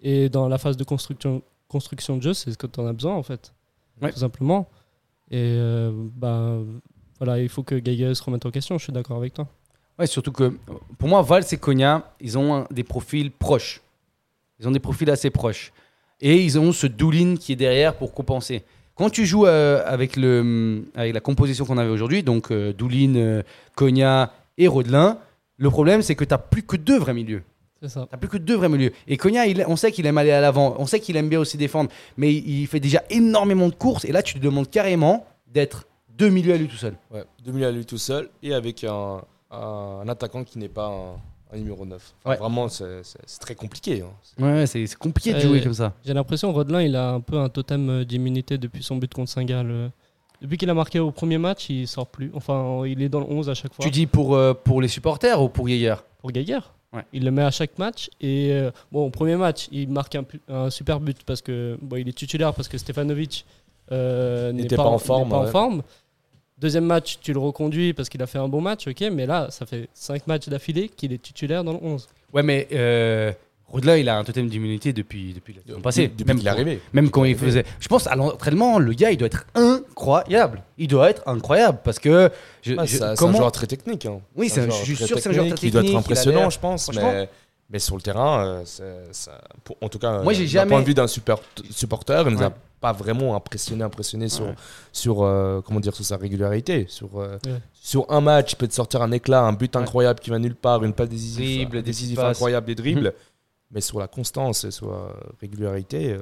Et 0.00 0.28
dans 0.30 0.48
la 0.48 0.56
phase 0.58 0.76
de 0.76 0.84
construction, 0.84 1.42
construction 1.68 2.16
de 2.16 2.22
jeu, 2.22 2.32
c'est 2.34 2.50
ce 2.52 2.56
que 2.56 2.66
tu 2.66 2.80
en 2.80 2.86
as 2.86 2.92
besoin 2.94 3.14
en 3.14 3.22
fait. 3.22 3.52
Ouais. 4.00 4.12
Tout 4.12 4.18
simplement. 4.20 4.68
Et 5.30 5.36
euh, 5.38 5.92
bah, 6.16 6.56
voilà, 7.18 7.38
il 7.40 7.48
faut 7.50 7.62
que 7.62 7.74
Geiger 7.74 8.14
se 8.14 8.22
remette 8.22 8.46
en 8.46 8.50
question, 8.50 8.78
je 8.78 8.84
suis 8.84 8.92
d'accord 8.92 9.18
avec 9.18 9.34
toi. 9.34 9.46
Ouais, 9.98 10.06
surtout 10.06 10.32
que 10.32 10.56
pour 10.98 11.08
moi, 11.08 11.20
Valls 11.20 11.44
et 11.52 11.58
Konya, 11.58 12.10
ils 12.20 12.38
ont 12.38 12.54
un- 12.54 12.66
des 12.70 12.84
profils 12.84 13.30
proches. 13.30 13.82
Ils 14.58 14.66
ont 14.66 14.70
des 14.70 14.80
profils 14.80 15.10
assez 15.10 15.28
proches. 15.30 15.72
Et 16.22 16.42
ils 16.42 16.58
ont 16.58 16.72
ce 16.72 16.86
Doulin 16.86 17.36
qui 17.36 17.52
est 17.52 17.56
derrière 17.56 17.94
pour 17.96 18.14
compenser. 18.14 18.62
Quand 19.00 19.08
tu 19.08 19.24
joues 19.24 19.46
euh, 19.46 19.82
avec, 19.86 20.14
le, 20.16 20.84
avec 20.94 21.14
la 21.14 21.20
composition 21.20 21.64
qu'on 21.64 21.78
avait 21.78 21.88
aujourd'hui, 21.88 22.22
donc 22.22 22.50
euh, 22.50 22.74
Doulin, 22.74 23.14
euh, 23.16 23.42
Konya 23.74 24.30
et 24.58 24.68
Rodelin, 24.68 25.16
le 25.56 25.70
problème 25.70 26.02
c'est 26.02 26.14
que 26.14 26.22
tu 26.24 26.34
n'as 26.34 26.36
plus 26.38 26.62
que 26.64 26.76
deux 26.76 26.98
vrais 26.98 27.14
milieux. 27.14 27.42
C'est 27.80 27.88
ça. 27.88 28.06
T'as 28.10 28.18
plus 28.18 28.28
que 28.28 28.36
deux 28.36 28.56
vrais 28.56 28.68
milieux. 28.68 28.92
Et 29.08 29.16
Konya, 29.16 29.46
il- 29.46 29.64
on 29.66 29.76
sait 29.76 29.90
qu'il 29.90 30.04
aime 30.04 30.18
aller 30.18 30.32
à 30.32 30.42
l'avant, 30.42 30.76
on 30.78 30.84
sait 30.84 31.00
qu'il 31.00 31.16
aime 31.16 31.30
bien 31.30 31.40
aussi 31.40 31.56
défendre, 31.56 31.88
mais 32.18 32.30
il, 32.34 32.60
il 32.60 32.66
fait 32.66 32.78
déjà 32.78 33.02
énormément 33.08 33.68
de 33.70 33.74
courses. 33.74 34.04
Et 34.04 34.12
là, 34.12 34.22
tu 34.22 34.34
lui 34.34 34.40
demandes 34.42 34.68
carrément 34.68 35.24
d'être 35.46 35.86
deux 36.10 36.28
milieux 36.28 36.52
à 36.52 36.58
lui 36.58 36.68
tout 36.68 36.76
seul. 36.76 36.92
Ouais, 37.10 37.24
deux 37.42 37.52
milieux 37.52 37.68
à 37.68 37.72
lui 37.72 37.86
tout 37.86 37.96
seul 37.96 38.28
et 38.42 38.52
avec 38.52 38.84
un, 38.84 39.22
un 39.50 40.04
attaquant 40.10 40.44
qui 40.44 40.58
n'est 40.58 40.68
pas 40.68 40.88
un, 40.88 41.16
un 41.52 41.56
numéro 41.58 41.84
9. 41.84 42.14
Enfin, 42.24 42.30
Ouais. 42.30 42.36
Vraiment, 42.36 42.68
c'est 42.68 43.02
très 43.40 43.54
compliqué. 43.54 44.02
hein. 44.02 44.10
C'est- 44.22 44.42
Ouais, 44.42 44.66
c'est 44.66 44.86
c'est 44.86 44.96
compliqué 44.98 45.32
de 45.34 45.40
jouer 45.40 45.52
ouais. 45.58 45.62
comme 45.62 45.74
ça. 45.74 45.92
J'ai 46.04 46.14
l'impression 46.14 46.52
Rodelin, 46.52 46.82
il 46.82 46.96
a 46.96 47.10
un 47.10 47.20
peu 47.20 47.38
un 47.38 47.48
totem 47.48 47.88
euh, 47.90 48.04
d'immunité 48.04 48.58
depuis 48.58 48.82
son 48.82 48.96
but 48.96 49.12
contre 49.12 49.30
Saint-Gall. 49.30 49.66
euh. 49.70 49.88
Depuis 50.40 50.56
qu'il 50.56 50.70
a 50.70 50.74
marqué 50.74 50.98
au 51.00 51.10
premier 51.10 51.36
match, 51.36 51.68
il 51.68 51.86
sort 51.86 52.06
plus. 52.06 52.30
Enfin, 52.34 52.82
il 52.86 53.02
est 53.02 53.10
dans 53.10 53.20
le 53.20 53.26
11 53.26 53.50
à 53.50 53.54
chaque 53.54 53.74
fois. 53.74 53.84
Tu 53.84 53.90
dis 53.90 54.06
pour, 54.06 54.34
euh, 54.34 54.54
pour 54.54 54.80
les 54.80 54.88
supporters 54.88 55.42
ou 55.42 55.48
pour 55.50 55.66
Geiger? 55.68 55.96
Pour 56.18 56.32
Geiger. 56.32 56.60
Ouais. 56.94 57.04
Il 57.12 57.24
le 57.24 57.30
met 57.30 57.42
à 57.42 57.50
chaque 57.50 57.78
match. 57.78 58.08
Et 58.22 58.48
euh, 58.52 58.70
bon, 58.90 59.06
au 59.06 59.10
premier 59.10 59.36
match, 59.36 59.68
il 59.70 59.90
marque 59.90 60.16
un, 60.48 60.70
super 60.70 60.98
but 60.98 61.22
parce 61.24 61.42
que 61.42 61.78
bon, 61.82 61.96
il 61.96 62.08
est 62.08 62.12
titulaire 62.16 62.54
parce 62.54 62.68
que 62.68 62.78
Stefanovic 62.78 63.44
euh, 63.92 64.50
n'est 64.52 64.62
N'était 64.62 64.76
pas 64.76 64.84
en 64.86 64.98
forme. 64.98 65.82
Deuxième 66.60 66.84
match, 66.84 67.18
tu 67.22 67.32
le 67.32 67.38
reconduis 67.38 67.92
parce 67.94 68.08
qu'il 68.08 68.22
a 68.22 68.26
fait 68.26 68.38
un 68.38 68.48
bon 68.48 68.60
match, 68.60 68.86
ok, 68.86 69.04
mais 69.12 69.24
là, 69.26 69.46
ça 69.50 69.64
fait 69.66 69.88
5 69.94 70.26
matchs 70.26 70.48
d'affilée 70.48 70.88
qu'il 70.94 71.12
est 71.12 71.22
titulaire 71.22 71.64
dans 71.64 71.72
le 71.72 71.78
11. 71.82 72.06
Ouais, 72.34 72.42
mais 72.42 72.68
euh, 72.72 73.32
il 73.74 74.08
a 74.08 74.18
un 74.18 74.24
totem 74.24 74.46
d'immunité 74.48 74.92
depuis, 74.92 75.32
depuis 75.32 75.54
la 75.54 75.62
saison 75.62 75.80
passée. 75.80 76.08
Depuis 76.08 76.24
même 76.26 76.38
qu'il 76.38 76.46
est 76.46 76.50
quand- 76.50 76.56
arrivé. 76.56 76.80
Même 76.92 77.10
quand 77.10 77.24
il 77.24 77.36
faisait. 77.36 77.64
Je 77.78 77.88
pense 77.88 78.06
à 78.06 78.14
l'entraînement, 78.14 78.78
le 78.78 78.92
gars, 78.92 79.10
il 79.10 79.16
doit 79.16 79.26
être 79.26 79.46
incroyable. 79.54 80.62
Il 80.76 80.88
doit 80.88 81.08
être 81.10 81.22
incroyable 81.26 81.78
parce 81.82 81.98
que. 81.98 82.30
Je, 82.62 82.74
c'est 82.74 82.78
un- 82.80 82.86
c'est 82.86 83.02
un 83.02 83.14
comment... 83.14 83.38
joueur 83.38 83.52
très 83.52 83.66
technique. 83.66 84.04
hein. 84.06 84.20
Oui, 84.36 84.48
c'est 84.48 84.60
un- 84.60 84.64
joueur 84.64 84.76
je 84.78 84.84
suis 84.84 84.94
très 84.96 85.06
sûr 85.06 85.16
que 85.16 85.22
c'est 85.22 85.28
un 85.28 85.32
joueur 85.32 85.46
très 85.46 85.54
technique, 85.54 85.70
Il 85.70 85.72
doit 85.72 85.82
être 85.84 85.96
impressionnant, 85.96 86.50
je 86.50 86.58
pense. 86.58 86.82
franchement. 86.84 87.12
Mais, 87.12 87.28
mais 87.70 87.78
sur 87.78 87.96
le 87.96 88.02
terrain, 88.02 88.44
euh, 88.44 88.62
c'est- 88.64 89.12
ça- 89.12 89.40
pour- 89.64 89.76
en 89.80 89.88
tout 89.88 89.98
cas, 89.98 90.22
Moi, 90.22 90.32
j'ai 90.32 90.42
euh, 90.42 90.46
d'un 90.46 90.50
jamais- 90.50 90.70
point 90.70 90.80
de 90.80 90.86
vue 90.86 90.94
d'un 90.94 91.06
supporter, 91.06 92.24
il 92.26 92.32
nous 92.32 92.38
Ouais. 92.40 92.44
a 92.46 92.52
pas 92.80 92.92
vraiment 92.92 93.36
impressionné, 93.36 93.84
impressionné 93.84 94.28
sur, 94.28 94.46
Ouais. 94.46 94.54
sur 94.92 95.22
euh, 95.22 95.60
comment 95.64 95.80
dire, 95.80 95.94
sur 95.94 96.04
sa 96.04 96.16
régularité. 96.16 96.86
Sur, 96.88 97.20
euh, 97.20 97.36
Ouais. 97.46 97.60
sur 97.72 98.10
un 98.10 98.20
match, 98.20 98.52
il 98.52 98.56
peut 98.56 98.66
te 98.68 98.74
sortir 98.74 99.02
un 99.02 99.12
éclat, 99.12 99.42
un 99.42 99.52
but 99.52 99.76
incroyable 99.76 100.18
qui 100.20 100.30
va 100.30 100.38
nulle 100.38 100.54
part, 100.56 100.82
une 100.84 100.92
passe 100.94 101.08
décisive, 101.10 101.56
Dribble, 101.68 101.76
un 101.76 101.80
des 101.80 101.86
décisif 101.86 102.16
petites 102.16 102.26
passes. 102.28 102.36
incroyable, 102.36 102.66
des 102.66 102.74
dribbles. 102.74 103.14
Mais 103.70 103.80
sur 103.80 104.00
la 104.00 104.08
constance 104.08 104.64
et 104.64 104.70
sur 104.72 104.90
la 104.90 105.12
régularité, 105.40 106.14
euh, 106.14 106.20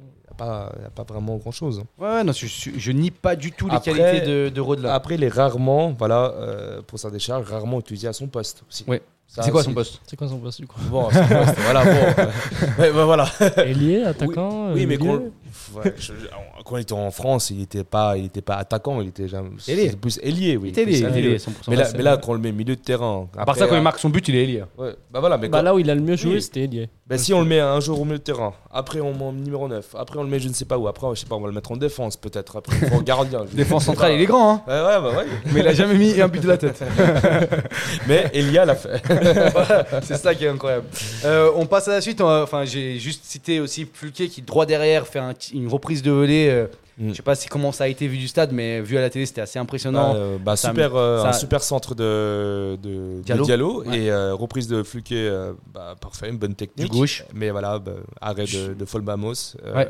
il 0.00 0.04
n'y 0.04 0.30
a, 0.30 0.34
pas- 0.34 0.72
il 0.76 0.82
y 0.82 0.86
a 0.86 0.90
pas 0.90 1.04
vraiment 1.04 1.36
grand-chose. 1.36 1.82
Ouais, 1.98 2.06
ouais, 2.08 2.24
non, 2.24 2.32
je, 2.32 2.46
je, 2.46 2.70
je 2.76 2.92
nie 2.92 3.10
pas 3.10 3.34
du 3.36 3.52
tout 3.52 3.68
les 3.68 3.76
Après- 3.76 3.94
qualités 3.94 4.26
de, 4.26 4.48
de. 4.50 4.86
Après, 4.88 5.14
il 5.14 5.22
est 5.24 5.28
rarement, 5.32 5.92
voilà, 5.92 6.32
euh, 6.36 6.82
pour 6.82 6.98
sa 6.98 7.10
décharge, 7.10 7.48
rarement 7.48 7.78
utilisé 7.80 8.08
à 8.08 8.12
son 8.12 8.26
poste 8.26 8.62
aussi. 8.68 8.84
Ouais. 8.88 9.00
C'est 9.40 9.50
quoi 9.50 9.62
son 9.62 9.72
poste 9.72 10.00
C'est 10.06 10.16
quoi 10.16 10.28
son 10.28 10.38
poste 10.38 10.60
du 10.60 10.66
coup 10.66 10.78
Bon, 10.90 11.10
son 11.10 11.26
poste, 11.26 11.58
voilà, 11.60 11.84
bon. 11.84 12.22
Ouais, 12.78 12.92
bah, 12.92 13.04
voilà. 13.06 13.26
Ailier, 13.64 14.02
attaquant 14.06 14.72
Oui, 14.74 14.84
euh, 14.84 14.86
mais 14.86 14.98
quand, 14.98 15.20
ouais, 15.74 15.94
je- 15.98 16.12
quand 16.64 16.76
il 16.76 16.82
était 16.82 16.92
en 16.92 17.10
France, 17.10 17.50
il 17.50 17.58
n'était 17.58 17.84
pas, 17.84 18.16
il 18.16 18.26
était 18.26 18.40
pas 18.42 18.54
attaquant, 18.56 19.00
il 19.00 19.08
était 19.08 19.28
jamais, 19.28 19.50
Ailier. 19.68 19.92
plus 19.92 20.18
ailier, 20.22 20.56
oui. 20.56 20.68
Il 20.68 20.70
était 20.70 20.84
plus 20.84 21.02
ailier, 21.02 21.18
ailier. 21.18 21.28
il 21.30 21.34
est 21.34 21.38
100%. 21.38 21.50
Mais 21.68 21.76
là, 21.76 21.88
mais 21.96 22.02
quand 22.22 22.28
on 22.30 22.34
le 22.34 22.38
met 22.40 22.52
milieu 22.52 22.76
de 22.76 22.80
terrain, 22.80 23.28
À 23.36 23.44
part 23.44 23.56
ça, 23.56 23.66
quand 23.66 23.74
il 23.74 23.78
euh, 23.78 23.82
marque 23.82 23.98
son 23.98 24.08
but, 24.10 24.26
il 24.28 24.36
est 24.36 24.42
ailier. 24.44 24.64
ouais, 24.78 24.94
bah 25.10 25.20
voilà, 25.20 25.38
mais 25.38 25.48
Bah 25.48 25.58
quand- 25.58 25.64
là 25.64 25.74
où 25.74 25.78
il 25.78 25.90
a 25.90 25.94
le 25.94 26.00
mieux 26.02 26.16
joué, 26.16 26.34
Oui. 26.34 26.42
c'était 26.42 26.60
ailier. 26.62 26.88
bah, 27.06 27.18
si 27.18 27.32
on 27.34 27.40
le 27.40 27.46
met 27.46 27.60
un 27.60 27.80
jour 27.80 28.00
au 28.00 28.04
milieu 28.04 28.18
de 28.18 28.22
terrain, 28.22 28.52
après 28.70 29.00
on 29.00 29.12
met 29.14 29.24
en 29.24 29.32
numéro 29.32 29.68
9, 29.68 29.94
après 29.98 30.18
on 30.18 30.22
le 30.22 30.28
met 30.28 30.38
je 30.40 30.48
ne 30.48 30.54
sais 30.54 30.64
pas 30.64 30.78
où, 30.78 30.88
après 30.88 31.06
je 31.14 31.20
sais 31.20 31.26
pas, 31.26 31.36
on 31.36 31.40
va 31.40 31.48
le 31.48 31.52
mettre 31.54 31.72
en 31.72 31.76
défense 31.76 32.16
peut-être, 32.16 32.56
après 32.56 32.76
on 32.92 32.96
en 32.96 33.02
gardien. 33.02 33.44
Défense 33.52 33.84
centrale, 33.84 34.12
il 34.14 34.20
est 34.20 34.26
grand, 34.26 34.54
hein. 34.54 34.62
Ouais, 34.66 34.72
ouais, 34.74 35.00
bah 35.12 35.18
ouais. 35.18 35.26
mais 35.52 35.60
il 35.60 35.68
a 35.68 35.74
jamais 35.74 35.94
mis 35.94 36.20
un 36.20 36.28
but 36.28 36.42
de 36.42 36.48
la 36.48 36.56
tête. 36.56 36.82
Mais 38.06 38.30
Elia 38.34 38.64
l'a 38.64 38.74
fait. 38.74 39.02
Voilà, 39.52 39.86
c'est 40.02 40.16
ça 40.16 40.34
qui 40.34 40.44
est 40.44 40.48
incroyable. 40.48 40.86
Euh, 41.24 41.50
on 41.56 41.66
passe 41.66 41.88
à 41.88 41.92
la 41.92 42.00
suite. 42.00 42.20
Enfin, 42.20 42.64
j'ai 42.64 42.98
juste 42.98 43.24
cité 43.24 43.60
aussi 43.60 43.86
Fulquet 43.92 44.28
qui 44.28 44.42
droit 44.42 44.66
derrière 44.66 45.06
fait 45.06 45.18
un 45.18 45.34
une 45.52 45.68
reprise 45.68 46.02
de 46.02 46.10
volée. 46.10 46.48
euh, 46.50 46.66
Mm. 46.98 47.08
Je 47.08 47.14
sais 47.14 47.22
pas 47.22 47.34
si 47.34 47.48
comment 47.48 47.72
ça 47.72 47.84
a 47.84 47.88
été 47.88 48.06
vu 48.06 48.18
du 48.18 48.28
stade, 48.28 48.52
mais 48.52 48.82
vu 48.82 48.98
à 48.98 49.00
la 49.00 49.08
télé, 49.08 49.24
c'était 49.24 49.40
assez 49.40 49.58
impressionnant. 49.58 50.12
Euh, 50.14 50.36
bah, 50.36 50.56
Ça- 50.56 50.68
super, 50.68 50.94
euh, 50.94 51.22
ça- 51.22 51.30
un 51.30 51.32
super 51.32 51.62
centre 51.62 51.94
de, 51.94 52.76
de, 52.82 53.22
de 53.26 53.42
Diallo. 53.44 53.82
Ouais. 53.82 53.98
et 53.98 54.10
euh, 54.10 54.34
reprise 54.34 54.68
de 54.68 54.82
Fluquet, 54.82 55.30
bah, 55.72 55.94
parfait, 55.98 56.28
une 56.28 56.36
bonne 56.36 56.54
technique. 56.54 56.90
Du 56.92 56.98
gauche. 56.98 57.24
Mais 57.32 57.50
voilà, 57.50 57.78
bah, 57.78 57.92
arrêt 58.20 58.44
de, 58.44 58.74
de 58.74 58.84
Folbamos. 58.84 59.32
Ouais. 59.74 59.88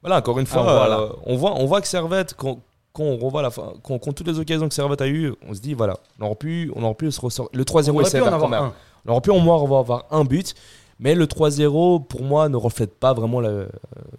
Voilà, 0.00 0.16
encore 0.18 0.38
une 0.38 0.46
fois, 0.46 0.64
Ah, 0.66 0.72
voilà. 0.86 1.00
euh, 1.00 1.08
on, 1.26 1.36
voit, 1.36 1.52
on 1.54 1.66
voit 1.66 1.82
que 1.82 1.86
Servette, 1.86 2.32
quand, 2.34 2.60
quand 2.94 3.04
on 3.04 3.18
revoit 3.18 3.42
la 3.42 3.50
fin, 3.50 3.74
quand, 3.82 3.98
quand 3.98 4.14
toutes 4.14 4.26
les 4.28 4.38
occasions 4.38 4.66
que 4.68 4.74
Servette 4.74 5.02
a 5.02 5.08
eues, 5.08 5.34
on 5.46 5.52
se 5.52 5.60
dit, 5.60 5.74
voilà, 5.74 5.98
on 6.18 6.24
aurait 6.24 6.34
pu, 6.36 6.72
on 6.74 6.82
aurait 6.82 6.94
pu 6.94 7.12
se 7.12 7.20
ressortir. 7.20 7.56
Le 7.56 7.64
3-0 7.66 7.90
on 7.94 8.00
est 8.00 8.04
sévère 8.06 8.28
quand 8.30 8.34
avoir 8.36 8.48
même. 8.50 8.70
On 9.04 9.12
aurait 9.12 9.20
pu 9.20 9.30
au 9.30 9.38
moins 9.38 9.62
avoir 9.62 10.06
un 10.10 10.24
but. 10.24 10.54
Mais 11.04 11.14
le 11.16 11.26
3-0, 11.26 11.98
pour 12.06 12.22
moi, 12.22 12.48
ne 12.48 12.56
reflète 12.56 12.94
pas 12.94 13.12
vraiment 13.12 13.40
la- 13.40 13.66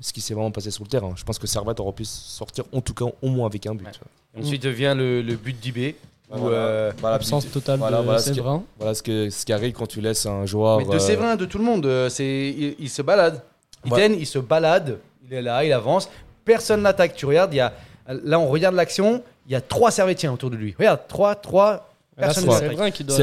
ce 0.01 0.11
qui 0.11 0.19
s'est 0.19 0.33
vraiment 0.33 0.51
passé 0.51 0.69
sur 0.69 0.83
le 0.83 0.89
terrain. 0.89 1.13
Je 1.15 1.23
pense 1.23 1.39
que 1.39 1.47
Servette 1.47 1.79
aurait 1.79 1.93
pu 1.93 2.03
sortir, 2.05 2.65
en 2.73 2.81
tout 2.81 2.93
cas, 2.93 3.05
au 3.21 3.29
moins 3.29 3.47
avec 3.47 3.65
un 3.67 3.73
but. 3.73 3.85
Ouais. 4.35 4.41
Ensuite 4.43 4.65
vient 4.65 4.93
le, 4.93 5.21
le 5.21 5.35
but 5.35 5.57
d'IB. 5.57 5.95
Voilà. 6.29 6.57
euh, 6.57 6.91
Voilà, 6.99 7.15
Absence 7.15 7.45
but- 7.45 7.53
totale 7.53 7.79
voilà, 7.79 7.99
de 7.99 8.03
voilà 8.03 8.19
ce 8.19 8.29
qui- 8.29 8.35
Séverin. 8.35 8.63
Voilà 8.79 8.93
ce, 8.95 9.01
que, 9.03 9.29
ce 9.29 9.45
qui 9.45 9.53
arrive 9.53 9.73
quand 9.73 9.85
tu 9.87 10.01
laisses 10.01 10.25
un 10.25 10.45
joueur. 10.45 10.79
mais 10.79 10.85
de 10.85 10.91
euh, 10.95 10.99
Séverin, 10.99 11.35
de 11.37 11.45
tout 11.45 11.57
le 11.57 11.63
monde, 11.63 11.85
euh, 11.85 12.09
c'est 12.09 12.25
il, 12.57 12.75
il 12.79 12.89
se 12.89 13.01
balade. 13.01 13.41
Ouais. 13.89 13.91
Iten, 14.05 14.15
il 14.19 14.25
se 14.27 14.39
balade. 14.39 14.97
Il 15.25 15.33
est 15.33 15.41
là, 15.41 15.63
il 15.63 15.71
avance. 15.71 16.09
Personne 16.43 16.81
n'attaque. 16.81 17.15
Tu 17.15 17.25
regardes, 17.25 17.53
il 17.53 17.57
y 17.57 17.61
a 17.61 17.71
là, 18.07 18.39
on 18.39 18.47
regarde 18.49 18.75
l'action. 18.75 19.23
Il 19.47 19.51
y 19.51 19.55
a 19.55 19.61
trois 19.61 19.91
Servétiens 19.91 20.33
autour 20.33 20.49
de 20.49 20.55
lui. 20.57 20.73
Regarde, 20.77 21.01
trois, 21.07 21.35
trois. 21.35 21.89
Là, 22.17 22.34
c'est 22.34 22.41
qui 22.91 23.04
doit 23.04 23.17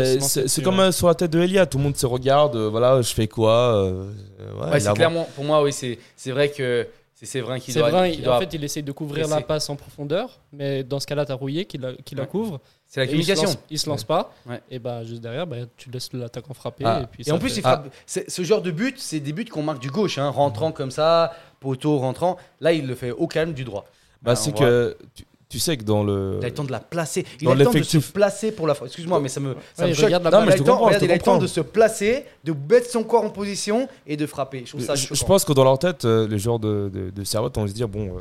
comme 0.64 0.78
ouais. 0.78 0.84
euh, 0.86 0.92
sur 0.92 1.06
la 1.08 1.14
tête 1.14 1.30
de 1.30 1.40
Elia, 1.40 1.64
tout 1.66 1.78
le 1.78 1.84
monde 1.84 1.96
se 1.96 2.06
regarde, 2.06 2.56
euh, 2.56 2.68
voilà, 2.68 3.00
je 3.02 3.12
fais 3.14 3.28
quoi 3.28 3.52
euh, 3.76 4.04
euh, 4.40 4.52
ouais, 4.54 4.70
Ouais, 4.70 4.78
il 4.78 4.80
c'est 4.80 4.92
clairement, 4.94 5.28
pour 5.36 5.44
moi, 5.44 5.62
oui, 5.62 5.72
c'est 5.72 5.98
c'est 6.16 6.32
vrai 6.32 6.50
que 6.50 6.86
c'est 7.14 7.26
Séverin 7.26 7.60
qui 7.60 7.72
doit. 7.72 7.86
Séverin, 7.86 8.08
qui 8.10 8.18
il- 8.18 8.22
doit- 8.24 8.36
en 8.36 8.40
fait, 8.40 8.52
il 8.54 8.64
essaye 8.64 8.82
de 8.82 8.92
couvrir 8.92 9.28
la 9.28 9.42
passe 9.42 9.68
en 9.70 9.76
profondeur, 9.76 10.40
mais 10.52 10.82
dans 10.82 10.98
ce 10.98 11.06
cas-là, 11.06 11.24
t'as 11.26 11.34
Rouillé 11.34 11.66
qui 11.66 11.78
la, 11.78 11.92
qui 12.04 12.14
la 12.14 12.26
couvre. 12.26 12.60
c'est 12.88 13.00
la 13.00 13.04
Et 13.04 13.08
il 13.08 13.10
se 13.10 13.12
communication. 13.32 13.44
lance- 13.48 13.58
Il 13.70 13.78
se 13.78 13.88
lance 13.88 14.04
pas. 14.04 14.32
Ouais. 14.48 14.60
Et 14.70 14.78
bah, 14.78 15.04
juste 15.04 15.20
derrière, 15.20 15.46
bah, 15.46 15.56
tu 15.76 15.90
laisses 15.90 16.12
l'attaquant 16.12 16.54
frapper. 16.54 16.84
Ah. 16.86 17.00
Et, 17.02 17.06
puis 17.06 17.20
Et 17.20 17.24
ça 17.28 17.34
en 17.34 17.38
plus, 17.38 17.50
fait- 17.50 17.56
il 17.58 17.62
frappe- 17.62 17.88
c'est- 18.06 18.28
ce 18.28 18.42
genre 18.42 18.62
de 18.62 18.70
but, 18.70 18.98
c'est 18.98 19.20
des 19.20 19.32
buts 19.32 19.44
qu'on 19.44 19.62
marque 19.62 19.80
du 19.80 19.90
gauche, 19.90 20.16
hein, 20.18 20.30
rentrant 20.30 20.72
comme 20.72 20.90
ça, 20.90 21.32
poteau 21.60 21.98
rentrant. 21.98 22.38
Là, 22.60 22.72
il 22.72 22.86
le 22.86 22.94
fait 22.94 23.10
au 23.12 23.26
calme 23.28 23.52
du 23.52 23.64
droit. 23.64 23.84
Bah, 24.22 24.32
Ah, 24.32 24.36
c'est 24.36 24.52
que 24.54 24.96
tu, 25.14 25.24
tu 25.50 25.58
sais 25.58 25.76
que 25.76 25.82
dans 25.82 26.02
le. 26.02 26.36
Il 26.40 26.44
a 26.44 26.48
le 26.48 26.54
temps 26.54 26.64
de 26.64 26.70
la 26.72 26.80
placer. 26.80 27.26
Il 27.40 27.44
Dans 27.44 27.50
a 27.50 27.54
le 27.56 27.64
temps 27.64 27.72
de 27.72 27.82
se 27.82 27.98
placer 27.98 28.52
pour 28.52 28.66
la 28.66 28.74
frappe. 28.74 28.86
Excuse-moi, 28.86 29.20
mais 29.20 29.28
ça 29.28 29.40
me, 29.40 29.54
ça 29.74 29.84
Ouais, 29.84 29.90
me 29.90 30.02
regarde 30.02 30.24
la 30.24 30.30
Non, 30.30 30.46
mais 30.46 30.52
je 30.52 30.56
te 30.56 30.58
le 30.60 30.64
temps- 30.64 30.72
comprends, 30.72 30.86
regarde, 30.86 31.02
je 31.02 31.06
te 31.06 31.10
il 31.10 31.12
a 31.12 31.16
le 31.16 31.20
temps 31.22 31.38
de 31.38 31.46
se 31.48 31.60
placer, 31.60 32.24
de 32.44 32.54
mettre 32.70 32.88
son 32.88 33.02
corps 33.02 33.24
en 33.24 33.30
position 33.30 33.88
et 34.06 34.16
de 34.16 34.24
frapper. 34.26 34.62
Je 34.64 34.70
trouve 34.70 34.80
ça 34.84 34.94
je, 34.94 35.12
je 35.12 35.24
pense 35.24 35.44
que 35.44 35.52
dans 35.52 35.64
leur 35.64 35.78
tête, 35.78 36.04
euh, 36.04 36.26
les 36.28 36.38
joueurs 36.38 36.60
de, 36.60 36.88
de, 36.94 37.10
de 37.10 37.24
Servette 37.24 37.56
vont 37.56 37.66
se 37.66 37.72
dire 37.72 37.88
bon, 37.88 38.06
euh, 38.16 38.20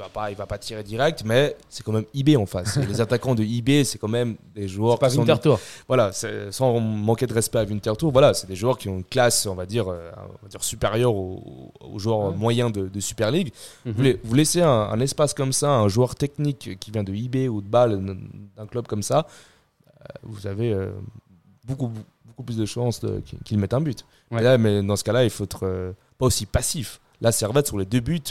va 0.00 0.08
pas, 0.08 0.30
il 0.30 0.36
va 0.36 0.46
pas 0.46 0.58
tirer 0.58 0.82
direct, 0.82 1.22
mais 1.24 1.56
c'est 1.68 1.82
quand 1.84 1.92
même 1.92 2.04
IB 2.14 2.36
en 2.36 2.46
face. 2.46 2.76
Et 2.78 2.86
les 2.86 3.00
attaquants 3.00 3.34
de 3.34 3.42
IB, 3.44 3.84
c'est 3.84 3.98
quand 3.98 4.08
même 4.08 4.36
des 4.54 4.66
joueurs 4.68 4.98
pas 4.98 5.08
qui 5.08 5.14
sont 5.14 5.20
Winterthur. 5.20 5.60
voilà, 5.86 6.10
sans 6.50 6.80
manquer 6.80 7.26
de 7.26 7.34
respect 7.34 7.58
à 7.58 7.64
Winterthur, 7.64 8.10
voilà, 8.10 8.34
c'est 8.34 8.46
des 8.46 8.56
joueurs 8.56 8.78
qui 8.78 8.88
ont 8.88 8.96
une 8.96 9.04
classe, 9.04 9.46
on 9.46 9.54
va 9.54 9.66
dire, 9.66 9.88
euh, 9.88 10.10
on 10.16 10.42
va 10.44 10.48
dire 10.48 10.62
supérieure 10.64 11.14
aux, 11.14 11.72
aux 11.80 11.98
joueurs 11.98 12.32
moyens 12.32 12.72
de, 12.72 12.88
de 12.88 13.00
Super 13.00 13.30
League. 13.30 13.52
Mhm. 13.84 13.92
Vous, 13.92 14.02
les- 14.02 14.20
vous 14.24 14.34
laissez 14.34 14.62
un, 14.62 14.68
un 14.68 15.00
espace 15.00 15.34
comme 15.34 15.52
ça, 15.52 15.70
un 15.70 15.88
joueur 15.88 16.14
technique 16.14 16.78
qui 16.80 16.90
vient 16.90 17.04
de 17.04 17.14
IB 17.14 17.48
ou 17.48 17.60
de 17.60 17.68
Bâle, 17.68 18.00
d'un 18.56 18.66
club 18.66 18.86
comme 18.86 19.02
ça, 19.02 19.26
euh, 20.00 20.04
vous 20.22 20.46
avez 20.46 20.72
euh, 20.72 20.90
beaucoup, 21.64 21.90
beaucoup 22.24 22.42
plus 22.42 22.56
de 22.56 22.64
chances 22.66 23.00
de- 23.00 23.22
qu'il 23.44 23.58
mette 23.58 23.74
un 23.74 23.80
but. 23.80 24.04
Ouais. 24.30 24.42
Là, 24.42 24.58
mais 24.58 24.82
dans 24.82 24.96
ce 24.96 25.04
cas-là, 25.04 25.24
il 25.24 25.30
faut 25.30 25.44
être 25.44 25.94
pas 26.18 26.26
aussi 26.26 26.46
passif. 26.46 27.00
Là, 27.20 27.32
Servette, 27.32 27.66
sur 27.66 27.76
les 27.78 27.84
deux 27.84 28.00
buts, 28.00 28.22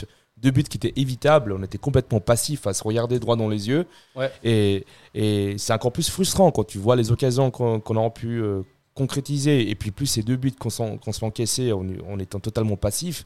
deux 0.42 0.50
buts 0.50 0.62
qui 0.64 0.76
étaient 0.78 0.92
évitables, 0.96 1.52
on 1.52 1.62
était 1.62 1.78
complètement 1.78 2.20
passif 2.20 2.66
à 2.66 2.72
se 2.74 2.82
regarder 2.82 3.18
droit 3.18 3.36
dans 3.36 3.48
les 3.48 3.68
yeux. 3.68 3.86
Ouais. 4.16 4.30
Et, 4.42 4.86
et 5.14 5.56
c'est 5.58 5.72
encore 5.72 5.92
plus 5.92 6.08
frustrant 6.10 6.50
quand 6.50 6.64
tu 6.64 6.78
vois 6.78 6.96
les 6.96 7.10
occasions 7.12 7.50
qu'on 7.50 7.96
aurait 7.96 8.10
pu 8.10 8.40
euh, 8.42 8.62
concrétiser, 8.94 9.70
et 9.70 9.74
puis 9.74 9.90
plus 9.90 10.06
ces 10.06 10.22
deux 10.22 10.36
buts 10.36 10.52
qu'on 10.58 10.70
se 10.70 10.82
fait 11.12 11.26
encaisser 11.26 11.72
en, 11.72 11.84
en 12.10 12.18
étant 12.18 12.40
totalement 12.40 12.76
passif. 12.76 13.24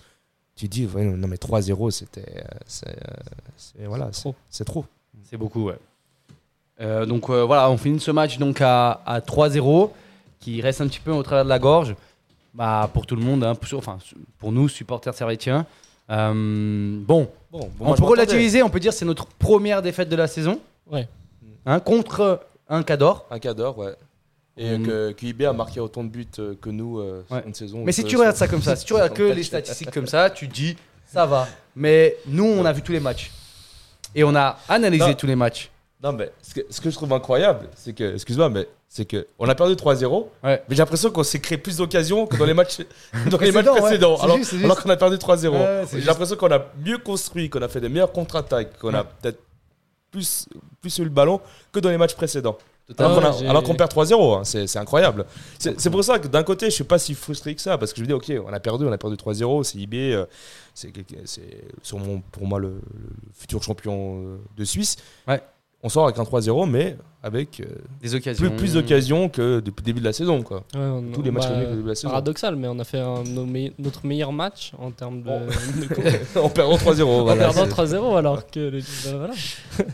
Tu 0.56 0.68
te 0.68 0.72
dis, 0.72 0.86
ouais, 0.86 1.04
non 1.04 1.26
mais 1.26 1.36
3-0, 1.36 1.90
c'était. 1.90 2.42
euh, 2.86 2.92
euh, 3.80 3.86
voilà, 3.88 4.08
c'est 4.12 4.20
Trop. 4.22 4.34
c'est 4.48 4.64
trop. 4.64 4.84
C'est 5.24 5.36
beaucoup, 5.36 5.64
ouais. 5.64 5.78
Euh, 6.80 7.06
donc 7.06 7.30
euh, 7.30 7.44
voilà, 7.44 7.70
on 7.70 7.76
finit 7.76 8.00
ce 8.00 8.10
match 8.10 8.38
donc 8.38 8.60
à, 8.60 9.00
à 9.06 9.20
3-0, 9.20 9.90
qui 10.40 10.60
reste 10.60 10.80
un 10.80 10.88
petit 10.88 11.00
peu 11.00 11.12
au 11.12 11.22
travers 11.22 11.44
de 11.44 11.48
la 11.48 11.58
gorge. 11.58 11.94
Bah, 12.52 12.88
pour 12.92 13.04
tout 13.06 13.16
le 13.16 13.22
monde, 13.22 13.42
hein, 13.42 13.54
pour, 13.56 13.78
enfin, 13.78 13.98
pour 14.38 14.52
nous, 14.52 14.68
supporters 14.68 15.14
servétiens. 15.14 15.66
Euh, 16.10 16.32
bon, 17.00 17.28
Bon, 17.50 17.70
bon, 17.78 17.86
on 17.92 17.94
peut 17.94 18.04
relativiser, 18.04 18.62
on 18.62 18.68
peut 18.68 18.80
dire 18.80 18.90
que 18.92 18.98
c'est 18.98 19.04
notre 19.04 19.26
première 19.26 19.80
défaite 19.80 20.08
de 20.08 20.16
la 20.16 20.26
saison. 20.26 20.58
Ouais. 20.90 21.08
Hein, 21.66 21.78
contre 21.80 22.40
un 22.68 22.82
Cador. 22.82 23.26
Un 23.30 23.38
cadre, 23.38 23.76
ouais. 23.78 23.94
Et 24.56 24.76
Mm. 24.78 24.86
que, 24.86 25.12
que 25.12 25.26
IB 25.26 25.42
a 25.46 25.52
marqué 25.52 25.80
autant 25.80 26.02
de 26.04 26.08
buts 26.08 26.26
euh, 26.38 26.54
que 26.60 26.70
nous 26.70 26.98
euh, 26.98 27.24
Ouais. 27.30 27.42
une 27.46 27.54
saison. 27.54 27.82
Mais 27.84 27.92
si 27.92 28.04
tu 28.04 28.16
regardes 28.16 28.36
ça 28.36 28.48
comme 28.48 28.62
ça, 28.62 28.74
si 28.76 28.84
tu 28.84 28.92
regardes 28.92 29.12
que 29.16 29.22
les 29.22 29.42
statistiques 29.44 29.90
comme 29.92 30.06
ça, 30.06 30.30
tu 30.30 30.48
te 30.48 30.52
dis 30.54 30.76
ça 31.06 31.26
va. 31.26 31.46
Mais 31.76 32.16
nous, 32.26 32.44
on 32.44 32.64
a 32.64 32.72
vu 32.72 32.82
tous 32.82 32.92
les 32.92 33.00
matchs. 33.00 33.30
Et 34.14 34.22
on 34.24 34.34
a 34.34 34.58
analysé 34.68 35.06
Non. 35.08 35.14
tous 35.14 35.26
les 35.26 35.36
matchs. 35.36 35.70
Non, 36.04 36.12
mais 36.12 36.30
ce 36.42 36.54
que, 36.54 36.60
ce 36.68 36.80
que 36.82 36.90
je 36.90 36.94
trouve 36.94 37.12
incroyable, 37.14 37.66
c'est 37.74 37.94
que, 37.94 38.12
excuse-moi, 38.14 38.50
mais 38.50 38.68
c'est 38.90 39.06
que 39.06 39.26
on 39.38 39.48
a 39.48 39.54
perdu 39.54 39.72
3-0. 39.74 40.26
Ouais. 40.44 40.62
Mais 40.68 40.76
j'ai 40.76 40.82
l'impression 40.82 41.10
qu'on 41.10 41.22
s'est 41.24 41.40
créé 41.40 41.56
plus 41.58 41.78
d'occasions 41.78 42.26
que 42.26 42.36
dans 42.36 42.44
les 42.44 42.52
matchs, 42.54 42.78
dans 43.30 43.38
les 43.38 43.50
matchs 43.50 43.64
Précédents, 43.64 43.74
ouais. 43.74 43.80
précédents. 43.80 44.16
C'est 44.18 44.22
Alors, 44.24 44.36
juste, 44.36 44.50
c'est 44.50 44.56
alors 44.64 44.76
juste. 44.76 44.82
qu'on 44.82 44.90
a 44.90 44.96
perdu 44.96 45.16
3-0. 45.16 45.48
Ouais, 45.48 45.58
ouais, 45.58 45.82
c'est 45.86 45.90
j'ai 45.92 45.96
juste. 45.96 46.06
l'impression 46.08 46.36
qu'on 46.36 46.52
a 46.52 46.62
mieux 46.84 46.98
construit, 46.98 47.48
qu'on 47.48 47.62
a 47.62 47.68
fait 47.68 47.80
des 47.80 47.88
meilleures 47.88 48.12
contre-attaques, 48.12 48.78
qu'on 48.78 48.92
a 48.94 49.02
peut-être 49.04 49.40
plus, 50.10 50.46
plus 50.82 50.98
eu 50.98 51.04
le 51.04 51.10
ballon 51.10 51.40
que 51.72 51.80
dans 51.80 51.88
les 51.90 51.96
matchs 51.98 52.14
précédents. 52.14 52.58
Alors 52.98 53.18
qu'on 53.18 53.24
a- 53.24 53.30
ouais, 53.30 53.36
j'ai- 53.40 53.48
alors 53.48 53.62
qu'on 53.62 53.74
perd 53.74 53.90
3-0, 53.90 54.34
hein, 54.36 54.44
c'est 54.44 54.66
c'est 54.66 54.78
incroyable. 54.78 55.24
C'est 55.58 55.80
c'est 55.80 55.88
pour 55.88 56.04
ça 56.04 56.18
que 56.18 56.28
d'un 56.28 56.42
côté, 56.42 56.66
je 56.66 56.70
suis 56.74 56.84
pas 56.84 56.98
si 56.98 57.14
frustré 57.14 57.54
que 57.54 57.62
ça, 57.62 57.78
parce 57.78 57.92
que 57.94 57.96
je 57.96 58.02
me 58.02 58.06
dis, 58.08 58.12
ok, 58.12 58.30
on 58.46 58.52
a 58.52 58.60
perdu, 58.60 58.84
on 58.84 58.92
a 58.92 58.98
perdu 58.98 59.16
3-0, 59.16 59.64
c'est 59.64 59.78
IB, 59.78 60.12
euh, 60.12 60.26
c'est 60.74 60.92
quelqu'un- 60.92 61.16
c'est 61.24 61.64
sûrement 61.82 62.20
pour 62.30 62.46
moi 62.46 62.58
le, 62.58 62.68
le 62.68 63.32
futur 63.32 63.62
champion 63.62 64.18
euh, 64.22 64.36
de 64.58 64.64
Suisse. 64.66 64.96
Ouais. 65.26 65.42
On 65.86 65.88
sort 65.90 66.04
avec 66.06 66.18
un 66.18 66.22
3-0, 66.24 66.66
mais 66.68 66.96
avec 67.22 67.60
euh, 67.60 67.64
Des 68.02 68.14
occasions. 68.14 68.48
plus, 68.48 68.56
plus 68.56 68.72
d'occasions 68.74 69.28
que 69.28 69.60
depuis 69.60 69.82
le 69.82 69.84
début 69.84 70.00
de 70.00 70.04
la 70.06 70.12
saison. 70.14 70.42
Quoi. 70.42 70.64
Ouais, 70.74 70.80
on- 70.80 71.12
Tous 71.12 71.22
les 71.22 71.30
matchs 71.30 71.48
bah, 71.48 71.60
début 71.64 71.82
de 71.82 71.88
la 71.88 71.94
saison. 71.94 72.08
Paradoxal, 72.08 72.56
mais 72.56 72.68
on 72.68 72.78
a 72.78 72.84
fait 72.84 72.98
un- 73.00 73.22
nos 73.22 73.44
me- 73.44 73.70
notre 73.78 74.06
meilleur 74.06 74.32
match 74.32 74.72
en 74.78 74.90
termes 74.90 75.20
de, 75.22 75.28
de 75.28 75.86
coupe. 75.94 76.42
en 76.42 76.48
perdant 76.48 76.76
3-0. 76.76 77.02
en 77.30 77.36
perdant 77.36 77.52
c'est- 77.52 77.68
3-0 77.96 78.16
alors 78.16 78.46
que 78.50 78.70
bah, 78.70 79.16
voilà. 79.18 79.34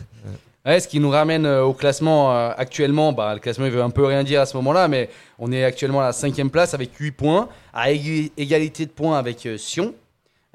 Ouais, 0.63 0.79
ce 0.79 0.87
qui 0.87 0.99
nous 0.99 1.09
ramène 1.09 1.47
euh, 1.47 1.63
au 1.63 1.73
classement 1.73 2.31
euh, 2.31 2.51
actuellement. 2.55 3.13
Bah, 3.13 3.33
le 3.33 3.39
classement, 3.39 3.65
il 3.65 3.71
veut 3.71 3.81
un 3.81 3.89
peu 3.89 4.05
rien 4.05 4.23
dire 4.23 4.41
à 4.41 4.45
ce 4.45 4.55
moment-là, 4.57 4.87
mais 4.87 5.09
on 5.39 5.51
est 5.51 5.63
actuellement 5.63 6.01
à 6.01 6.05
la 6.05 6.13
cinquième 6.13 6.51
place 6.51 6.75
avec 6.75 6.93
8 6.95 7.11
points, 7.13 7.49
à 7.73 7.89
égalité 7.91 8.85
de 8.85 8.91
points 8.91 9.17
avec 9.17 9.43
euh, 9.47 9.57
Sion, 9.57 9.95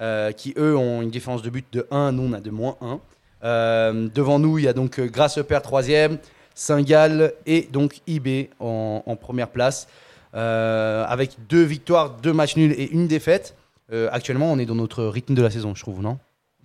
euh, 0.00 0.30
qui 0.30 0.54
eux 0.58 0.76
ont 0.76 1.02
une 1.02 1.10
différence 1.10 1.42
de 1.42 1.50
but 1.50 1.66
de 1.72 1.88
1, 1.90 2.12
nous 2.12 2.22
on 2.22 2.32
a 2.34 2.40
de 2.40 2.50
moins 2.50 2.76
1. 2.80 3.00
Euh, 3.44 4.08
devant 4.14 4.38
nous, 4.38 4.58
il 4.58 4.64
y 4.64 4.68
a 4.68 4.72
donc 4.72 4.98
euh, 4.98 5.06
Grasse 5.06 5.38
Père 5.46 5.62
troisième, 5.62 6.18
Saint-Gall 6.54 7.32
et 7.44 7.68
donc 7.70 8.00
IB 8.06 8.48
en, 8.60 9.02
en 9.04 9.16
première 9.16 9.48
place, 9.48 9.88
euh, 10.34 11.04
avec 11.06 11.36
deux 11.48 11.62
victoires, 11.62 12.10
deux 12.22 12.32
matchs 12.32 12.56
nuls 12.56 12.72
et 12.76 12.90
une 12.90 13.06
défaite. 13.06 13.54
Euh, 13.92 14.08
actuellement, 14.10 14.50
on 14.50 14.58
est 14.58 14.66
dans 14.66 14.74
notre 14.74 15.04
rythme 15.04 15.34
de 15.34 15.42
la 15.42 15.50
saison, 15.50 15.74
je 15.74 15.82
trouve, 15.82 16.00
non? 16.02 16.18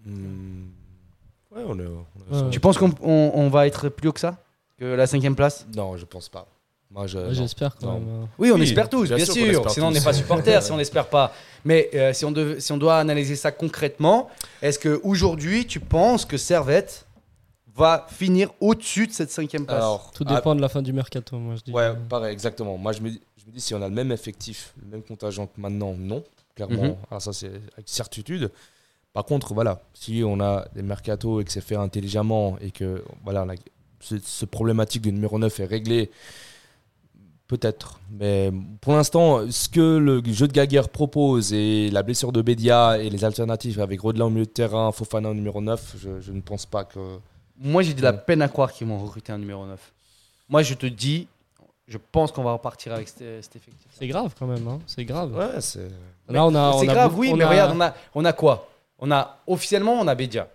Hmm. 0.05 0.65
Ouais, 1.55 1.61
on 1.67 1.77
est. 1.77 1.83
on 1.83 1.85
est- 1.85 2.35
Ouais, 2.35 2.41
ouais. 2.43 2.49
Tu 2.49 2.59
penses 2.59 2.77
qu'on 2.77 2.91
on- 3.01 3.31
on 3.35 3.49
va 3.49 3.67
être 3.67 3.89
plus 3.89 4.07
haut 4.09 4.13
que 4.13 4.19
ça? 4.19 4.37
Que 4.79 4.85
la 4.85 5.05
cinquième 5.05 5.35
place? 5.35 5.67
Non, 5.75 5.97
je 5.97 6.05
pense 6.05 6.29
pas. 6.29 6.47
Moi, 6.91 7.07
je. 7.07 7.33
J'espère 7.33 7.75
quand 7.77 7.87
Non. 7.87 7.99
même. 7.99 8.09
hein. 8.23 8.27
Oui, 8.37 8.51
on 8.51 8.55
Oui, 8.55 8.63
espère 8.63 8.89
tous, 8.89 9.07
bien 9.07 9.15
bien, 9.15 9.25
sûr 9.25 9.33
Sinon, 9.71 9.87
on 9.87 9.91
n'est 9.91 10.01
pas 10.01 10.13
supporter 10.13 10.61
si 10.61 10.71
on 10.71 10.77
n'espère 10.77 11.07
pas. 11.07 11.33
Mais 11.63 11.89
euh, 11.93 12.11
si, 12.13 12.25
on 12.25 12.31
dev- 12.31 12.59
si 12.59 12.71
on 12.71 12.77
doit 12.77 12.97
analyser 12.97 13.35
ça 13.35 13.51
concrètement, 13.51 14.29
est-ce 14.61 14.77
qu'aujourd'hui, 14.79 15.65
tu 15.65 15.79
penses 15.79 16.25
que 16.25 16.35
Servette 16.37 17.05
va 17.73 18.05
finir 18.09 18.49
au-dessus 18.59 19.07
de 19.07 19.13
cette 19.13 19.31
cinquième 19.31 19.65
place? 19.65 19.77
Alors, 19.77 20.11
Tout 20.13 20.25
ah, 20.27 20.35
dépend 20.35 20.53
de 20.53 20.59
la 20.61 20.67
fin 20.69 20.81
du 20.81 20.91
mercato, 20.91 21.37
moi 21.37 21.55
je 21.55 21.61
dis. 21.63 21.71
Ouais, 21.71 21.93
pareil, 22.09 22.33
exactement. 22.33 22.77
Moi, 22.77 22.91
je 22.91 22.99
me, 23.01 23.09
dis, 23.11 23.21
je 23.37 23.45
me 23.45 23.51
dis, 23.51 23.61
si 23.61 23.73
on 23.73 23.81
a 23.81 23.87
le 23.87 23.93
même 23.95 24.11
effectif, 24.11 24.73
le 24.83 24.89
même 24.91 25.01
contingent 25.03 25.47
que 25.47 25.61
maintenant, 25.61 25.93
non. 25.97 26.23
Clairement, 26.55 26.83
Mhm. 26.83 26.95
alors 27.09 27.21
ça, 27.21 27.31
c'est 27.31 27.47
avec 27.47 27.85
certitude. 27.85 28.51
Par 29.13 29.23
contre, 29.23 29.53
voilà, 29.53 29.79
si 29.93 30.21
on 30.25 30.41
a 30.41 30.65
des 30.75 30.81
mercatos 30.83 31.41
et 31.41 31.45
que 31.45 31.51
c'est 31.51 31.61
fait 31.61 31.75
intelligemment 31.75 32.57
et 32.59 32.71
que 32.71 33.01
voilà, 33.23 33.45
ce, 34.01 34.15
ce 34.21 34.45
problématique 34.45 35.01
du 35.03 35.13
numéro 35.13 35.39
9 35.39 35.57
est 35.61 35.65
réglé, 35.65 36.11
peut-être. 37.51 37.99
Mais 38.17 38.49
pour 38.79 38.93
l'instant, 38.93 39.41
ce 39.51 39.67
que 39.67 39.97
le 39.97 40.21
jeu 40.33 40.47
de 40.47 40.53
Gaguerre 40.53 40.87
propose 40.87 41.51
et 41.53 41.89
la 41.91 42.01
blessure 42.01 42.31
de 42.31 42.41
Bédia 42.41 42.97
et 42.97 43.09
les 43.09 43.25
alternatives 43.25 43.81
avec 43.81 43.99
Rodelin 43.99 44.25
au 44.25 44.29
milieu 44.29 44.45
de 44.45 44.49
terrain, 44.51 44.91
Fofana 44.93 45.29
au 45.29 45.33
numéro 45.33 45.59
9, 45.61 45.95
je, 46.01 46.21
je 46.21 46.31
ne 46.31 46.39
pense 46.41 46.65
pas 46.65 46.85
que. 46.85 46.99
Moi, 47.59 47.83
j'ai 47.83 47.93
de 47.93 48.01
la 48.01 48.13
peine 48.13 48.41
à 48.41 48.47
croire 48.47 48.71
qu'ils 48.71 48.87
vont 48.87 48.97
recruter 48.97 49.33
un 49.33 49.37
numéro 49.37 49.65
9. 49.65 49.77
Moi, 50.49 50.63
je 50.63 50.73
te 50.75 50.85
dis, 50.85 51.27
je 51.89 51.97
pense 52.11 52.31
qu'on 52.31 52.43
va 52.43 52.53
repartir 52.53 52.93
avec 52.93 53.09
cet, 53.09 53.19
cet 53.43 53.55
effectif. 53.57 53.87
C'est 53.99 54.07
grave 54.07 54.33
quand 54.39 54.47
même, 54.47 54.65
hein. 54.67 54.79
c'est 54.87 55.03
grave. 55.05 55.35
Ouais, 55.35 55.59
c'est. 55.59 55.89
Là, 56.29 56.45
on 56.45 56.55
a, 56.55 56.71
on 56.71 56.79
C'est 56.79 56.89
a 56.89 56.93
grave, 56.93 57.09
beaucoup- 57.11 57.21
oui, 57.23 57.31
on 57.33 57.35
mais 57.35 57.43
a- 57.43 57.49
regarde, 57.49 57.73
on 57.75 57.81
a, 57.81 57.93
on 58.15 58.23
a 58.25 58.33
quoi? 58.33 58.69
On 58.97 59.11
a 59.11 59.37
officiellement, 59.45 59.99
on 59.99 60.07
a 60.07 60.15
Bédia. 60.15 60.47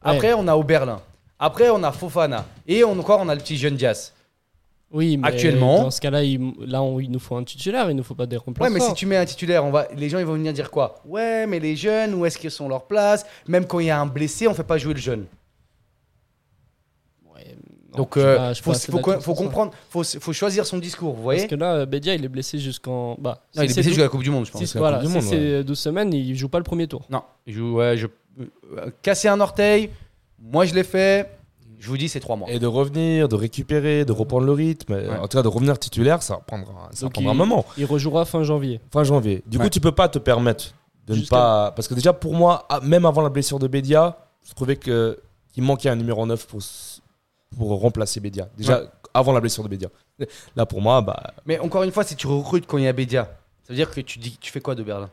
Après, 0.00 0.32
on 0.34 0.46
a 0.46 0.54
Oberlin. 0.56 1.00
Après, 1.40 1.68
on 1.70 1.82
a 1.82 1.90
Fofana. 1.90 2.44
Et 2.68 2.84
on, 2.84 2.98
encore, 2.98 3.20
on 3.20 3.28
a 3.28 3.34
le 3.34 3.40
petit 3.40 3.56
jeune 3.56 3.76
Dias. 3.76 4.12
Oui, 4.92 5.16
mais 5.16 5.26
Actuellement- 5.28 5.82
Dans 5.82 5.90
ce 5.90 6.00
cas-là, 6.00 6.22
il, 6.22 6.40
là, 6.60 6.80
on- 6.82 7.00
il 7.00 7.10
nous 7.10 7.18
faut 7.18 7.34
un 7.36 7.42
titulaire, 7.44 7.90
il 7.90 7.96
nous 7.96 8.04
faut 8.04 8.14
pas 8.14 8.26
des 8.26 8.36
Ouais, 8.36 8.42
remplaçants. 8.46 8.72
mais 8.72 8.80
si 8.80 8.94
tu 8.94 9.04
mets 9.06 9.16
un 9.16 9.24
titulaire, 9.24 9.64
on 9.64 9.70
va, 9.72 9.88
les 9.96 10.08
gens 10.08 10.18
ils 10.20 10.24
vont 10.24 10.34
venir 10.34 10.52
dire 10.52 10.70
quoi? 10.70 11.02
Ouais, 11.04 11.46
mais 11.46 11.58
les 11.58 11.74
jeunes, 11.74 12.14
où 12.14 12.24
est-ce 12.24 12.38
qu'ils 12.38 12.50
sont 12.52 12.68
leur 12.68 12.86
place? 12.86 13.26
Même 13.48 13.66
quand 13.66 13.80
il 13.80 13.86
y 13.86 13.90
a 13.90 14.00
un 14.00 14.06
blessé, 14.06 14.46
on 14.46 14.54
fait 14.54 14.62
pas 14.64 14.78
jouer 14.78 14.94
le 14.94 15.00
jeune. 15.00 15.26
Ouais, 17.34 17.56
non, 17.90 17.96
Donc, 17.98 18.12
je 18.14 18.20
suis 18.20 18.28
euh, 18.28 18.36
pas- 18.36 18.48
je 18.50 18.54
suis 18.54 18.62
faut, 18.62 18.70
pas 18.70 18.76
assez 18.76 18.92
faut, 18.92 18.96
d'accord 18.98 19.14
faut 19.14 19.20
sur 19.32 19.36
ça. 19.36 19.42
comprendre, 19.42 19.72
faut, 19.90 20.04
faut 20.04 20.32
choisir 20.32 20.64
son 20.66 20.78
discours, 20.78 21.14
vous 21.14 21.22
voyez? 21.22 21.40
Parce 21.40 21.50
que 21.50 21.56
là, 21.56 21.74
euh, 21.74 21.86
Bedia, 21.86 22.14
il 22.14 22.24
est 22.24 22.28
blessé 22.28 22.58
jusqu'en. 22.58 23.16
Bah, 23.18 23.42
Non, 23.56 23.62
il 23.62 23.64
est 23.70 23.74
blessé 23.74 23.82
jusqu'à 23.82 24.02
la 24.04 24.08
Coupe 24.08 24.22
du 24.22 24.30
Monde, 24.30 24.46
je 24.46 24.52
pense. 24.52 24.60
Si, 24.60 24.66
c'est 24.66 24.78
la 24.78 24.98
voilà, 25.00 25.04
si 25.20 25.22
c'est 25.22 25.64
12 25.64 25.78
semaines, 25.78 26.12
il 26.12 26.34
joue 26.36 26.48
pas 26.48 26.58
le 26.58 26.64
premier 26.64 26.86
tour. 26.86 27.02
Non, 27.10 27.22
il 27.46 27.54
joue, 27.54 27.74
ouais, 27.74 27.96
je, 27.96 28.06
euh, 28.38 28.90
casser 29.02 29.28
un 29.28 29.40
orteil, 29.40 29.90
moi 30.38 30.64
je 30.64 30.74
l'ai 30.74 30.84
fait, 30.84 31.28
je 31.78 31.88
vous 31.88 31.96
dis, 31.96 32.08
c'est 32.08 32.20
trois 32.20 32.36
mois. 32.36 32.48
Et 32.50 32.58
de 32.58 32.66
revenir, 32.66 33.28
de 33.28 33.34
récupérer, 33.36 34.04
de 34.04 34.12
reprendre 34.12 34.46
le 34.46 34.52
rythme. 34.52 34.94
Ouais. 34.94 35.08
En 35.18 35.28
tout 35.28 35.36
cas, 35.36 35.42
de 35.42 35.48
revenir 35.48 35.78
titulaire, 35.78 36.22
ça 36.22 36.34
va 36.34 36.40
prendre, 36.40 36.68
un- 36.70 36.88
ça 36.92 37.08
il- 37.18 37.26
moment. 37.26 37.64
Il 37.76 37.84
rejouera 37.84 38.24
fin 38.24 38.42
janvier. 38.42 38.80
Fin 38.92 39.04
janvier. 39.04 39.42
Du 39.46 39.58
Ouais. 39.58 39.64
coup, 39.64 39.70
tu 39.70 39.80
peux 39.80 39.92
pas 39.92 40.08
te 40.08 40.18
permettre 40.18 40.72
de 41.06 41.14
ne 41.14 41.26
pas. 41.26 41.72
Parce 41.72 41.86
que 41.88 41.94
déjà, 41.94 42.12
pour 42.12 42.34
moi, 42.34 42.66
ah, 42.68 42.80
même 42.80 43.04
avant 43.06 43.22
la 43.22 43.28
blessure 43.28 43.58
de 43.58 43.68
Bédia, 43.68 44.16
je 44.44 44.52
trouvais 44.54 44.76
que- 44.76 45.18
qu'il 45.52 45.62
manquait 45.62 45.88
un 45.88 45.96
numéro 45.96 46.24
9 46.26 46.46
pour, 46.46 46.60
pour 47.56 47.80
remplacer 47.80 48.20
Bédia. 48.20 48.48
Déjà, 48.56 48.82
avant 49.14 49.32
la 49.32 49.40
blessure 49.40 49.62
de 49.62 49.68
Bédia. 49.68 49.88
Là, 50.56 50.66
pour 50.66 50.80
moi, 50.82 51.00
bah, 51.02 51.32
Mais 51.46 51.58
encore 51.58 51.82
une 51.82 51.90
fois, 51.92 52.04
si 52.04 52.16
tu 52.16 52.26
recrutes 52.26 52.66
quand 52.66 52.78
il 52.78 52.84
y 52.84 52.88
a 52.88 52.92
Bédia, 52.92 53.24
ça 53.62 53.68
veut 53.72 53.74
dire 53.76 53.90
que 53.90 54.00
tu 54.00 54.18
dis, 54.18 54.36
tu 54.40 54.50
fais 54.50 54.60
quoi 54.60 54.74
de 54.74 54.82
Berlin? 54.82 55.10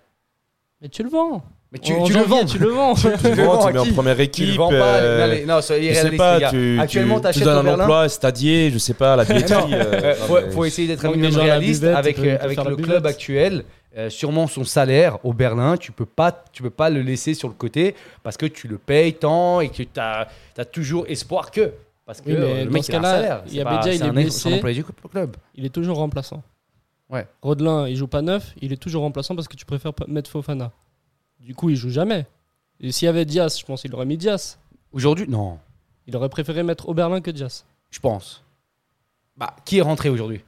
Mais 0.82 0.90
tu 0.90 1.04
le 1.04 1.10
vends. 1.10 1.44
Mais 1.74 1.80
tu, 1.80 1.92
tu 2.06 2.14
le 2.14 2.22
vends 2.22 2.46
Tu 2.46 2.60
le 2.60 2.70
vends. 2.70 2.94
Tu 2.96 3.08
le 3.10 3.18
tu, 3.18 3.42
vends 3.42 3.66
à 3.66 3.72
mets 3.72 3.80
en 3.80 3.86
première 3.88 4.14
Tu 4.14 4.20
le 4.20 4.24
équipe. 4.26 4.56
vends 4.58 4.70
pas 4.70 4.76
euh, 4.76 5.44
Non, 5.46 5.60
soyez 5.60 5.92
les 5.92 6.18
pas, 6.18 6.40
gars. 6.40 6.50
tu, 6.52 6.80
Actuellement, 6.80 7.20
tu, 7.20 7.32
tu 7.32 7.40
donnes 7.40 7.58
un 7.58 7.64
Berlin 7.64 7.84
emploi, 7.84 8.10
stadier, 8.10 8.70
je 8.72 8.78
sais 8.78 8.94
pas, 8.94 9.14
à 9.14 9.16
la 9.16 9.26
billetterie. 9.26 9.74
Euh, 9.74 10.14
faut, 10.14 10.36
mais- 10.36 10.52
faut 10.52 10.66
essayer 10.66 10.88
d'être 10.88 11.04
un 11.06 11.12
minimum 11.12 11.40
réaliste 11.42 11.82
buvette, 11.82 11.98
avec, 11.98 12.16
tu 12.18 12.30
euh, 12.30 12.38
tu 12.38 12.44
avec 12.46 12.64
le 12.64 12.76
club 12.76 13.06
actuel. 13.08 13.64
euh, 13.98 14.10
sûrement 14.12 14.46
son 14.48 14.64
salaire 14.64 15.18
au 15.26 15.34
Berlin, 15.34 15.76
tu 15.78 15.92
peux 15.92 16.06
pas, 16.06 16.44
tu 16.52 16.62
peux 16.64 16.70
pas 16.70 16.90
le 16.92 17.02
laisser 17.02 17.34
sur 17.34 17.48
le 17.48 17.54
côté 17.56 17.96
parce 18.24 18.38
que 18.38 18.46
tu 18.46 18.68
le 18.68 18.78
payes 18.78 19.14
tant 19.14 19.60
et 19.60 19.70
que 19.70 19.82
tu 19.84 20.00
as, 20.00 20.28
toujours 20.72 21.06
espoir 21.08 21.50
que. 21.52 21.72
Parce 22.06 22.20
que 22.22 22.30
Oui, 22.30 22.36
mais 22.38 22.66
le 22.66 22.70
mec 22.70 22.88
il 22.88 22.96
a 22.96 23.00
un 23.00 23.02
salaire. 23.04 23.42
il 23.48 23.56
y 23.56 23.62
a 23.62 23.64
C'est 23.64 23.64
pas- 23.64 23.78
Bédia, 23.78 23.94
il 23.94 23.98
c'est 24.00 24.06
est 24.06 24.12
blessé. 24.62 24.90
club. 25.12 25.36
Il 25.56 25.66
est 25.66 25.70
toujours 25.70 25.98
remplaçant. 25.98 26.44
Ouais. 27.10 27.26
Rodelin, 27.42 27.88
il 27.88 27.96
joue 27.96 28.08
pas 28.08 28.22
neuf, 28.22 28.54
il 28.62 28.74
est 28.74 28.78
toujours 28.78 29.04
remplaçant 29.04 29.36
parce 29.36 29.48
que 29.48 29.56
tu 29.56 29.66
préfères 29.66 29.94
mettre 30.08 30.30
Fofana. 30.30 30.72
Du 31.44 31.54
coup, 31.54 31.70
il 31.70 31.76
joue 31.76 31.90
jamais. 31.90 32.26
Et 32.80 32.92
s'il 32.92 33.06
y 33.06 33.10
avait 33.10 33.26
Diaz, 33.26 33.60
je 33.60 33.66
pense 33.66 33.82
qu'il 33.82 33.94
aurait 33.94 34.06
mis 34.06 34.18
Diaz. 34.18 34.58
Aujourd'hui, 34.92 35.28
non, 35.28 35.60
Il 36.08 36.16
aurait 36.16 36.30
préféré 36.30 36.64
mettre 36.64 36.88
Oberlin 36.90 37.22
que 37.22 37.32
Diaz. 37.32 37.66
je 37.92 38.00
pense. 38.00 38.44
Bah, 39.38 39.56
qui 39.66 39.78
est 39.78 39.82
rentré 39.82 40.10
aujourd'hui? 40.10 40.42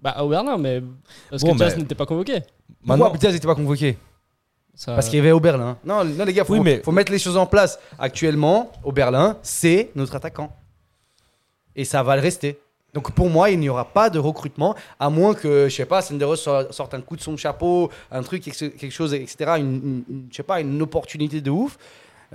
Bah, 0.00 0.16
Oberlin, 0.22 0.56
mais. 0.58 0.82
Parce 1.30 1.42
Bon, 1.42 1.52
que 1.52 1.56
Diaz 1.58 1.74
mais- 1.76 1.82
n'était 1.82 1.94
pas 1.94 2.06
convoqué. 2.06 2.40
Pourquoi 2.40 2.96
Maintenant, 2.96 3.16
Diaz 3.16 3.32
n'était 3.34 3.46
pas 3.46 3.54
convoqué? 3.54 3.98
Ça- 4.74 4.94
Parce 4.94 5.08
qu'il 5.08 5.16
y 5.16 5.20
avait 5.20 5.32
Oberlin. 5.32 5.76
Non, 5.84 6.04
non 6.04 6.24
les 6.24 6.32
gars, 6.32 6.44
faut, 6.44 6.52
Oui, 6.54 6.60
mais- 6.60 6.80
faut 6.82 6.92
mettre 6.92 7.10
les 7.10 7.18
choses 7.18 7.36
en 7.36 7.46
place. 7.46 7.78
Actuellement, 7.98 8.70
Oberlin, 8.84 9.36
c'est 9.42 9.90
notre 9.96 10.14
attaquant. 10.14 10.54
Et 11.74 11.84
ça 11.84 12.02
va 12.02 12.14
le 12.16 12.22
rester. 12.22 12.60
Donc 12.94 13.12
pour 13.12 13.28
moi, 13.28 13.50
il 13.50 13.60
n'y 13.60 13.68
aura 13.68 13.84
pas 13.84 14.08
de 14.10 14.18
recrutement, 14.18 14.74
à 14.98 15.10
moins 15.10 15.34
que, 15.34 15.68
je 15.68 15.74
sais 15.74 15.84
pas, 15.84 16.00
Senderos 16.02 16.36
so- 16.36 16.72
sorte 16.72 16.94
un 16.94 17.00
coup 17.02 17.16
de 17.16 17.20
son 17.20 17.36
chapeau, 17.36 17.90
un 18.10 18.22
truc, 18.22 18.42
quelque 18.42 18.90
chose, 18.90 19.12
etc. 19.14 19.36
Une, 19.58 20.02
une- 20.08 20.26
je 20.30 20.36
sais 20.36 20.42
pas, 20.42 20.60
une 20.60 20.80
opportunité 20.80 21.40
de 21.40 21.50
ouf. 21.50 21.76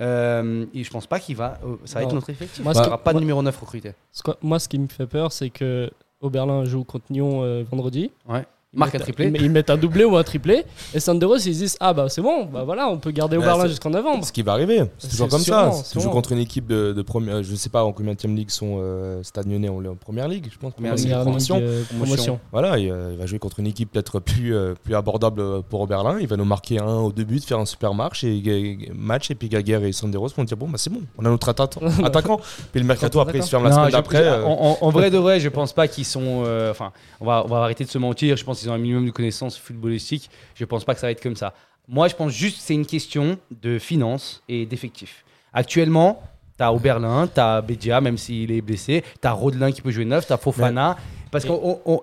Euh, 0.00 0.66
et 0.74 0.82
je 0.82 0.90
pense 0.90 1.06
pas 1.06 1.20
qu'il 1.20 1.36
va. 1.36 1.58
euh, 1.64 1.76
ça 1.84 1.94
va 1.98 2.00
Non. 2.02 2.08
être 2.08 2.14
notre 2.14 2.30
effectif. 2.30 2.62
Moi, 2.64 2.72
il 2.74 2.80
n'y 2.80 2.86
aura 2.86 2.98
pas 2.98 3.10
de 3.12 3.14
moi- 3.14 3.20
numéro 3.20 3.42
9 3.42 3.56
recruté. 3.60 3.92
Ce 4.12 4.22
que- 4.22 4.32
Moi, 4.42 4.58
ce 4.58 4.68
qui 4.68 4.78
me 4.78 4.88
fait 4.88 5.06
peur, 5.06 5.30
c'est 5.32 5.50
que 5.50 5.90
Oberlin 6.20 6.64
joue 6.64 6.84
contre 6.84 7.06
Nyon 7.10 7.42
euh, 7.44 7.62
vendredi. 7.70 8.10
Ouais. 8.28 8.44
Ils 8.74 8.78
Marque 8.78 8.94
un 8.94 8.98
mettent- 8.98 9.02
triplé. 9.04 9.32
Ils, 9.34 9.42
ils 9.42 9.50
mettent 9.50 9.70
un 9.70 9.76
doublé 9.76 10.04
ou 10.04 10.16
un 10.16 10.22
triplé. 10.24 10.64
Et 10.94 11.00
Sanderos, 11.00 11.36
ils 11.36 11.54
se 11.54 11.58
disent 11.60 11.76
Ah, 11.80 11.92
bah 11.92 12.08
c'est 12.08 12.20
bon, 12.22 12.44
bah 12.46 12.64
voilà, 12.64 12.88
on 12.88 12.98
peut 12.98 13.10
garder 13.12 13.36
Bah, 13.36 13.44
Oberlin 13.44 13.62
c'est- 13.62 13.68
jusqu'en 13.70 13.90
novembre. 13.90 14.24
ce 14.24 14.32
qui 14.32 14.42
va 14.42 14.52
arriver, 14.52 14.82
c'est 14.98 15.08
toujours 15.08 15.26
C'est 15.26 15.30
comme 15.36 15.40
sûrement, 15.44 15.72
ça. 15.72 15.84
Si 15.84 15.92
tu 15.92 16.00
joues 16.00 16.10
contre 16.10 16.32
une 16.32 16.38
équipe 16.38 16.66
de, 16.66 16.92
de 16.92 17.02
première, 17.02 17.42
je 17.42 17.54
sais 17.54 17.68
pas 17.70 17.84
en 17.84 17.92
combien 17.92 18.14
de 18.14 18.28
ligue 18.28 18.50
sont 18.50 18.78
euh, 18.80 19.22
Stade 19.22 19.46
Lyonnais, 19.46 19.68
on 19.68 19.82
est 19.84 19.88
en 19.88 19.94
première 19.94 20.26
ligue, 20.28 20.48
je 20.52 20.58
pense. 20.58 20.72
Première 20.72 20.94
Première 20.94 20.94
ligue, 20.96 21.04
ligue, 21.04 21.12
Première 21.14 21.24
promotion. 21.24 21.56
ligue, 21.56 21.64
euh, 21.66 21.82
promotion. 21.98 22.40
Voilà, 22.52 22.78
il, 22.78 22.90
euh, 22.90 23.10
il 23.12 23.18
va 23.18 23.26
jouer 23.26 23.38
contre 23.38 23.60
une 23.60 23.66
équipe 23.66 23.92
peut-être 23.92 24.18
plus, 24.18 24.54
euh, 24.56 24.74
plus 24.82 24.94
abordable 24.94 25.40
euh, 25.40 25.60
pour 25.68 25.80
Oberlin. 25.82 26.18
Il 26.20 26.26
va 26.26 26.36
nous 26.36 26.44
marquer 26.44 26.80
un 26.80 27.00
ou 27.02 27.12
deux 27.12 27.24
buts, 27.24 27.40
faire 27.40 27.58
un 27.60 27.66
super 27.66 27.94
match 27.94 28.24
et, 28.24 28.36
et- 28.36 28.90
match. 28.94 29.30
Et 29.30 29.34
puis 29.34 29.48
Gaguerre 29.48 29.84
et 29.84 29.92
Sanderos 29.92 30.28
vont 30.36 30.44
dire 30.44 30.56
bon, 30.56 30.66
bah, 30.68 30.78
c'est 30.78 30.90
bon, 30.90 31.00
on 31.18 31.24
a 31.24 31.28
notre 31.30 31.48
atta- 31.52 31.78
attaquant. 32.04 32.40
puis 32.72 32.80
le 32.80 32.86
mercato 32.86 33.20
après, 33.20 33.38
il 33.38 33.44
se 33.44 33.50
ferme 33.50 33.64
la 33.64 33.72
semaine 33.72 33.90
d'après. 33.90 34.24
euh, 34.24 34.44
en, 34.44 34.78
en- 34.80 34.86
en 34.86 34.90
vrai 34.90 35.10
de 35.10 35.18
vrai, 35.18 35.38
je 35.38 35.48
pense 35.48 35.72
pas 35.72 35.86
qu'ils 35.86 36.04
sont. 36.04 36.42
euh, 36.46 36.70
Enfin, 36.70 36.92
on, 37.20 37.26
va, 37.26 37.42
on 37.44 37.48
va 37.48 37.58
arrêter 37.58 37.84
de 37.84 37.90
se 37.90 37.98
mentir. 37.98 38.36
Je 38.36 38.44
pense 38.44 38.63
qu'ils 38.64 38.70
ont 38.70 38.74
un 38.74 38.78
minimum 38.78 39.06
de 39.06 39.10
connaissances 39.10 39.58
footballistiques. 39.58 40.30
Je 40.54 40.64
pense 40.64 40.84
pas 40.84 40.94
que 40.94 41.00
ça 41.00 41.06
va 41.06 41.12
être 41.12 41.22
comme 41.22 41.36
ça. 41.36 41.54
Moi, 41.86 42.08
je 42.08 42.14
pense 42.14 42.32
juste 42.32 42.58
que 42.58 42.62
c'est 42.62 42.74
une 42.74 42.86
question 42.86 43.38
de 43.62 43.78
finances 43.78 44.42
et 44.48 44.64
d'effectifs. 44.66 45.24
Actuellement, 45.52 46.22
tu 46.56 46.64
as 46.64 46.72
Oberlin, 46.72 47.28
tu 47.32 47.40
as 47.40 47.60
Bédia, 47.60 48.00
même 48.00 48.16
s'il 48.16 48.50
est 48.52 48.62
blessé, 48.62 49.04
tu 49.20 49.28
as 49.28 49.32
Rodelin 49.32 49.70
qui 49.70 49.82
peut 49.82 49.90
jouer 49.90 50.04
neuf, 50.04 50.26
tu 50.26 50.32
as 50.32 50.38
Fofana. 50.38 50.96
Parce 51.30 51.44
que 51.44 51.50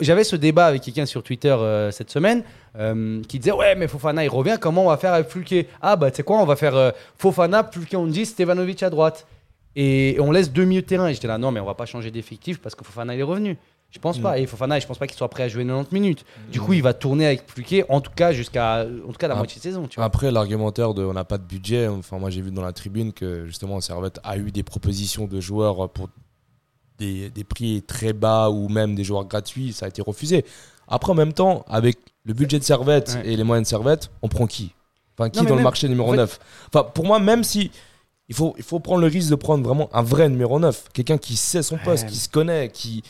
j'avais 0.01 0.25
ce 0.25 0.35
débat 0.35 0.65
avec 0.65 0.81
quelqu'un 0.81 1.05
sur 1.05 1.23
Twitter 1.23 1.55
euh, 1.57 1.89
cette 1.89 2.11
semaine 2.11 2.43
euh, 2.77 3.21
qui 3.29 3.39
disait 3.39 3.53
Ouais, 3.53 3.75
mais 3.75 3.87
Fofana 3.87 4.25
il 4.25 4.29
revient, 4.29 4.57
comment 4.59 4.83
on 4.83 4.89
va 4.89 4.97
faire 4.97 5.13
avec 5.13 5.29
Fulke? 5.29 5.67
Ah, 5.81 5.95
bah 5.95 6.11
tu 6.11 6.17
sais 6.17 6.23
quoi, 6.23 6.37
on 6.37 6.45
va 6.45 6.57
faire 6.57 6.75
euh, 6.75 6.91
Fofana, 7.17 7.63
Fulke 7.71 7.95
on 7.95 8.07
dit, 8.07 8.25
Stevanovic 8.25 8.83
à 8.83 8.89
droite. 8.89 9.25
Et 9.73 10.17
on 10.19 10.31
laisse 10.31 10.51
deux 10.51 10.65
milieux 10.65 10.81
de 10.81 10.87
terrain. 10.87 11.07
Et 11.07 11.13
j'étais 11.13 11.29
là, 11.29 11.37
non, 11.37 11.49
mais 11.49 11.61
on 11.61 11.65
va 11.65 11.75
pas 11.75 11.85
changer 11.85 12.11
d'effectif 12.11 12.59
parce 12.59 12.75
que 12.75 12.83
Fofana 12.83 13.15
il 13.15 13.21
est 13.21 13.23
revenu. 13.23 13.57
Je 13.91 13.99
pense 13.99 14.17
pas. 14.19 14.39
Et 14.39 14.45
Fofana, 14.45 14.79
je 14.79 14.87
pense 14.87 14.97
pas 14.97 15.05
qu'il 15.05 15.17
soit 15.17 15.29
prêt 15.29 15.43
à 15.43 15.47
jouer 15.49 15.65
90 15.65 15.93
minutes. 15.93 16.25
Du 16.51 16.61
coup, 16.61 16.73
il 16.73 16.81
va 16.81 16.93
tourner 16.93 17.25
avec 17.25 17.45
Pluquet, 17.45 17.85
en 17.89 17.99
tout 18.01 18.11
cas 18.15 18.31
jusqu'à 18.31 18.85
en 19.07 19.11
tout 19.11 19.17
cas 19.19 19.27
la 19.27 19.35
moitié 19.35 19.57
de 19.57 19.63
saison. 19.63 19.85
Tu 19.87 19.97
vois. 19.97 20.05
Après, 20.05 20.31
l'argumentaire 20.31 20.93
de 20.93 21.03
on 21.03 21.13
n'a 21.13 21.25
pas 21.25 21.37
de 21.37 21.43
budget, 21.43 21.87
enfin, 21.87 22.17
moi 22.17 22.29
j'ai 22.29 22.41
vu 22.41 22.51
dans 22.51 22.61
la 22.61 22.71
tribune 22.73 23.11
que 23.13 23.45
justement 23.45 23.81
Servette 23.81 24.19
a 24.23 24.37
eu 24.37 24.51
des 24.51 24.63
propositions 24.63 25.27
de 25.27 25.39
joueurs 25.41 25.89
pour 25.89 26.07
des, 26.97 27.29
des 27.29 27.43
prix 27.43 27.81
très 27.81 28.13
bas 28.13 28.49
ou 28.49 28.69
même 28.69 28.95
des 28.95 29.03
joueurs 29.03 29.25
gratuits, 29.25 29.73
ça 29.73 29.85
a 29.85 29.89
été 29.89 30.01
refusé. 30.01 30.45
Après, 30.87 31.11
en 31.11 31.15
même 31.15 31.33
temps, 31.33 31.65
avec 31.67 31.97
le 32.23 32.33
budget 32.33 32.59
de 32.59 32.63
Servette 32.63 33.17
Ouais. 33.23 33.33
et 33.33 33.35
les 33.35 33.43
moyens 33.43 33.65
de 33.67 33.69
Servette, 33.69 34.09
on 34.21 34.27
prend 34.27 34.45
qui? 34.47 34.71
Enfin, 35.17 35.29
qui 35.29 35.39
Non, 35.41 35.49
dans 35.49 35.55
le 35.55 35.63
marché 35.63 35.87
numéro 35.89 36.09
en 36.09 36.11
fait- 36.11 36.17
9 36.17 36.39
Enfin, 36.73 36.83
pour 36.93 37.05
moi, 37.05 37.19
même 37.19 37.43
si 37.43 37.71
il 38.29 38.35
faut, 38.35 38.53
il 38.57 38.63
faut 38.63 38.79
prendre 38.79 39.01
le 39.01 39.07
risque 39.07 39.29
de 39.29 39.35
prendre 39.35 39.63
vraiment 39.63 39.89
un 39.93 40.03
vrai 40.03 40.29
numéro 40.29 40.59
9. 40.59 40.85
Quelqu'un 40.93 41.17
qui 41.17 41.35
sait 41.35 41.63
son 41.63 41.77
poste, 41.77 42.03
Ouais. 42.05 42.09
qui 42.09 42.17
se 42.17 42.29
connaît, 42.29 42.69
qui. 42.69 43.03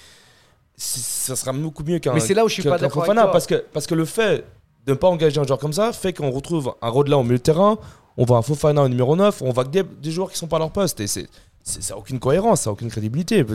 Ça 0.84 1.36
sera 1.36 1.53
beaucoup 1.53 1.84
mieux 1.84 1.99
qu'un. 1.99 2.13
Mais 2.13 2.19
c'est 2.19 2.34
là 2.34 2.43
où 2.43 2.49
je 2.49 2.55
suis 2.55 2.63
pas 2.63 2.77
d'accord. 2.79 3.05
Parce 3.32 3.45
que, 3.45 3.55
parce 3.71 3.86
que 3.86 3.93
le 3.93 4.05
fait 4.05 4.43
de 4.88 4.91
ne 4.91 4.95
pas 4.95 5.07
engager 5.07 5.39
un 5.39 5.43
joueur 5.43 5.59
comme 5.59 5.73
ça 5.73 5.93
fait 5.93 6.11
qu'on 6.11 6.32
retrouve 6.32 6.73
un 6.82 6.89
Rodelin 6.89 7.17
au 7.17 7.23
milieu 7.23 7.38
de 7.38 7.43
terrain, 7.43 7.77
on 8.17 8.25
va 8.25 8.38
un 8.38 8.41
Fofana 8.41 8.82
au 8.82 8.89
numéro 8.89 9.15
9, 9.15 9.43
on 9.43 9.51
va 9.51 9.63
que 9.63 9.69
des, 9.69 9.84
des 9.84 10.09
joueurs 10.09 10.32
qui 10.32 10.38
sont 10.39 10.47
pas 10.47 10.55
à 10.55 10.59
leur 10.59 10.71
poste. 10.71 10.99
Et 10.99 11.07
c'est. 11.07 11.27
Ça 11.63 11.93
n'a 11.93 11.99
aucune 11.99 12.19
cohérence, 12.19 12.61
ça 12.61 12.71
n'a 12.71 12.73
aucune 12.73 12.89
crédibilité. 12.89 13.45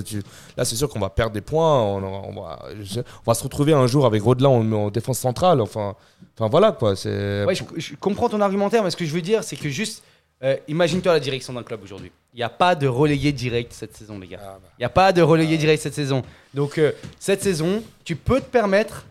Là, 0.57 0.65
c'est 0.65 0.77
sûr 0.77 0.89
qu'on 0.89 1.01
va 1.01 1.11
perdre 1.11 1.33
des 1.33 1.41
points. 1.41 1.83
On, 1.83 1.97
on 2.05 2.41
va, 2.41 2.61
on 2.71 3.03
va 3.27 3.35
se 3.35 3.43
retrouver 3.43 3.73
un 3.73 3.89
jour 3.89 4.07
avec 4.07 4.23
Rodelin 4.23 4.51
en, 4.51 4.73
en 4.73 4.91
défense 4.91 5.19
centrale. 5.19 5.61
Enfin, 5.61 5.97
enfin 6.39 6.49
voilà 6.49 6.71
quoi. 6.71 6.95
C'est 6.95 7.45
Ouais, 7.45 7.57
je, 7.57 7.65
je 7.77 7.95
comprends 7.97 8.29
ton 8.29 8.41
argumentaire, 8.41 8.85
mais 8.85 8.93
ce 8.93 8.97
que 8.97 9.05
je 9.05 9.13
veux 9.13 9.23
dire, 9.23 9.43
c'est 9.43 9.57
que 9.57 9.69
juste, 9.69 10.05
euh, 10.43 10.57
imagine-toi 10.69 11.13
la 11.13 11.21
direction 11.21 11.53
d'un 11.53 11.63
club 11.63 11.83
aujourd'hui. 11.83 12.13
Il 12.35 12.37
n'y 12.37 12.43
a 12.43 12.51
pas 12.51 12.75
de 12.75 12.87
relégué 12.87 13.33
direct 13.33 13.73
cette 13.73 13.97
saison, 13.97 14.19
les 14.19 14.27
gars. 14.27 14.41
Ah, 14.43 14.59
bah. 14.63 14.69
Il 14.79 14.83
n'y 14.83 14.85
a 14.85 14.91
pas 14.91 15.13
de 15.13 15.23
relégué 15.23 15.57
direct 15.57 15.83
cette 15.83 15.95
saison. 15.95 16.23
Donc, 16.53 16.79
euh, 16.79 16.93
cette 17.19 17.43
saison, 17.43 17.83
tu 18.05 18.17
peux 18.17 18.41
te 18.41 18.47
permettre 18.47 19.07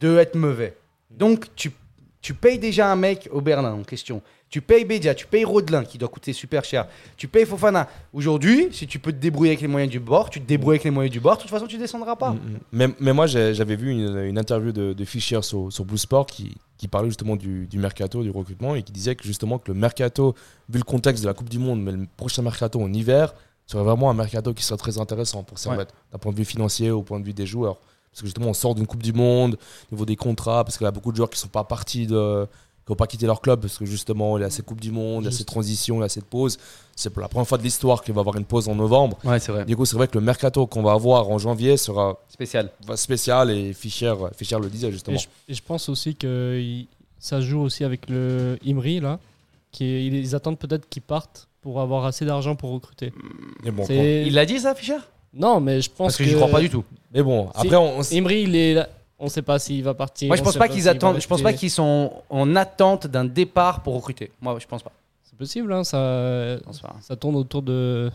de 0.00 0.18
être 0.18 0.34
mauvais. 0.34 0.76
Donc, 1.10 1.46
tu, 1.56 1.72
tu 2.20 2.34
payes 2.34 2.58
déjà 2.58 2.90
un 2.92 2.96
mec 2.96 3.28
au 3.32 3.40
Berlin 3.40 3.72
en 3.72 3.84
question. 3.84 4.20
Tu 4.50 4.62
payes 4.62 4.84
Bédia, 4.84 5.14
tu 5.14 5.26
payes 5.26 5.44
Rodelin 5.44 5.84
qui 5.84 5.98
doit 5.98 6.08
coûter 6.08 6.32
super 6.32 6.64
cher. 6.64 6.86
Tu 7.16 7.28
payes 7.28 7.44
Fofana. 7.44 7.86
Aujourd'hui, 8.14 8.68
si 8.72 8.86
tu 8.86 8.98
peux 8.98 9.12
te 9.12 9.18
débrouiller 9.18 9.50
avec 9.52 9.60
les 9.60 9.68
moyens 9.68 9.92
du 9.92 10.00
bord, 10.00 10.30
tu 10.30 10.40
te 10.40 10.46
débrouilles 10.46 10.76
avec 10.76 10.84
les 10.84 10.90
moyens 10.90 11.12
du 11.12 11.20
bord. 11.20 11.36
De 11.36 11.42
toute 11.42 11.50
façon, 11.50 11.66
tu 11.66 11.76
descendras 11.76 12.16
pas. 12.16 12.30
Mm, 12.30 12.36
mm. 12.36 12.58
Mais, 12.72 12.88
mais 12.98 13.12
moi, 13.12 13.26
j'avais 13.26 13.76
vu 13.76 13.90
une, 13.90 14.16
une 14.16 14.38
interview 14.38 14.72
de, 14.72 14.94
de 14.94 15.04
Fischer 15.04 15.42
sur, 15.42 15.70
sur 15.70 15.84
Blue 15.84 15.98
Sport 15.98 16.26
qui, 16.26 16.56
qui 16.78 16.88
parlait 16.88 17.08
justement 17.08 17.36
du, 17.36 17.66
du 17.66 17.78
mercato, 17.78 18.22
du 18.22 18.30
recrutement, 18.30 18.74
et 18.74 18.82
qui 18.82 18.92
disait 18.92 19.16
que 19.16 19.24
justement 19.24 19.58
que 19.58 19.70
le 19.70 19.78
mercato, 19.78 20.34
vu 20.70 20.78
le 20.78 20.84
contexte 20.84 21.22
de 21.22 21.28
la 21.28 21.34
Coupe 21.34 21.50
du 21.50 21.58
Monde, 21.58 21.82
mais 21.82 21.92
le 21.92 22.06
prochain 22.16 22.40
mercato 22.40 22.80
en 22.80 22.92
hiver, 22.92 23.34
serait 23.66 23.84
vraiment 23.84 24.08
un 24.08 24.14
mercato 24.14 24.54
qui 24.54 24.64
serait 24.64 24.78
très 24.78 24.98
intéressant 24.98 25.42
pour 25.42 25.58
Servette, 25.58 25.92
d'un 26.10 26.18
point 26.18 26.32
de 26.32 26.38
vue 26.38 26.46
financier 26.46 26.90
au 26.90 27.02
point 27.02 27.20
de 27.20 27.24
vue 27.26 27.34
des 27.34 27.46
joueurs. 27.46 27.76
Parce 28.10 28.22
que 28.22 28.26
justement, 28.26 28.48
on 28.48 28.54
sort 28.54 28.74
d'une 28.74 28.86
Coupe 28.86 29.02
du 29.02 29.12
Monde, 29.12 29.58
au 29.90 29.94
niveau 29.94 30.06
des 30.06 30.16
contrats, 30.16 30.64
parce 30.64 30.78
qu'il 30.78 30.84
y 30.86 30.88
a 30.88 30.90
beaucoup 30.90 31.12
de 31.12 31.16
joueurs 31.16 31.28
qui 31.28 31.36
ne 31.36 31.42
sont 31.42 31.48
pas 31.48 31.64
partis 31.64 32.06
de 32.06 32.46
qui 32.88 32.92
n'ont 32.92 32.96
pas 32.96 33.06
quitté 33.06 33.26
leur 33.26 33.42
club 33.42 33.60
parce 33.60 33.76
que 33.76 33.84
justement 33.84 34.38
il 34.38 34.40
y 34.40 34.44
a 34.44 34.48
ces 34.50 34.62
coupes 34.62 34.80
du 34.80 34.90
monde, 34.90 35.24
il 35.24 35.26
y 35.26 35.28
a 35.28 35.30
ces 35.30 35.44
transitions, 35.44 35.98
il 35.98 36.00
y 36.00 36.04
a 36.04 36.08
cette 36.08 36.24
pause. 36.24 36.56
C'est 36.96 37.10
pour 37.10 37.20
la 37.20 37.28
première 37.28 37.46
fois 37.46 37.58
de 37.58 37.62
l'histoire 37.62 38.02
qu'il 38.02 38.14
va 38.14 38.20
y 38.20 38.22
avoir 38.22 38.36
une 38.36 38.46
pause 38.46 38.66
en 38.66 38.74
novembre. 38.74 39.18
Ouais, 39.24 39.38
c'est 39.38 39.52
vrai. 39.52 39.66
Du 39.66 39.76
coup, 39.76 39.84
c'est 39.84 39.94
vrai 39.96 40.08
que 40.08 40.16
le 40.16 40.24
mercato 40.24 40.66
qu'on 40.66 40.82
va 40.82 40.92
avoir 40.92 41.28
en 41.28 41.36
janvier 41.38 41.76
sera 41.76 42.16
Spécial. 42.30 42.70
va- 42.86 42.96
spécial 42.96 43.50
et 43.50 43.74
Fischer, 43.74 44.14
Fischer 44.34 44.56
le 44.58 44.70
disait 44.70 44.88
Et 44.88 44.92
justement. 44.92 45.18
je, 45.18 45.26
et 45.50 45.54
je 45.54 45.62
pense 45.62 45.90
aussi 45.90 46.14
que 46.16 46.82
ça 47.18 47.42
joue 47.42 47.60
aussi 47.60 47.84
avec 47.84 48.08
le 48.08 48.58
Imri 48.66 49.00
là, 49.00 49.18
qui 49.70 49.84
est- 49.84 50.06
ils 50.06 50.34
attendent 50.34 50.58
peut-être 50.58 50.88
qu'ils 50.88 51.02
partent 51.02 51.46
pour 51.60 51.82
avoir 51.82 52.06
assez 52.06 52.24
d'argent 52.24 52.56
pour 52.56 52.70
recruter. 52.70 53.12
Mais 53.62 53.70
bon, 53.70 53.84
C'est- 53.84 54.24
Il 54.26 54.32
l'a 54.32 54.46
dit 54.46 54.58
ça, 54.58 54.74
Fischer? 54.74 54.96
Non, 55.34 55.60
mais 55.60 55.82
je 55.82 55.90
pense 55.90 56.06
Parce 56.06 56.16
que 56.16 56.24
j'y 56.24 56.34
crois 56.34 56.48
pas 56.48 56.60
du 56.60 56.70
tout. 56.70 56.84
mais 57.12 57.22
bon 57.22 57.50
Si. 57.54 57.66
après, 57.66 57.76
on, 57.76 57.98
on- 57.98 58.02
Imri, 58.16 58.44
il 58.44 58.56
est 58.56 58.72
là. 58.74 58.88
On 59.18 59.28
sait 59.28 59.42
pas 59.42 59.58
s'il 59.58 59.82
va 59.82 59.94
partir. 59.94 60.28
Moi, 60.28 60.36
je 60.36 60.42
pense 60.42 60.56
pas 60.56 60.68
qu'ils 60.68 60.88
attendent. 60.88 61.20
Je 61.20 61.26
pense 61.26 61.42
pas 61.42 61.52
qu'ils 61.52 61.70
sont 61.70 62.12
en 62.30 62.54
attente 62.56 63.06
d'un 63.06 63.24
départ 63.24 63.82
pour 63.82 63.94
recruter. 63.94 64.30
Moi, 64.40 64.56
je 64.60 64.66
pense 64.66 64.82
pas. 64.82 64.92
C'est 65.24 65.36
possible, 65.36 65.72
hein, 65.72 65.84
ça, 65.84 66.58
tourne 67.18 67.36
autour 67.36 67.62
de, 67.62 68.10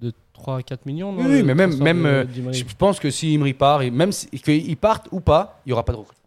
de 0.00 0.12
3 0.32 0.58
à 0.58 0.62
4 0.62 0.86
millions. 0.86 1.12
non, 1.12 1.24
Oui, 1.24 1.42
mais 1.42 1.54
même, 1.54 1.76
même 1.78 2.02
de- 2.02 2.08
euh, 2.08 2.52
je 2.52 2.64
pense 2.76 2.98
que 3.00 3.10
si 3.10 3.34
Imri 3.34 3.52
part, 3.54 3.82
et 3.82 3.90
même 3.90 4.12
si, 4.12 4.28
qu'il 4.30 4.76
parte 4.76 5.08
ou 5.10 5.20
pas, 5.20 5.60
il 5.66 5.70
y 5.70 5.72
aura 5.72 5.84
pas 5.84 5.92
de 5.92 5.98
recrutement. 5.98 6.18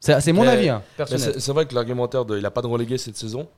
C'est 0.00 0.32
mon 0.32 0.46
avis, 0.46 0.68
hein, 0.68 0.82
personnel. 0.98 1.32
c'est 1.34 1.40
c'est 1.40 1.52
vrai 1.52 1.64
que 1.64 1.74
l'argumentaire 1.74 2.26
de 2.26 2.36
il 2.36 2.44
a 2.44 2.50
pas 2.50 2.60
de 2.60 2.66
relégué 2.66 2.98
cette 2.98 3.16
saison, 3.16 3.48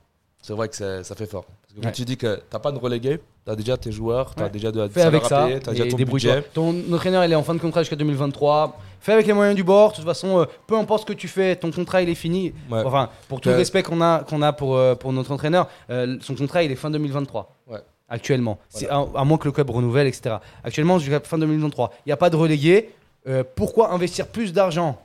c'est 0.47 0.53
vrai 0.53 0.69
que 0.69 0.75
ça 1.03 1.15
fait 1.15 1.25
fort. 1.25 1.43
Parce 1.45 1.73
que 1.75 1.81
quand 1.81 1.91
tu 1.91 2.05
dis 2.05 2.15
que 2.15 2.39
t'as 2.49 2.59
pas 2.59 2.71
de 2.71 2.77
relégué, 2.77 3.19
t'as 3.43 3.55
déjà 3.55 3.75
tes 3.75 3.91
joueurs, 3.91 4.33
t'as 4.33 4.45
Ouais. 4.45 4.49
déjà 4.49 4.71
de 4.71 4.87
Fais 4.87 5.01
avec 5.01 5.25
ça. 5.25 5.49
et 5.49 5.59
déjà 5.59 5.85
ton 5.87 5.97
budget. 5.97 6.41
Ton 6.53 6.73
entraîneur, 6.93 7.25
il 7.25 7.31
est 7.31 7.35
en 7.35 7.43
fin 7.43 7.53
de 7.53 7.59
contrat 7.59 7.81
jusqu'à 7.81 7.97
2023. 7.97 8.79
Fais 9.01 9.11
avec 9.13 9.27
les 9.27 9.33
moyens 9.33 9.55
du 9.55 9.63
bord. 9.63 9.91
De 9.91 9.97
toute 9.97 10.05
façon, 10.05 10.39
euh, 10.39 10.45
peu 10.65 10.77
importe 10.77 11.01
ce 11.01 11.05
que 11.05 11.13
tu 11.13 11.27
fais, 11.27 11.55
ton 11.57 11.69
contrat, 11.71 12.01
il 12.01 12.09
est 12.09 12.15
fini. 12.15 12.53
Ouais. 12.71 12.81
Enfin, 12.85 13.09
pour 13.27 13.41
tout 13.41 13.49
le 13.49 13.55
Ouais. 13.55 13.59
respect 13.59 13.83
qu'on 13.83 13.99
a, 14.01 14.19
qu'on 14.23 14.41
a 14.41 14.53
pour, 14.53 14.75
euh, 14.75 14.95
pour 14.95 15.11
notre 15.13 15.31
entraîneur, 15.31 15.67
euh, 15.89 16.17
son 16.21 16.33
contrat, 16.35 16.63
il 16.63 16.71
est 16.71 16.75
fin 16.75 16.89
2023. 16.89 17.53
Ouais. 17.67 17.79
Actuellement. 18.09 18.57
À, 18.89 19.05
à 19.15 19.23
moins 19.25 19.37
que 19.37 19.45
le 19.45 19.51
club 19.51 19.69
renouvelle, 19.69 20.07
etc. 20.07 20.37
Actuellement, 20.63 20.97
jusqu'à 20.97 21.19
fin 21.19 21.37
2023. 21.37 21.91
Il 22.05 22.09
n'y 22.09 22.13
a 22.13 22.17
pas 22.17 22.29
de 22.29 22.37
relégué. 22.37 22.89
Euh, 23.27 23.43
pourquoi 23.55 23.91
investir 23.91 24.27
plus 24.27 24.53
d'argent 24.53 24.97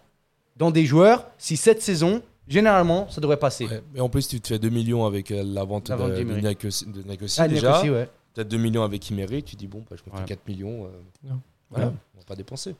dans 0.56 0.70
des 0.70 0.84
joueurs 0.86 1.26
si 1.36 1.56
cette 1.56 1.82
saison, 1.82 2.22
généralement, 2.48 3.08
ça 3.10 3.20
devrait 3.20 3.36
passer 3.38 3.66
Ouais. 3.66 3.82
Mais 3.94 4.00
en 4.00 4.08
plus, 4.08 4.28
tu 4.28 4.40
te 4.40 4.48
fais 4.48 4.58
2 4.58 4.68
millions 4.68 5.04
avec 5.06 5.30
euh, 5.30 5.42
la 5.44 5.64
vente 5.64 5.88
La 5.88 5.96
vente 5.96 6.10
de, 6.12 6.16
de 6.16 6.24
de 6.24 7.26
Ah, 7.38 7.48
déjà. 7.48 7.78
aussi, 7.78 7.90
ouais. 7.90 8.08
Peut-être 8.34 8.48
2 8.48 8.56
millions 8.58 8.82
avec 8.82 9.08
Imeri, 9.10 9.42
tu 9.42 9.56
dis 9.56 9.66
bon, 9.66 9.84
bah, 9.90 9.96
je 9.96 10.02
me 10.10 10.14
fais 10.16 10.22
Ouais. 10.22 10.28
4 10.28 10.46
millions. 10.48 10.84
euh, 10.86 10.88
Non. 11.28 11.40
voilà, 11.70 11.86
Ouais. 11.86 11.92
on 12.14 12.18
va 12.18 12.24
pas 12.26 12.34
dépenser. 12.36 12.74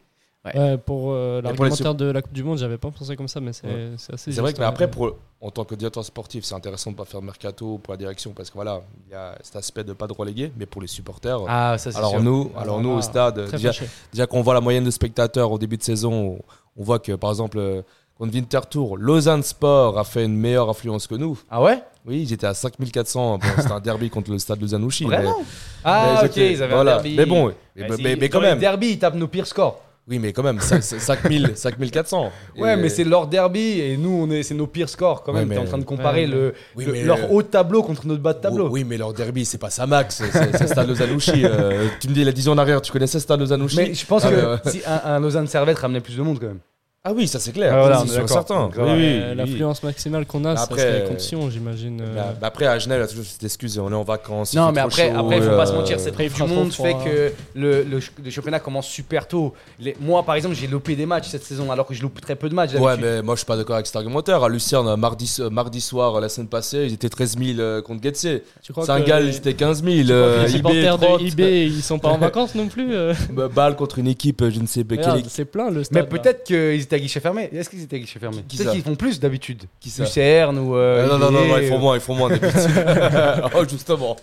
Ouais, 0.45 0.77
pour 0.77 1.13
euh, 1.13 1.41
pour 1.41 1.51
les 1.53 1.57
l'argumentaire 1.57 1.95
de 1.95 2.07
la 2.07 2.21
Coupe 2.21 2.33
du 2.33 2.43
Monde, 2.43 2.59
j'avais 2.59 2.77
pas 2.77 2.91
pensé 2.91 3.15
comme 3.15 3.29
ça, 3.29 3.39
mais 3.41 3.53
c'est 3.53 3.65
Ouais. 3.67 3.93
c'est 3.97 4.15
assez 4.15 4.33
C'est 4.33 4.41
vrai 4.41 4.49
juste, 4.51 4.57
que 4.57 4.63
mais 4.63 4.67
ouais. 4.67 4.73
après, 4.73 4.91
pour, 4.91 5.17
en 5.41 5.51
tant 5.53 5.65
que 5.65 5.77
directeur 5.77 6.05
sportif, 6.05 6.43
c'est 6.45 6.57
intéressant 6.57 6.91
de 6.91 6.97
pas 6.97 7.05
faire 7.05 7.21
de 7.21 7.27
mercato 7.27 7.79
pour 7.79 7.93
la 7.93 7.97
direction 7.97 8.33
parce 8.33 8.51
que 8.51 8.55
voilà, 8.55 8.81
il 9.07 9.13
y 9.13 9.15
a 9.15 9.39
cet 9.43 9.55
aspect 9.55 9.85
de 9.85 9.93
pas 9.93 10.09
de 10.09 10.13
reléguer, 10.15 10.51
mais 10.57 10.67
pour 10.67 10.83
les 10.83 10.89
supporters. 10.89 11.39
Ah, 11.47 11.79
ça, 11.79 11.93
c'est 11.93 11.99
alors 11.99 12.11
sûr. 12.11 12.23
nous, 12.25 12.51
Ah, 12.57 12.63
alors 12.63 12.81
nous 12.81 12.89
au 12.91 12.99
ah, 12.99 13.03
stade, 13.03 13.47
Très 13.47 13.57
déjà, 13.57 13.73
fâché. 13.73 13.87
déjà 14.13 14.27
qu'on 14.27 14.43
voit 14.43 14.55
la 14.55 14.61
moyenne 14.61 14.83
de 14.83 14.91
spectateurs 14.91 15.53
au 15.53 15.59
début 15.59 15.77
de 15.77 15.83
saison, 15.85 16.13
on, 16.13 16.81
on 16.81 16.83
voit 16.83 16.99
que 16.99 17.13
par 17.13 17.31
exemple 17.31 17.59
euh, 17.59 17.83
contre 18.19 18.35
Winterthur, 18.35 18.97
Lausanne 18.97 19.43
Sport 19.43 19.99
a 19.99 20.05
fait 20.05 20.25
une 20.25 20.37
meilleure 20.37 20.69
influence 20.69 21.07
que 21.07 21.15
nous. 21.15 21.39
Ah 21.51 21.63
ouais? 21.63 21.79
Oui, 22.07 22.23
ils 22.23 22.33
étaient 22.33 22.47
à 22.47 22.55
5400. 22.55 23.39
Bon, 23.39 23.47
C'était 23.59 23.73
un 23.73 23.81
derby 23.81 24.11
contre 24.11 24.31
le 24.31 24.39
stade 24.39 24.61
Lausanne-Ouchy. 24.61 25.07
mais- 25.07 25.17
Vraiment? 25.17 25.43
Ah, 25.85 26.21
mais 26.23 26.29
ok, 26.29 26.37
ils 26.37 26.63
avaient 26.63 26.75
voilà. 26.75 26.93
un 26.93 26.95
derby. 26.97 27.15
Mais 27.17 27.27
bon, 27.27 27.47
mais, 27.77 27.89
mais- 27.89 27.97
si, 27.97 28.03
mais 28.03 28.17
dans 28.17 28.27
quand 28.29 28.41
même. 28.41 28.59
derby, 28.59 28.91
ils 28.91 28.99
tapent 28.99 29.15
nos 29.17 29.29
pires 29.29 29.47
scores. 29.47 29.81
Oui, 30.09 30.19
mais 30.19 30.33
quand 30.33 30.43
même, 30.43 30.59
5000, 30.61 31.53
5400. 31.55 32.33
Ouais, 32.59 32.73
Et- 32.73 32.77
mais 32.77 32.89
c'est 32.89 33.05
leur 33.05 33.29
derby 33.29 33.81
et 33.81 33.97
nous, 33.97 34.11
on 34.11 34.31
est, 34.33 34.43
c'est 34.43 34.55
nos 34.55 34.67
pires 34.67 34.89
scores 34.89 35.23
quand 35.23 35.33
Ouais, 35.33 35.41
même. 35.41 35.49
T'es 35.51 35.55
mais- 35.55 35.61
en 35.61 35.65
train 35.65 35.79
de 35.79 35.85
comparer 35.85 36.23
Ouais, 36.23 36.27
le, 36.27 36.55
Oui, 36.77 36.85
le- 36.87 36.93
mais- 36.93 37.03
leur 37.05 37.31
haut 37.33 37.41
de 37.43 37.47
tableau 37.47 37.85
contre 37.85 38.05
notre 38.09 38.21
bas 38.21 38.33
de 38.35 38.41
tableau. 38.41 38.69
Oui, 38.69 38.83
mais 38.83 38.99
leur 38.99 39.13
derby, 39.13 39.45
c'est 39.45 39.59
pas 39.59 39.71
Samax, 39.71 40.17
c'est 40.17 40.33
c'est 40.33 40.61
le 40.61 40.67
stade 40.67 40.89
Lausanne-Ouchy. 40.89 41.45
Euh, 41.45 41.87
tu 42.01 42.09
me 42.09 42.15
dis, 42.15 42.25
la 42.25 42.33
10 42.33 42.49
ans 42.49 42.53
en 42.53 42.59
arrière, 42.59 42.83
tu 42.83 42.91
connaissais 42.91 43.21
stade 43.21 43.39
Lausanne-Ouchy? 43.39 43.77
Mais 43.77 43.95
je 43.95 44.05
pense 44.05 44.25
Ah, 44.25 44.31
que 44.31 44.35
ouais. 44.35 44.73
si 44.73 44.83
un, 44.85 45.03
un 45.15 45.21
Lausanne 45.21 45.47
Servette 45.47 45.79
ramenait 45.79 46.01
plus 46.01 46.17
de 46.17 46.23
monde 46.23 46.41
quand 46.41 46.47
même. 46.49 46.59
Ah 47.05 47.13
oui, 47.13 47.27
ça 47.27 47.41
c'est 47.41 47.51
clair. 47.51 47.73
Ah, 47.75 47.81
voilà, 47.81 47.97
Ça, 47.97 48.01
on 48.03 48.05
est 48.05 48.07
c'est 48.07 48.13
sûr 48.15 48.21
et 48.23 48.27
d'accord. 48.29 48.37
certain. 48.47 48.61
Donc, 48.61 48.75
Oui, 48.77 48.79
voilà. 48.79 48.95
oui, 48.95 49.05
Euh, 49.07 49.31
oui. 49.31 49.37
L'influence 49.37 49.83
maximale 49.83 50.25
qu'on 50.25 50.45
a, 50.45 50.57
serait 50.57 50.85
les 50.93 51.01
euh, 51.01 51.09
conditions, 51.09 51.51
j'imagine. 51.51 52.01
euh. 52.01 52.13
Mais, 52.15 52.21
mais 52.41 52.47
après, 52.47 52.67
à 52.69 52.79
Genève, 52.79 52.99
il 52.99 53.01
y 53.01 53.05
a 53.05 53.09
toujours 53.09 53.25
cette 53.25 53.43
excuse 53.43 53.77
on 53.81 53.91
est 53.91 53.95
en 53.95 54.05
vacances. 54.05 54.53
il 54.53 54.57
Non, 54.61 54.71
mais 54.71 54.83
après, 54.83 55.11
chaud, 55.11 55.19
après, 55.19 55.41
faut 55.43 55.57
pas 55.57 55.67
se 55.67 55.73
euh, 55.73 55.77
mentir, 55.79 55.99
cette 55.99 56.15
il 56.17 56.31
Coupe 56.31 56.47
du 56.47 56.55
monde 56.55 56.73
fait 56.73 56.95
que 57.05 57.33
le, 57.57 57.83
le, 57.83 58.01
ch- 58.01 58.13
le 58.25 58.31
championnat 58.31 58.61
commence 58.61 58.87
super 58.87 59.27
tôt. 59.27 59.53
Les- 59.81 59.97
moi, 60.01 60.23
par 60.23 60.37
exemple, 60.37 60.55
j'ai 60.55 60.69
loupé 60.69 60.95
des 60.95 61.05
matchs 61.07 61.27
cette 61.27 61.43
saison, 61.43 61.73
alors 61.73 61.89
que 61.89 61.95
je 61.95 62.03
loupe 62.03 62.21
très 62.21 62.37
peu 62.37 62.49
de 62.49 62.55
matchs. 62.55 62.75
Ouais, 62.75 62.97
mais 62.97 63.21
moi 63.21 63.35
je 63.35 63.39
suis 63.41 63.47
pas 63.47 63.57
d'accord 63.57 63.75
avec 63.75 63.87
cet 63.89 63.97
argumentaire. 63.97 64.41
À 64.45 64.49
Lucerne, 64.49 64.95
mardi, 64.95 65.35
euh, 65.41 65.51
mardi 65.51 65.81
soir, 65.81 66.21
la 66.21 66.29
semaine 66.29 66.47
passée, 66.47 66.85
ils 66.87 66.93
étaient 66.93 67.09
13 67.09 67.37
000 67.37 67.59
euh, 67.59 67.83
contre 67.83 68.01
Getse. 68.05 68.29
Tu 68.63 68.71
crois 68.73 68.87
Saint-Gall, 68.87 69.25
que 69.25 69.29
ils 69.29 69.37
étaient 69.39 69.55
15 69.55 69.83
000. 69.83 69.97
tu 69.97 70.05
crois 70.05 70.15
que 70.15 70.21
euh, 70.21 70.45
les 70.47 70.55
IB, 70.57 70.63
de 70.63 71.23
IB, 71.27 71.41
ils 71.67 71.83
sont 71.83 71.99
pas 71.99 72.11
en 72.11 72.19
vacances 72.19 72.55
non 72.55 72.69
plus 72.69 72.95
euh 72.95 73.13
euh, 73.37 73.49
Balle 73.49 73.75
contre 73.75 73.99
une 73.99 74.07
équipe, 74.07 74.41
euh, 74.43 74.51
je 74.53 74.61
ne 74.61 74.67
sais 74.69 74.85
pas 74.85 74.99
quelle. 74.99 75.25
C'est 75.29 75.47
plein 75.47 75.69
le 75.69 75.79
Mais 75.79 75.85
stade. 75.85 75.97
là. 75.97 76.05
peut-être 76.05 76.45
qu'ils 76.45 76.87
étaient 76.93 77.01
à 77.03 77.05
guichet 77.05 77.21
fermé. 77.21 77.49
Est-ce 77.53 77.71
qu'ils 77.71 77.83
étaient 77.83 77.97
à 77.97 77.99
guichet 77.99 78.19
fermé 78.19 78.45
Qui 78.47 78.57
Peut-être 78.57 78.69
ça 78.69 78.75
qu'ils 78.75 78.83
font 78.85 78.95
plus 78.95 79.19
d'habitude. 79.19 79.65
Qui 79.81 79.91
ça 79.91 80.05
Lucerne 80.05 80.59
ou. 80.59 80.77
euh, 80.77 81.07
Euh, 81.07 81.09
non, 81.09 81.19
non, 81.19 81.31
non, 81.31 81.59
ils 81.59 81.69
font 81.69 81.79
moins, 81.79 81.95
ils 81.95 82.01
font 82.01 82.15
moins 82.15 82.29
d'habitude. 82.29 82.53
oh, 83.55 83.65
justement. 83.69 84.17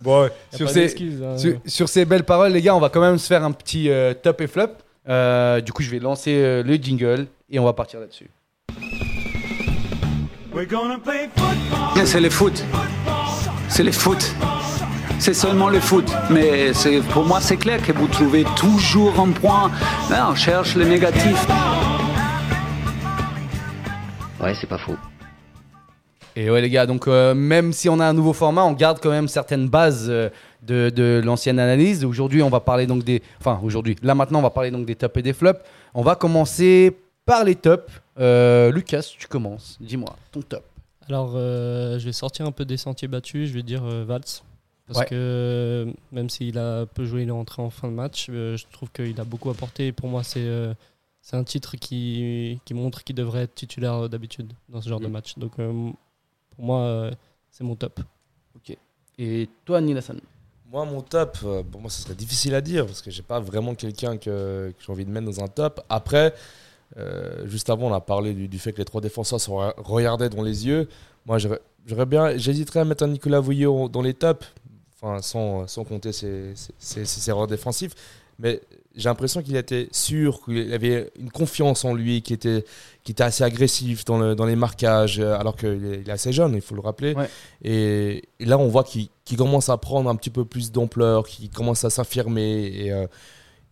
Bon, 0.00 0.22
ouais. 0.22 0.28
Y 0.52 0.54
a 0.54 0.56
sur 0.58 0.66
pas 0.66 0.72
ces, 0.72 0.94
hein. 1.24 1.38
sur, 1.38 1.58
sur 1.64 1.88
ces 1.88 2.04
belles 2.04 2.24
paroles, 2.24 2.52
les 2.52 2.60
gars, 2.60 2.74
on 2.76 2.80
va 2.80 2.90
quand 2.90 3.00
même 3.00 3.18
se 3.18 3.26
faire 3.26 3.42
un 3.44 3.52
petit 3.52 3.88
euh, 3.88 4.12
top 4.14 4.40
et 4.42 4.46
flop. 4.46 4.68
Euh, 5.08 5.60
du 5.60 5.72
coup, 5.72 5.82
je 5.82 5.90
vais 5.90 5.98
lancer 5.98 6.34
euh, 6.34 6.62
le 6.62 6.74
jingle 6.74 7.26
et 7.50 7.58
on 7.58 7.64
va 7.64 7.72
partir 7.72 8.00
là-dessus. 8.00 8.28
C'est 12.04 12.20
le 12.20 12.30
foot. 12.30 12.62
C'est 13.68 13.82
le 13.82 13.92
foot. 13.92 14.34
C'est 15.18 15.34
seulement 15.34 15.68
le 15.70 15.80
foot. 15.80 16.10
Mais 16.30 16.72
c'est- 16.74 17.00
pour 17.12 17.24
moi, 17.24 17.40
c'est 17.40 17.56
clair 17.56 17.80
que 17.82 17.92
vous 17.92 18.06
trouvez 18.06 18.44
toujours 18.56 19.18
un 19.18 19.30
point. 19.30 19.70
Là, 20.10 20.28
on 20.30 20.34
cherche 20.34 20.76
le 20.76 20.84
négatif. 20.84 21.46
Ouais, 24.46 24.54
c'est 24.54 24.66
pas 24.68 24.78
faux. 24.78 24.96
Et 26.36 26.50
ouais 26.50 26.60
les 26.60 26.68
gars, 26.70 26.86
donc 26.86 27.08
euh, 27.08 27.34
même 27.34 27.72
si 27.72 27.88
on 27.88 27.98
a 27.98 28.06
un 28.06 28.12
nouveau 28.12 28.32
format, 28.34 28.62
on 28.62 28.72
garde 28.72 29.00
quand 29.00 29.10
même 29.10 29.26
certaines 29.26 29.68
bases 29.68 30.06
euh, 30.10 30.28
de, 30.62 30.90
de 30.90 31.20
l'ancienne 31.24 31.58
analyse. 31.58 32.04
Aujourd'hui, 32.04 32.42
on 32.42 32.50
va 32.50 32.60
parler 32.60 32.86
donc 32.86 33.02
des... 33.04 33.22
Enfin, 33.40 33.58
aujourd'hui, 33.62 33.96
là 34.02 34.14
maintenant, 34.14 34.40
on 34.40 34.42
va 34.42 34.50
parler 34.50 34.70
donc 34.70 34.84
des 34.86 34.94
tops 34.94 35.16
et 35.16 35.22
des 35.22 35.32
flops. 35.32 35.60
On 35.94 36.02
va 36.02 36.14
commencer 36.14 36.94
par 37.24 37.42
les 37.42 37.54
tops. 37.54 37.90
Euh, 38.20 38.70
Lucas, 38.70 39.14
tu 39.18 39.26
commences. 39.28 39.78
Dis-moi, 39.80 40.14
ton 40.30 40.42
top. 40.42 40.62
Alors, 41.08 41.32
euh, 41.36 41.98
je 41.98 42.04
vais 42.04 42.12
sortir 42.12 42.44
un 42.46 42.52
peu 42.52 42.64
des 42.66 42.76
sentiers 42.76 43.08
battus. 43.08 43.48
Je 43.48 43.54
vais 43.54 43.62
dire 43.62 43.82
euh, 43.84 44.04
Valls. 44.06 44.20
Parce 44.86 45.00
Ouais. 45.00 45.06
que 45.06 45.86
même 46.12 46.28
s'il 46.30 46.58
a 46.58 46.86
peu 46.86 47.04
joué, 47.06 47.22
il 47.22 47.28
est 47.28 47.32
entré 47.32 47.60
en 47.62 47.70
fin 47.70 47.88
de 47.88 47.94
match. 47.94 48.26
euh, 48.30 48.56
je 48.56 48.64
trouve 48.72 48.90
qu'il 48.92 49.18
a 49.20 49.24
beaucoup 49.24 49.50
apporté. 49.50 49.90
Pour 49.90 50.08
moi, 50.08 50.22
c'est 50.22 50.38
euh, 50.38 50.74
c'est 51.28 51.34
un 51.36 51.42
titre 51.42 51.74
qui, 51.76 52.60
qui 52.64 52.72
montre 52.72 53.02
qu'il 53.02 53.16
devrait 53.16 53.42
être 53.42 53.54
titulaire 53.56 53.94
euh, 53.94 54.08
d'habitude 54.08 54.52
dans 54.68 54.80
ce 54.80 54.88
genre 54.88 55.00
de 55.00 55.06
Mhm. 55.06 55.12
match. 55.12 55.36
Donc, 55.36 55.58
euh, 55.58 55.90
pour 56.54 56.64
moi, 56.64 56.78
euh, 56.82 57.10
c'est 57.50 57.64
mon 57.64 57.74
top. 57.74 57.98
Et 59.18 59.48
toi, 59.64 59.80
Nilassan 59.80 60.20
Moi, 60.70 60.84
mon 60.84 61.00
top, 61.00 61.38
euh, 61.42 61.62
pour 61.64 61.80
moi, 61.80 61.90
ce 61.90 62.02
serait 62.02 62.14
difficile 62.14 62.54
à 62.54 62.60
dire 62.60 62.86
parce 62.86 63.00
que 63.02 63.10
j'ai 63.10 63.22
pas 63.22 63.40
vraiment 63.40 63.74
quelqu'un 63.74 64.18
que, 64.18 64.72
que 64.76 64.84
j'ai 64.84 64.92
envie 64.92 65.04
de 65.06 65.10
mettre 65.10 65.26
dans 65.26 65.42
un 65.42 65.48
top. 65.48 65.80
Après, 65.88 66.32
euh, 66.96 67.46
juste 67.48 67.70
avant, 67.70 67.88
on 67.90 67.94
a 67.94 68.00
parlé 68.00 68.32
du, 68.34 68.46
du 68.46 68.58
fait 68.60 68.72
que 68.72 68.78
les 68.78 68.84
trois 68.84 69.00
défenseurs 69.00 69.40
se 69.40 69.50
re- 69.50 69.74
regardaient 69.78 70.28
dans 70.28 70.42
les 70.42 70.66
yeux. 70.66 70.88
Moi, 71.24 71.38
j'aurais 71.38 71.60
j'aurais 71.86 72.06
bien, 72.06 72.36
j'hésiterais 72.36 72.80
à 72.80 72.84
mettre 72.84 73.02
un 73.04 73.08
Nicolas 73.08 73.40
Vouillot 73.40 73.88
dans 73.88 74.02
les 74.02 74.12
tops, 74.14 74.46
enfin, 74.94 75.22
sans, 75.22 75.66
sans 75.66 75.82
compter 75.84 76.12
ses, 76.12 76.54
ses- 76.54 76.74
ses- 76.78 77.04
ses 77.06 77.30
erreurs 77.30 77.46
défensives. 77.46 77.94
Mais 78.38 78.60
j'ai 78.94 79.08
l'impression 79.08 79.42
qu'il 79.42 79.56
était 79.56 79.88
sûr, 79.92 80.40
qu'il 80.44 80.72
avait 80.72 81.10
une 81.18 81.30
confiance 81.30 81.84
en 81.84 81.94
lui, 81.94 82.22
qui 82.22 82.32
était, 82.34 82.64
qui 83.02 83.12
était 83.12 83.22
assez 83.24 83.44
agressif 83.44 84.04
dans, 84.04 84.18
le- 84.18 84.34
dans 84.34 84.44
les 84.46 84.56
marquages, 84.56 85.18
euh, 85.20 85.38
alors 85.38 85.56
qu'il 85.56 85.68
est, 85.84 86.00
il 86.02 86.08
est 86.08 86.12
assez 86.12 86.32
jeune, 86.32 86.54
il 86.54 86.60
faut 86.60 86.74
le 86.74 86.80
rappeler. 86.82 87.14
Ouais. 87.14 87.28
Et, 87.62 88.22
et 88.40 88.44
là, 88.44 88.58
on 88.58 88.68
voit 88.68 88.84
qu'il 88.84 89.08
commence 89.36 89.68
à 89.68 89.76
prendre 89.78 90.08
un 90.10 90.16
petit 90.16 90.30
peu 90.30 90.44
plus 90.44 90.70
d'ampleur, 90.72 91.26
qu'il 91.26 91.48
commence 91.50 91.84
à 91.84 91.90
s'affirmer. 91.90 92.66
Et, 92.66 92.92
euh, 92.92 93.06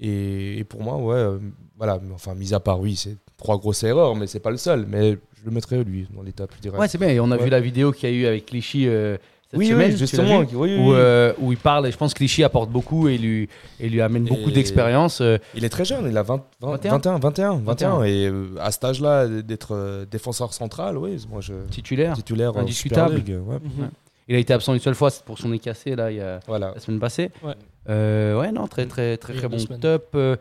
et, 0.00 0.58
et 0.58 0.64
pour 0.64 0.82
moi, 0.82 0.96
ouais, 0.96 1.14
euh, 1.16 1.38
voilà, 1.76 2.00
enfin, 2.14 2.34
mis 2.34 2.52
à 2.54 2.60
part, 2.60 2.80
oui, 2.80 2.96
c'est 2.96 3.16
trois 3.36 3.58
grosses 3.58 3.82
erreurs, 3.84 4.16
mais 4.16 4.26
c'est 4.26 4.40
pas 4.40 4.50
le 4.50 4.56
seul. 4.56 4.86
Mais 4.88 5.12
je 5.12 5.44
le 5.44 5.50
mettrais 5.50 5.82
lui 5.84 6.06
dans 6.14 6.22
l'étape, 6.22 6.50
je 6.56 6.60
dirais. 6.62 6.78
Ouais, 6.78 6.88
c'est 6.88 6.98
bien. 6.98 7.08
Et 7.08 7.20
on 7.20 7.30
a 7.30 7.36
Ouais. 7.36 7.44
vu 7.44 7.50
la 7.50 7.60
vidéo 7.60 7.92
qu'il 7.92 8.08
y 8.10 8.12
a 8.12 8.16
eu 8.16 8.26
avec 8.26 8.46
Clichy 8.46 8.88
euh, 8.88 9.16
cette 9.54 9.58
oui, 9.58 9.66
semaine. 9.68 9.90
oui, 9.92 9.96
justement. 9.96 10.38
oui, 10.40 10.46
oui, 10.52 10.76
où, 10.78 10.92
euh, 10.94 11.32
où 11.38 11.52
il 11.52 11.58
parle, 11.58 11.86
et 11.86 11.92
je 11.92 11.96
pense 11.96 12.12
que 12.12 12.18
Clichy 12.18 12.44
apporte 12.44 12.70
beaucoup 12.70 13.08
et 13.08 13.16
lui, 13.18 13.48
et 13.80 13.88
lui 13.88 14.00
amène 14.00 14.24
beaucoup 14.24 14.50
d'expérience. 14.50 15.20
euh, 15.20 15.38
Il 15.54 15.64
est 15.64 15.68
très 15.68 15.84
jeune, 15.84 16.06
il 16.08 16.16
a 16.16 16.22
20, 16.22 16.42
20, 16.60 16.70
21. 16.72 16.90
21, 16.92 17.18
21, 17.18 17.52
21. 17.56 17.60
21. 17.64 18.02
Et 18.04 18.26
euh, 18.26 18.46
à 18.60 18.70
cet 18.70 18.84
âge-là, 18.84 19.26
d'être 19.28 19.74
euh, 19.74 20.04
défenseur 20.04 20.52
central, 20.52 20.98
oui, 20.98 21.24
moi 21.30 21.40
je. 21.40 21.54
titulaire. 21.70 22.14
Titulaire 22.14 22.56
Indiscutable. 22.56 23.16
League, 23.16 23.36
ouais. 23.46 23.56
Mhm. 23.62 23.90
Il 24.28 24.36
a 24.36 24.38
été 24.38 24.54
absent 24.54 24.72
une 24.72 24.80
seule 24.80 24.94
fois, 24.94 25.10
c'est 25.10 25.22
pour 25.22 25.38
son 25.38 25.50
nez 25.50 25.58
cassé 25.58 25.94
là, 25.94 26.10
il 26.10 26.16
y 26.16 26.20
a, 26.20 26.40
Voilà. 26.46 26.72
la 26.74 26.80
semaine 26.80 26.98
passée. 26.98 27.30
Ouais. 27.42 27.52
Euh, 27.90 28.40
ouais, 28.40 28.50
non, 28.52 28.66
très 28.66 28.86
très 28.86 29.18
très 29.18 29.34
a 29.34 29.36
très 29.36 29.48
deux 29.48 29.56
bon 29.56 29.58
semaines. 29.58 29.80
top. 29.80 30.06
Euh, 30.14 30.36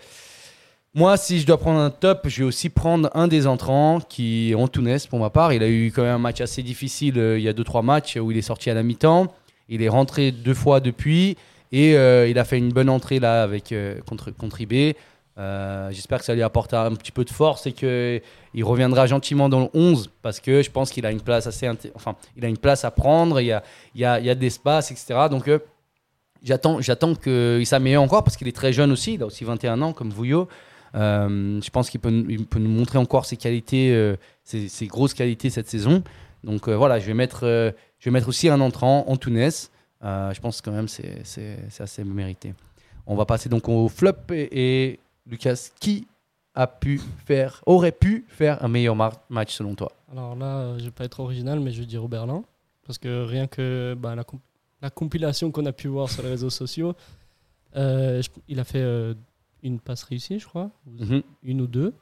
moi, 0.95 1.17
si 1.17 1.39
je 1.39 1.47
dois 1.47 1.57
prendre 1.57 1.79
un 1.79 1.89
top, 1.89 2.27
je 2.27 2.43
vais 2.43 2.47
aussi 2.47 2.69
prendre 2.69 3.09
un 3.15 3.27
des 3.27 3.47
entrants 3.47 3.99
qui 3.99 4.51
est 4.51 4.55
Antunes 4.55 4.99
pour 5.09 5.17
ma 5.17 5.31
part. 5.31 5.51
Il 5.51 5.63
a 5.63 5.67
eu 5.67 5.91
quand 5.91 6.03
même 6.03 6.15
un 6.15 6.19
match 6.19 6.39
assez 6.39 6.61
difficile 6.61 7.17
euh, 7.17 7.39
il 7.39 7.43
y 7.43 7.49
a 7.49 7.53
2-3 7.53 7.83
matchs 7.83 8.17
où 8.17 8.29
il 8.29 8.37
est 8.37 8.43
sorti 8.43 8.69
à 8.69 8.75
la 8.75 8.83
mi-temps. 8.83 9.33
Il 9.69 9.81
est 9.81 9.89
rentré 9.89 10.31
deux 10.31 10.53
fois 10.53 10.81
depuis 10.81 11.35
et 11.71 11.97
euh, 11.97 12.27
il 12.27 12.37
a 12.37 12.45
fait 12.45 12.59
une 12.59 12.71
bonne 12.71 12.89
entrée 12.89 13.19
là 13.19 13.41
avec 13.41 13.71
euh, 13.71 13.99
contre, 14.07 14.29
contre 14.29 14.61
IB. 14.61 14.95
J'espère 15.89 16.19
que 16.19 16.25
ça 16.25 16.35
lui 16.35 16.43
apporte 16.43 16.75
un 16.75 16.93
petit 16.93 17.11
peu 17.11 17.25
de 17.25 17.31
force 17.31 17.65
et 17.65 17.71
qu'il 17.71 18.63
reviendra 18.63 19.07
gentiment 19.07 19.49
dans 19.49 19.61
le 19.61 19.69
11 19.73 20.11
parce 20.21 20.39
que 20.39 20.61
je 20.61 20.69
pense 20.69 20.91
qu'il 20.91 21.07
a 21.07 21.11
une 21.11 21.21
place 21.21 21.47
enfin 21.95 22.15
a 22.39 22.47
une 22.47 22.59
place 22.59 22.85
à 22.85 22.91
prendre, 22.91 23.41
il 23.41 23.47
y 23.47 23.51
a, 23.51 23.63
il 23.95 24.01
y 24.01 24.05
a, 24.05 24.19
il 24.19 24.27
y 24.27 24.29
a 24.29 24.35
de 24.35 24.41
l'espace, 24.41 24.91
etc. 24.91 25.21
Donc 25.31 25.49
j'attends 26.43 27.15
qu'il 27.15 27.65
s'améliore 27.65 28.03
encore 28.03 28.23
parce 28.23 28.37
qu'il 28.37 28.47
est 28.47 28.55
très 28.55 28.73
jeune 28.73 28.91
aussi, 28.91 29.15
il 29.15 29.23
a 29.23 29.25
aussi 29.25 29.43
21 29.43 29.81
ans 29.81 29.91
comme 29.91 30.11
Vouillot. 30.11 30.47
Euh, 30.95 31.59
je 31.61 31.69
pense 31.71 31.89
qu'il 31.89 31.99
peut, 31.99 32.09
nous- 32.11 32.45
montrer 32.59 32.99
encore 32.99 33.25
ses 33.25 33.37
qualités, 33.37 33.93
euh, 33.93 34.15
ses, 34.43 34.67
ses 34.69 34.87
grosses 34.87 35.13
qualités 35.13 35.49
cette 35.49 35.67
saison. 35.69 36.03
Donc 36.43 36.67
euh, 36.67 36.75
voilà, 36.75 36.99
je 36.99 37.05
vais 37.07 37.13
mettre, 37.13 37.73
aussi 38.27 38.49
un 38.49 38.61
entrant, 38.61 39.05
Antunes. 39.07 39.49
Je 40.01 40.39
pense 40.39 40.61
quand 40.61 40.71
même 40.71 40.87
c'est 40.87 41.21
c'est 41.23 41.81
assez 41.81 42.03
mérité. 42.03 42.53
On 43.07 43.15
va 43.15 43.25
passer 43.25 43.49
donc 43.49 43.67
au 43.69 43.89
flop 43.89 44.11
et, 44.31 44.99
Lucas, 45.25 45.69
qui 45.79 46.05
a 46.55 46.67
pu 46.67 47.01
faire, 47.25 47.61
aurait 47.65 47.91
pu 47.91 48.25
faire 48.27 48.63
un 48.63 48.67
meilleur 48.67 48.95
match 49.29 49.55
selon 49.55 49.73
toi? 49.73 49.91
Alors 50.11 50.35
là, 50.35 50.77
je 50.77 50.85
vais 50.85 50.91
pas 50.91 51.05
être 51.05 51.19
original, 51.19 51.59
mais 51.59 51.71
je 51.71 51.79
vais 51.79 51.85
dire 51.87 52.03
Oberlin. 52.03 52.43
Parce 52.85 52.97
que 52.99 53.23
rien 53.23 53.47
que 53.47 53.95
bah, 53.97 54.13
la, 54.13 54.23
comp- 54.23 54.41
la 54.81 54.89
compilation 54.89 55.49
qu'on 55.51 55.65
a 55.65 55.71
pu 55.71 55.87
voir 55.87 56.09
sur 56.09 56.21
les 56.21 56.29
réseaux 56.29 56.49
sociaux, 56.49 56.93
il 57.75 58.59
a 58.59 58.63
fait 58.63 59.15
une 59.63 59.79
passe 59.79 60.03
réussie, 60.03 60.37
je 60.39 60.45
crois. 60.47 60.69
Mhm. 60.85 61.23
Une 61.43 61.61
ou 61.61 61.67
deux. 61.67 61.93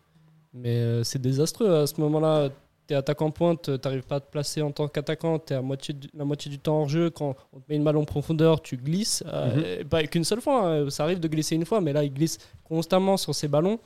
Mais 0.54 0.76
euh, 0.78 1.04
c'est 1.04 1.22
désastreux. 1.22 1.74
À 1.74 1.88
ce 1.88 2.00
moment-là, 2.02 2.50
tu 2.88 2.94
es 2.94 2.98
attaquant 2.98 3.32
pointe, 3.32 3.62
tu 3.64 3.88
n'arrives 3.88 4.04
pas 4.04 4.16
à 4.16 4.20
te 4.20 4.30
placer 4.30 4.62
en 4.62 4.72
tant 4.72 4.88
qu'attaquant, 4.90 5.40
tu 5.40 5.54
es 5.54 5.56
à 5.56 5.62
moitié 5.62 5.96
la 6.14 6.26
moitié 6.26 6.52
du 6.52 6.60
temps 6.60 6.82
hors 6.82 6.90
jeu. 6.90 7.10
Quand 7.10 7.36
on 7.54 7.60
te 7.60 7.64
met 7.70 7.78
une 7.78 7.84
balle 7.86 7.96
en 7.98 8.04
profondeur, 8.04 8.62
tu 8.62 8.76
glisses. 8.76 9.24
euh, 9.28 9.80
Mhm. 9.80 9.88
pas 9.88 10.04
qu'une 10.08 10.24
seule 10.26 10.42
fois, 10.42 10.68
hein. 10.68 10.90
ça 10.90 11.04
arrive 11.04 11.20
de 11.22 11.28
glisser 11.30 11.56
une 11.56 11.66
fois, 11.66 11.80
mais 11.80 11.94
là, 11.94 12.04
il 12.04 12.14
glisse 12.14 12.38
constamment 12.66 13.16
sur 13.18 13.34
ses 13.34 13.48
ballons. 13.48 13.80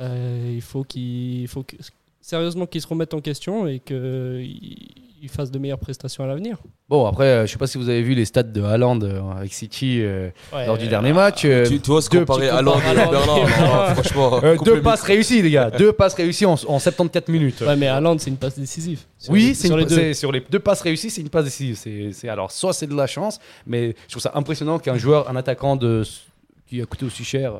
Euh, 0.00 0.52
il 0.54 0.62
faut 0.62 0.84
qu'il 0.84 1.46
faut 1.48 1.64
sérieusement 2.28 2.64
qu'il 2.66 2.80
se 2.80 2.86
remette 2.86 3.12
en 3.12 3.20
question 3.20 3.66
et 3.66 3.80
qu'il 3.80 4.80
il 5.22 5.28
fasse 5.30 5.50
de 5.50 5.58
meilleures 5.58 5.78
prestations 5.78 6.22
à 6.22 6.26
l'avenir. 6.26 6.58
Bon, 6.88 7.06
après, 7.06 7.24
euh, 7.24 7.46
je 7.46 7.52
sais 7.52 7.56
pas 7.58 7.66
si 7.66 7.78
vous 7.78 7.88
avez 7.88 8.02
vu 8.02 8.14
les 8.14 8.26
stats 8.26 8.42
de 8.42 8.60
Haaland 8.62 9.00
euh, 9.02 9.22
avec 9.30 9.54
City 9.54 10.00
euh, 10.02 10.28
Ouais, 10.52 10.66
lors 10.66 10.76
du 10.76 10.84
euh, 10.84 10.88
dernier 10.90 11.14
match. 11.14 11.44
euh, 11.46 11.66
Tu, 11.66 11.80
tu 11.80 11.90
oses 11.90 12.10
deux 12.10 12.20
comparer 12.20 12.50
Haaland 12.50 12.78
et 12.78 12.94
Berlin, 12.94 13.46
franchement. 13.94 14.40
euh, 14.44 14.56
deux 14.62 14.82
passes 14.82 15.00
réussies, 15.02 15.40
les 15.40 15.50
gars. 15.50 15.70
deux 15.70 15.92
passes 15.92 16.12
réussies 16.14 16.44
en, 16.44 16.52
en 16.68 16.78
74 16.78 17.28
minutes. 17.28 17.62
Ouais, 17.62 17.74
mais 17.76 17.86
Haaland, 17.86 18.18
c'est 18.18 18.28
une 18.28 18.36
passe 18.36 18.58
décisive. 18.58 19.00
Sur 19.18 19.32
oui, 19.32 19.46
les- 19.48 19.54
c'est 19.54 19.68
sur 19.68 19.78
une- 19.78 19.88
les 19.88 20.12
sur 20.14 20.30
les 20.32 20.40
deux 20.40 20.58
passes 20.60 20.82
réussies, 20.82 21.08
c'est 21.10 21.22
une 21.22 21.30
passe 21.30 21.44
décisive. 21.44 21.76
C'est, 21.76 22.12
c'est- 22.12 22.28
alors, 22.28 22.50
soit 22.50 22.74
c'est 22.74 22.86
de 22.86 22.94
la 22.94 23.06
chance, 23.06 23.38
mais 23.66 23.94
je 24.06 24.10
trouve 24.12 24.22
ça 24.22 24.32
impressionnant 24.34 24.78
qu'un 24.78 24.96
joueur, 24.98 25.30
un 25.30 25.36
attaquant 25.36 25.76
de, 25.76 26.02
qui 26.68 26.82
a 26.82 26.84
coûté 26.86 27.06
aussi 27.06 27.24
cher, 27.24 27.54
euh, 27.54 27.58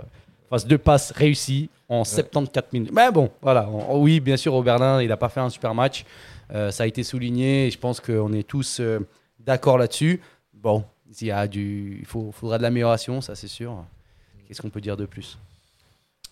fasse 0.54 0.66
deux 0.66 0.78
passes 0.78 1.10
réussies 1.12 1.68
en 1.88 2.04
74 2.04 2.72
minutes. 2.72 2.90
Mais 2.92 3.10
bon, 3.10 3.30
voilà. 3.42 3.68
On- 3.68 4.00
oui, 4.00 4.20
bien 4.20 4.36
sûr, 4.36 4.54
au 4.54 4.62
Berlin, 4.62 5.02
il 5.02 5.08
n'a 5.08 5.16
pas 5.16 5.28
fait 5.28 5.40
un 5.40 5.50
super 5.50 5.74
match. 5.74 6.04
Euh, 6.52 6.70
ça 6.70 6.84
a 6.84 6.86
été 6.86 7.02
souligné 7.02 7.66
et 7.66 7.70
je 7.70 7.78
pense 7.78 8.00
qu'on 8.00 8.32
est 8.32 8.46
tous 8.46 8.78
euh, 8.80 9.00
d'accord 9.40 9.78
là-dessus. 9.78 10.20
Bon, 10.52 10.84
il 11.20 11.26
y 11.26 11.30
a 11.30 11.46
du, 11.48 11.98
il 12.00 12.06
faut, 12.06 12.30
faudra 12.32 12.58
de 12.58 12.62
l'amélioration, 12.62 13.20
ça 13.20 13.34
c'est 13.34 13.48
sûr. 13.48 13.84
Qu'est-ce 14.46 14.60
qu'on 14.62 14.70
peut 14.70 14.80
dire 14.80 14.96
de 14.96 15.06
plus? 15.06 15.38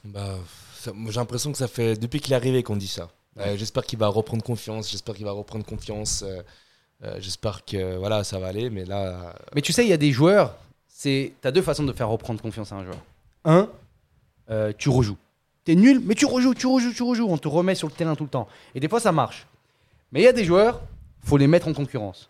Bah, 0.04 0.36
ça- 0.74 0.92
moi, 0.92 1.10
j'ai 1.12 1.18
l'impression 1.20 1.50
que 1.52 1.58
ça 1.58 1.68
fait 1.68 1.96
depuis 1.96 2.20
qu'il 2.20 2.32
est 2.32 2.36
arrivé 2.36 2.62
qu'on 2.62 2.76
dit 2.76 2.88
ça. 2.88 3.08
Euh, 3.38 3.56
j'espère 3.56 3.84
qu'il 3.84 3.98
va 3.98 4.08
reprendre 4.08 4.42
confiance. 4.44 4.90
J'espère 4.90 5.14
qu'il 5.14 5.24
va 5.24 5.32
reprendre 5.32 5.64
confiance. 5.64 6.24
j'espère 7.18 7.64
que 7.64 7.96
voilà, 7.96 8.22
ça 8.22 8.38
va 8.38 8.46
aller. 8.48 8.70
Mais 8.70 8.84
là, 8.84 9.34
Mais 9.54 9.60
tu 9.62 9.72
sais, 9.72 9.84
il 9.84 9.88
y 9.88 9.92
a 9.92 9.96
des 9.96 10.12
joueurs, 10.12 10.56
c'est 10.86 11.32
tu 11.42 11.48
as 11.48 11.50
deux 11.50 11.62
façons 11.62 11.82
de 11.82 11.92
faire 11.92 12.08
reprendre 12.08 12.40
confiance 12.40 12.70
à 12.72 12.76
un 12.76 12.84
joueur. 12.84 12.98
Un, 13.44 13.68
euh, 14.52 14.72
tu 14.76 14.90
rejoues. 14.90 15.16
T'es 15.64 15.74
nul, 15.74 16.00
mais 16.04 16.14
tu 16.14 16.26
rejoues, 16.26 16.54
tu 16.54 16.66
rejoues, 16.66 16.92
tu 16.92 17.02
rejoues. 17.02 17.26
On 17.28 17.38
te 17.38 17.48
remet 17.48 17.74
sur 17.74 17.88
le 17.88 17.94
terrain 17.94 18.14
tout 18.14 18.24
le 18.24 18.30
temps. 18.30 18.48
Et 18.74 18.80
des 18.80 18.88
fois, 18.88 19.00
ça 19.00 19.12
marche. 19.12 19.46
Mais 20.10 20.20
il 20.20 20.24
y 20.24 20.28
a 20.28 20.32
des 20.32 20.44
joueurs, 20.44 20.82
faut 21.24 21.38
les 21.38 21.46
mettre 21.46 21.68
en 21.68 21.72
concurrence. 21.72 22.28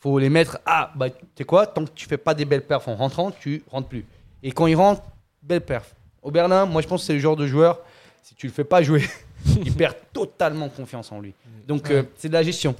faut 0.00 0.18
les 0.18 0.30
mettre. 0.30 0.58
Ah, 0.64 0.92
bah, 0.94 1.10
tu 1.10 1.16
sais 1.36 1.44
quoi, 1.44 1.66
tant 1.66 1.84
que 1.84 1.90
tu 1.94 2.06
fais 2.06 2.16
pas 2.16 2.34
des 2.34 2.46
belles 2.46 2.66
perfs 2.66 2.88
en 2.88 2.96
rentrant, 2.96 3.30
tu 3.30 3.62
rentres 3.70 3.88
plus. 3.88 4.06
Et 4.42 4.52
quand 4.52 4.66
ils 4.66 4.76
rentrent, 4.76 5.02
belle 5.42 5.60
perf. 5.60 5.94
Au 6.22 6.30
Berlin, 6.30 6.64
moi, 6.64 6.80
je 6.80 6.86
pense 6.86 7.02
que 7.02 7.06
c'est 7.08 7.12
le 7.12 7.18
genre 7.18 7.36
de 7.36 7.46
joueur, 7.46 7.80
si 8.22 8.34
tu 8.34 8.46
le 8.46 8.52
fais 8.52 8.64
pas 8.64 8.82
jouer, 8.82 9.04
il 9.64 9.74
perd 9.74 9.96
totalement 10.12 10.68
confiance 10.68 11.12
en 11.12 11.20
lui. 11.20 11.34
Donc, 11.66 11.90
euh, 11.90 12.04
c'est 12.16 12.28
de 12.28 12.34
la 12.34 12.42
gestion. 12.42 12.74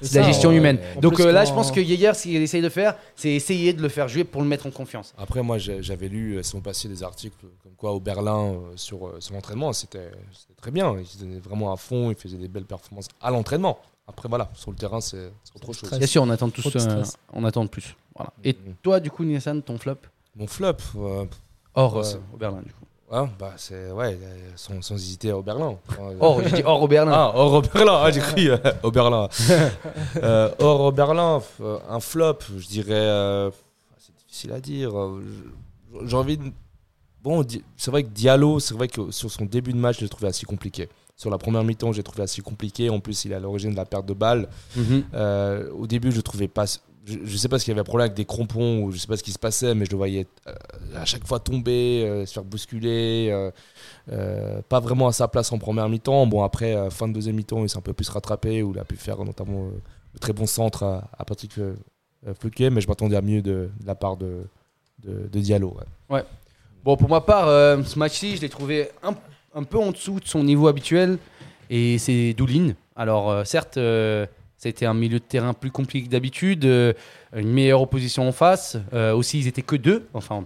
C'est 0.00 0.20
la 0.20 0.26
gestion 0.26 0.50
ouais. 0.50 0.56
humaine. 0.56 0.78
En 0.96 1.00
Donc 1.00 1.14
plus, 1.14 1.24
euh, 1.24 1.32
là, 1.32 1.44
quand- 1.44 1.50
je 1.50 1.54
pense 1.54 1.70
que 1.70 1.80
Yeager, 1.80 2.12
ce 2.14 2.22
qu'il 2.24 2.36
essaye 2.42 2.62
de 2.62 2.68
faire, 2.68 2.96
c'est 3.16 3.30
essayer 3.30 3.72
de 3.72 3.82
le 3.82 3.88
faire 3.88 4.08
jouer 4.08 4.24
pour 4.24 4.42
le 4.42 4.48
mettre 4.48 4.66
en 4.66 4.70
confiance. 4.70 5.14
après, 5.18 5.42
moi, 5.42 5.58
j'avais 5.58 6.08
lu 6.08 6.36
euh, 6.38 6.42
sur 6.42 6.56
mon 6.58 6.62
passé 6.62 6.88
des 6.88 7.02
articles 7.02 7.36
comme 7.62 7.72
quoi 7.76 7.92
au 7.92 8.00
Berlin 8.00 8.52
euh, 8.54 8.72
sur, 8.76 9.06
euh, 9.06 9.16
sur 9.20 9.34
l'entraînement, 9.34 9.72
c'était 9.72 10.10
très 10.60 10.70
bien. 10.70 10.96
Il 10.98 11.06
se 11.06 11.18
donnait 11.18 11.38
vraiment 11.40 11.72
à 11.72 11.76
fond. 11.76 12.10
Il 12.10 12.16
faisait 12.16 12.36
des 12.38 12.48
belles 12.48 12.64
performances 12.64 13.08
à 13.20 13.30
l'entraînement. 13.30 13.78
Après, 14.08 14.28
voilà, 14.28 14.50
sur 14.54 14.70
le 14.72 14.76
terrain, 14.76 15.00
c'est 15.00 15.30
autre 15.54 15.72
chose. 15.72 15.90
Bien 15.96 16.06
sûr, 16.06 16.22
on 16.22 16.30
attend 16.30 16.50
tous, 16.50 16.74
euh, 16.76 17.02
on 17.32 17.44
attend 17.44 17.64
de 17.64 17.68
plus. 17.70 17.94
Voilà. 18.16 18.32
Et 18.44 18.52
Mhm. 18.54 18.74
toi, 18.82 18.98
du 19.00 19.10
coup, 19.10 19.24
Nissan, 19.24 19.62
ton 19.62 19.78
flop? 19.78 19.96
Mon 20.36 20.46
flop, 20.46 20.74
euh, 20.96 21.24
Hors 21.74 21.96
euh, 21.98 22.14
au 22.34 22.36
Berlin, 22.36 22.60
du 22.62 22.72
coup. 22.72 22.84
Hein, 23.12 23.28
bah, 23.38 23.52
c'est 23.56 23.90
ouais, 23.92 24.18
euh, 24.20 24.50
sans, 24.56 24.80
sans 24.82 24.94
hésiter 24.96 25.30
au 25.32 25.42
Berlin. 25.42 25.76
Enfin, 25.88 26.02
Hors, 26.20 26.42
j'ai 26.42 26.50
dit 26.56 26.62
hors 26.64 26.82
au 26.82 26.88
Berlin. 26.88 27.12
Ah, 27.14 27.32
hors 27.34 27.52
au 27.54 27.60
Berlin, 27.62 28.00
ah, 28.02 28.10
j'ai 28.10 28.20
cru 28.20 28.50
euh, 28.50 28.56
au 28.82 28.90
Berlin. 28.90 29.28
Euh, 30.22 30.50
hors 30.58 30.80
au 30.80 30.92
Berlin, 30.92 31.40
euh, 31.60 31.78
un 31.88 32.00
flop, 32.00 32.38
je 32.58 32.66
dirais. 32.66 32.90
euh, 32.92 33.50
c'est 33.98 34.14
difficile 34.16 34.52
à 34.52 34.60
dire. 34.60 34.98
euh, 34.98 35.22
J'ai 36.04 36.16
envie 36.16 36.36
de. 36.38 36.44
Bon, 37.22 37.44
c'est 37.76 37.90
vrai 37.90 38.02
que 38.02 38.08
Diallo, 38.08 38.58
c'est 38.60 38.74
vrai 38.74 38.88
que 38.88 39.10
sur 39.12 39.30
son 39.30 39.44
début 39.44 39.72
de 39.72 39.78
match, 39.78 39.96
je 39.98 40.02
l'ai 40.02 40.08
trouvé 40.08 40.26
assez 40.28 40.44
compliqué. 40.44 40.88
Sur 41.16 41.30
la 41.30 41.38
première 41.38 41.62
mi-temps, 41.62 41.92
j'ai 41.92 42.02
trouvé 42.02 42.22
assez 42.24 42.42
compliqué. 42.42 42.90
En 42.90 42.98
plus, 42.98 43.24
il 43.24 43.32
est 43.32 43.36
à 43.36 43.40
l'origine 43.40 43.70
de 43.70 43.76
la 43.76 43.84
perte 43.84 44.06
de 44.06 44.14
balle. 44.14 44.48
Mhm. 44.76 45.04
Euh, 45.14 45.70
au 45.72 45.86
début, 45.86 46.10
je 46.10 46.20
trouvais 46.20 46.48
pas. 46.48 46.64
Je, 47.04 47.18
je 47.24 47.36
sais 47.36 47.48
pas 47.48 47.58
s'il 47.58 47.68
y 47.68 47.72
avait 47.72 47.80
un 47.80 47.84
problème 47.84 48.04
avec 48.06 48.16
des 48.16 48.24
crampons 48.24 48.82
ou 48.82 48.92
je 48.92 48.98
sais 48.98 49.08
pas 49.08 49.16
ce 49.16 49.24
qui 49.24 49.32
se 49.32 49.38
passait, 49.38 49.74
mais 49.74 49.84
je 49.84 49.90
le 49.90 49.96
voyais 49.96 50.26
euh, 50.46 50.54
à 50.94 51.04
chaque 51.04 51.26
fois 51.26 51.40
tomber, 51.40 52.04
euh, 52.04 52.26
se 52.26 52.34
faire 52.34 52.44
bousculer, 52.44 53.28
euh, 54.08 54.62
pas 54.68 54.78
vraiment 54.78 55.08
à 55.08 55.12
sa 55.12 55.26
place 55.26 55.50
en 55.50 55.58
première 55.58 55.88
mi-temps. 55.88 56.26
Bon, 56.26 56.44
après, 56.44 56.90
fin 56.90 57.08
de 57.08 57.12
deuxième 57.12 57.36
mi-temps, 57.36 57.62
il 57.64 57.68
s'est 57.68 57.78
un 57.78 57.82
peu 57.82 57.92
plus 57.92 58.08
rattrapé, 58.08 58.62
où 58.62 58.72
il 58.72 58.78
a 58.78 58.84
pu 58.84 58.96
faire 58.96 59.24
notamment 59.24 59.68
de 60.14 60.18
très 60.20 60.32
bon 60.32 60.46
centre 60.46 60.84
à, 60.84 61.10
à 61.18 61.24
Patrick 61.24 61.58
Fouquet, 62.40 62.70
mais 62.70 62.80
je 62.80 62.86
m'attendais 62.86 63.16
à 63.16 63.22
mieux 63.22 63.42
de, 63.42 63.70
la 63.84 63.96
part 63.96 64.16
de, 64.16 64.46
de, 65.02 65.40
Diallo. 65.40 65.76
ouais. 66.08 66.24
Bon, 66.84 66.96
pour 66.96 67.08
ma 67.08 67.20
part, 67.20 67.46
ce 67.84 67.98
match-ci, 67.98 68.36
je 68.36 68.42
l'ai 68.42 68.48
trouvé 68.48 68.90
un, 69.02 69.14
un 69.54 69.62
peu 69.62 69.78
en 69.78 69.92
dessous 69.92 70.18
de 70.20 70.26
son 70.26 70.42
niveau 70.44 70.68
habituel. 70.68 71.18
Et 71.70 71.98
c'est 71.98 72.34
Doulin. 72.34 72.74
Alors, 72.94 73.46
certes, 73.46 73.78
C'était 74.62 74.86
un 74.86 74.94
milieu 74.94 75.18
de 75.18 75.24
terrain 75.24 75.54
plus 75.54 75.72
compliqué 75.72 76.06
que 76.06 76.12
d'habitude, 76.12 76.64
euh, 76.66 76.92
une 77.34 77.50
meilleure 77.50 77.82
opposition 77.82 78.28
en 78.28 78.30
face. 78.30 78.76
Euh, 78.92 79.12
aussi, 79.12 79.40
ils 79.40 79.48
étaient 79.48 79.62
que 79.62 79.74
deux, 79.74 80.06
enfin, 80.14 80.44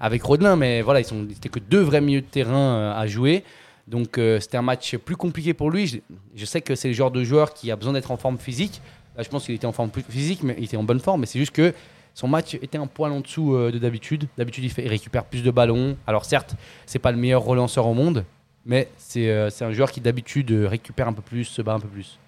avec 0.00 0.22
Rodelin, 0.22 0.56
mais 0.56 0.80
voilà, 0.80 1.00
ils 1.00 1.04
sont, 1.04 1.26
ils 1.28 1.36
étaient 1.36 1.50
que 1.50 1.58
deux 1.58 1.82
vrais 1.82 2.00
milieux 2.00 2.22
de 2.22 2.26
terrain 2.26 2.56
euh, 2.56 2.94
à 2.94 3.06
jouer. 3.06 3.44
Donc, 3.86 4.18
c'était 4.40 4.56
un 4.56 4.62
match 4.62 4.96
plus 4.96 5.16
compliqué 5.16 5.52
pour 5.52 5.70
lui. 5.70 6.02
Je, 6.34 6.44
sais 6.46 6.62
que 6.62 6.74
c'est 6.74 6.88
le 6.88 6.94
genre 6.94 7.10
de 7.10 7.22
joueur 7.24 7.52
qui 7.52 7.70
a 7.70 7.76
besoin 7.76 7.92
d'être 7.92 8.10
en 8.10 8.16
forme 8.16 8.38
physique. 8.38 8.80
Je 9.18 9.28
pense 9.28 9.44
qu'il 9.44 9.54
était 9.54 9.66
en 9.66 9.72
forme 9.72 9.90
physique, 10.08 10.42
mais 10.42 10.54
il 10.58 10.64
était 10.64 10.76
en 10.78 10.82
bonne 10.82 11.00
forme. 11.00 11.20
Mais 11.20 11.26
c'est 11.26 11.38
juste 11.38 11.52
que 11.52 11.74
son 12.14 12.28
match 12.28 12.54
était 12.54 12.78
un 12.78 12.86
poil 12.86 13.12
en 13.12 13.20
dessous 13.20 13.54
de 13.54 13.78
d'habitude. 13.78 14.28
D'habitude, 14.36 14.64
il, 14.64 14.88
récupère 14.88 15.24
plus 15.24 15.42
de 15.42 15.50
ballons. 15.50 15.96
Alors, 16.06 16.26
certes, 16.26 16.54
c'est 16.86 16.98
pas 16.98 17.12
le 17.12 17.18
meilleur 17.18 17.42
relanceur 17.42 17.86
au 17.86 17.94
monde, 17.94 18.24
mais 18.66 18.88
c'est 18.98 19.30
un 19.30 19.72
joueur 19.72 19.90
qui 19.90 20.02
d'habitude 20.02 20.50
récupère 20.52 21.08
un 21.08 21.14
peu 21.14 21.22
plus, 21.22 21.44
se 21.44 21.62
bat 21.62 21.72
un 21.72 21.80
peu 21.80 21.88
plus. 21.88 22.18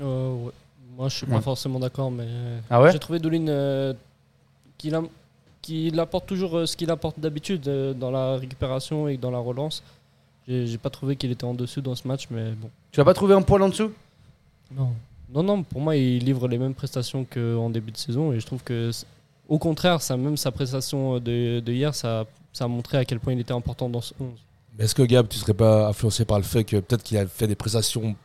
Euh, 0.00 0.34
ouais. 0.44 0.52
Moi, 0.96 1.08
je 1.08 1.16
suis 1.16 1.26
Ouais. 1.26 1.32
pas 1.34 1.40
forcément 1.40 1.78
d'accord, 1.78 2.10
mais 2.10 2.26
Ah 2.68 2.80
ouais 2.82 2.92
j'ai 2.92 2.98
trouvé 2.98 3.18
Doulin 3.18 3.46
euh, 3.48 3.94
qu'il 5.62 5.98
apporte 6.00 6.26
toujours 6.26 6.56
euh, 6.58 6.66
ce 6.66 6.76
qu'il 6.76 6.90
apporte 6.90 7.18
d'habitude 7.20 7.66
euh, 7.68 7.94
dans 7.94 8.10
la 8.10 8.36
récupération 8.36 9.08
et 9.08 9.16
dans 9.16 9.30
la 9.30 9.38
relance. 9.38 9.82
J'ai 10.48 10.78
pas 10.78 10.90
trouvé 10.90 11.14
qu'il 11.14 11.30
était 11.30 11.44
en 11.44 11.54
dessus 11.54 11.80
dans 11.80 11.94
ce 11.94 12.08
match, 12.08 12.26
mais 12.30 12.50
bon. 12.52 12.70
Tu 12.90 12.98
l'as 12.98 13.04
pas 13.04 13.14
trouvé 13.14 13.34
un 13.34 13.42
poil 13.42 13.62
en 13.62 13.68
dessous? 13.68 13.92
Non. 14.76 14.90
Non, 15.32 15.44
non, 15.44 15.62
pour 15.62 15.80
moi, 15.80 15.94
il 15.94 16.24
livre 16.24 16.48
les 16.48 16.58
mêmes 16.58 16.74
prestations 16.74 17.24
qu'en 17.24 17.70
début 17.70 17.92
de 17.92 17.96
saison 17.96 18.32
et 18.32 18.40
je 18.40 18.46
trouve 18.46 18.64
que, 18.64 18.90
au 19.48 19.58
contraire, 19.58 20.02
ça, 20.02 20.16
même 20.16 20.36
sa 20.36 20.50
prestation 20.50 21.20
de, 21.20 21.60
de 21.60 21.72
hier, 21.72 21.94
ça, 21.94 22.24
ça 22.52 22.64
a 22.64 22.68
montré 22.68 22.98
à 22.98 23.04
quel 23.04 23.20
point 23.20 23.32
il 23.32 23.38
était 23.38 23.52
important 23.52 23.88
dans 23.88 24.00
ce 24.00 24.12
11. 24.18 24.28
Mais 24.76 24.84
Est-ce 24.86 24.94
que 24.96 25.02
Gab, 25.02 25.28
tu 25.28 25.38
serais 25.38 25.54
pas 25.54 25.86
influencé 25.88 26.24
par 26.24 26.38
le 26.38 26.44
fait 26.44 26.64
que 26.64 26.78
peut-être 26.78 27.04
qu'il 27.04 27.16
a 27.18 27.26
fait 27.28 27.46
des 27.46 27.54
prestations 27.54 28.16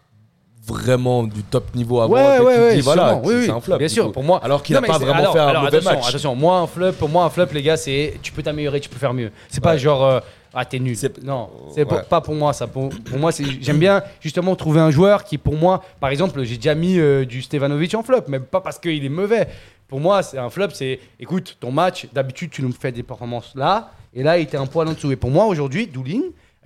vraiment 0.65 1.23
du 1.23 1.43
top 1.43 1.73
niveau 1.75 2.01
avant 2.01 2.13
Ouais, 2.13 2.39
ouais, 2.39 2.57
ouais, 2.57 2.75
dis, 2.75 2.81
voilà, 2.81 3.15
oui, 3.23 3.33
c'est 3.45 3.51
oui, 3.51 3.57
un 3.57 3.61
flop. 3.61 3.77
Bien 3.77 3.87
sûr, 3.87 4.05
coup. 4.07 4.11
pour 4.11 4.23
moi. 4.23 4.39
Alors 4.43 4.63
qu'il 4.63 4.73
n'a 4.75 4.81
pas 4.81 4.97
vraiment 4.97 5.13
alors- 5.19 5.33
fait 5.33 5.39
un 5.39 5.47
alors, 5.47 5.63
mauvais 5.63 5.77
attention, 5.77 5.95
match. 5.97 6.09
Attention, 6.09 6.35
moi 6.35 6.57
un 6.59 6.67
flop, 6.67 6.93
pour 6.93 7.09
moi 7.09 7.25
un 7.25 7.29
flop, 7.29 7.45
les 7.53 7.61
gars, 7.61 7.77
c'est 7.77 8.15
tu 8.21 8.31
peux 8.31 8.41
t'améliorer, 8.43 8.79
tu 8.79 8.89
peux 8.89 8.97
faire 8.97 9.13
mieux. 9.13 9.31
C'est 9.49 9.61
pas 9.63 9.77
genre 9.77 10.03
euh, 10.03 10.19
ah 10.53 10.65
t'es 10.65 10.79
nul. 10.79 10.95
Non, 11.23 11.49
c'est 11.73 11.85
pour- 11.85 12.03
pas 12.05 12.21
pour 12.21 12.33
moi 12.33 12.53
ça. 12.53 12.65
Pour, 12.67 12.89
pour 12.89 13.17
moi, 13.19 13.31
j'aime 13.61 13.77
bien 13.79 14.01
justement 14.21 14.55
trouver 14.55 14.79
un 14.79 14.89
joueur 14.91 15.23
qui, 15.23 15.37
pour 15.37 15.55
moi, 15.55 15.83
par 15.99 16.09
exemple, 16.09 16.43
j'ai 16.43 16.55
déjà 16.55 16.73
mis 16.75 16.97
euh, 16.97 17.25
du 17.25 17.41
Stevanovic 17.41 17.93
en 17.93 18.03
flop, 18.03 18.21
mais 18.27 18.39
pas 18.39 18.61
parce 18.61 18.79
qu'il 18.79 19.03
est 19.05 19.09
mauvais. 19.09 19.47
Pour 19.87 19.99
moi, 19.99 20.23
c'est 20.23 20.37
un 20.39 20.49
flop, 20.49 20.69
c'est 20.73 20.99
écoute 21.19 21.57
ton 21.59 21.71
match. 21.71 22.07
D'habitude, 22.13 22.49
tu 22.51 22.63
nous 22.63 22.71
fais 22.71 22.91
des 22.91 23.03
performances 23.03 23.51
là, 23.55 23.91
et 24.15 24.23
là, 24.23 24.37
il 24.39 24.43
était 24.43 24.57
un 24.57 24.65
poil 24.65 24.87
en 24.87 24.93
dessous. 24.93 25.11
Et 25.11 25.15
pour 25.15 25.29
moi, 25.29 25.45
aujourd'hui, 25.45 25.85
Doulin, 25.85 26.21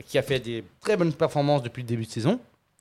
qui 0.08 0.18
a 0.18 0.22
fait 0.22 0.40
des 0.40 0.64
très 0.80 0.96
bonnes 0.96 1.12
performances 1.12 1.62
depuis 1.64 1.82
le 1.82 1.88
début 1.88 2.06
de 2.06 2.10
saison, 2.12 2.40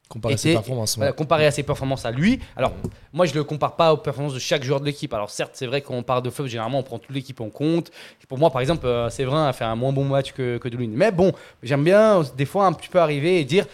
Comparé 0.08 0.34
à 0.34 0.36
ses 0.38 0.52
performances. 0.54 0.94
ouais. 0.96 1.00
voilà, 1.00 1.12
comparé 1.12 1.46
à 1.46 1.50
ses 1.50 1.62
performances 1.62 2.06
à 2.06 2.10
lui. 2.10 2.40
Alors, 2.56 2.72
moi, 3.12 3.26
je 3.26 3.34
le 3.34 3.44
compare 3.44 3.76
pas 3.76 3.92
aux 3.92 3.98
performances 3.98 4.34
de 4.34 4.38
chaque 4.38 4.62
joueur 4.64 4.80
de 4.80 4.86
l'équipe. 4.86 5.12
Alors, 5.12 5.28
certes, 5.28 5.50
c'est 5.54 5.66
vrai 5.66 5.82
qu'on 5.82 6.02
parle 6.02 6.22
de 6.22 6.30
flop, 6.30 6.46
généralement, 6.46 6.78
on 6.78 6.82
prend 6.82 6.98
toute 6.98 7.14
l'équipe 7.14 7.40
en 7.40 7.50
compte. 7.50 7.90
Pour 8.26 8.38
moi, 8.38 8.50
par 8.50 8.62
exemple, 8.62 8.86
euh, 8.86 9.10
Séverin 9.10 9.48
a 9.48 9.52
fait 9.52 9.64
un 9.64 9.76
moins 9.76 9.92
bon 9.92 10.04
match 10.04 10.32
que, 10.32 10.56
que 10.58 10.68
Doulin. 10.68 10.90
Mais 10.92 11.10
bon, 11.12 11.32
j'aime 11.62 11.84
bien, 11.84 12.20
euh, 12.20 12.24
des 12.36 12.46
fois, 12.46 12.66
un 12.66 12.72
petit 12.72 12.88
peu 12.88 12.98
arriver 13.00 13.40
et 13.40 13.44
dire 13.44 13.66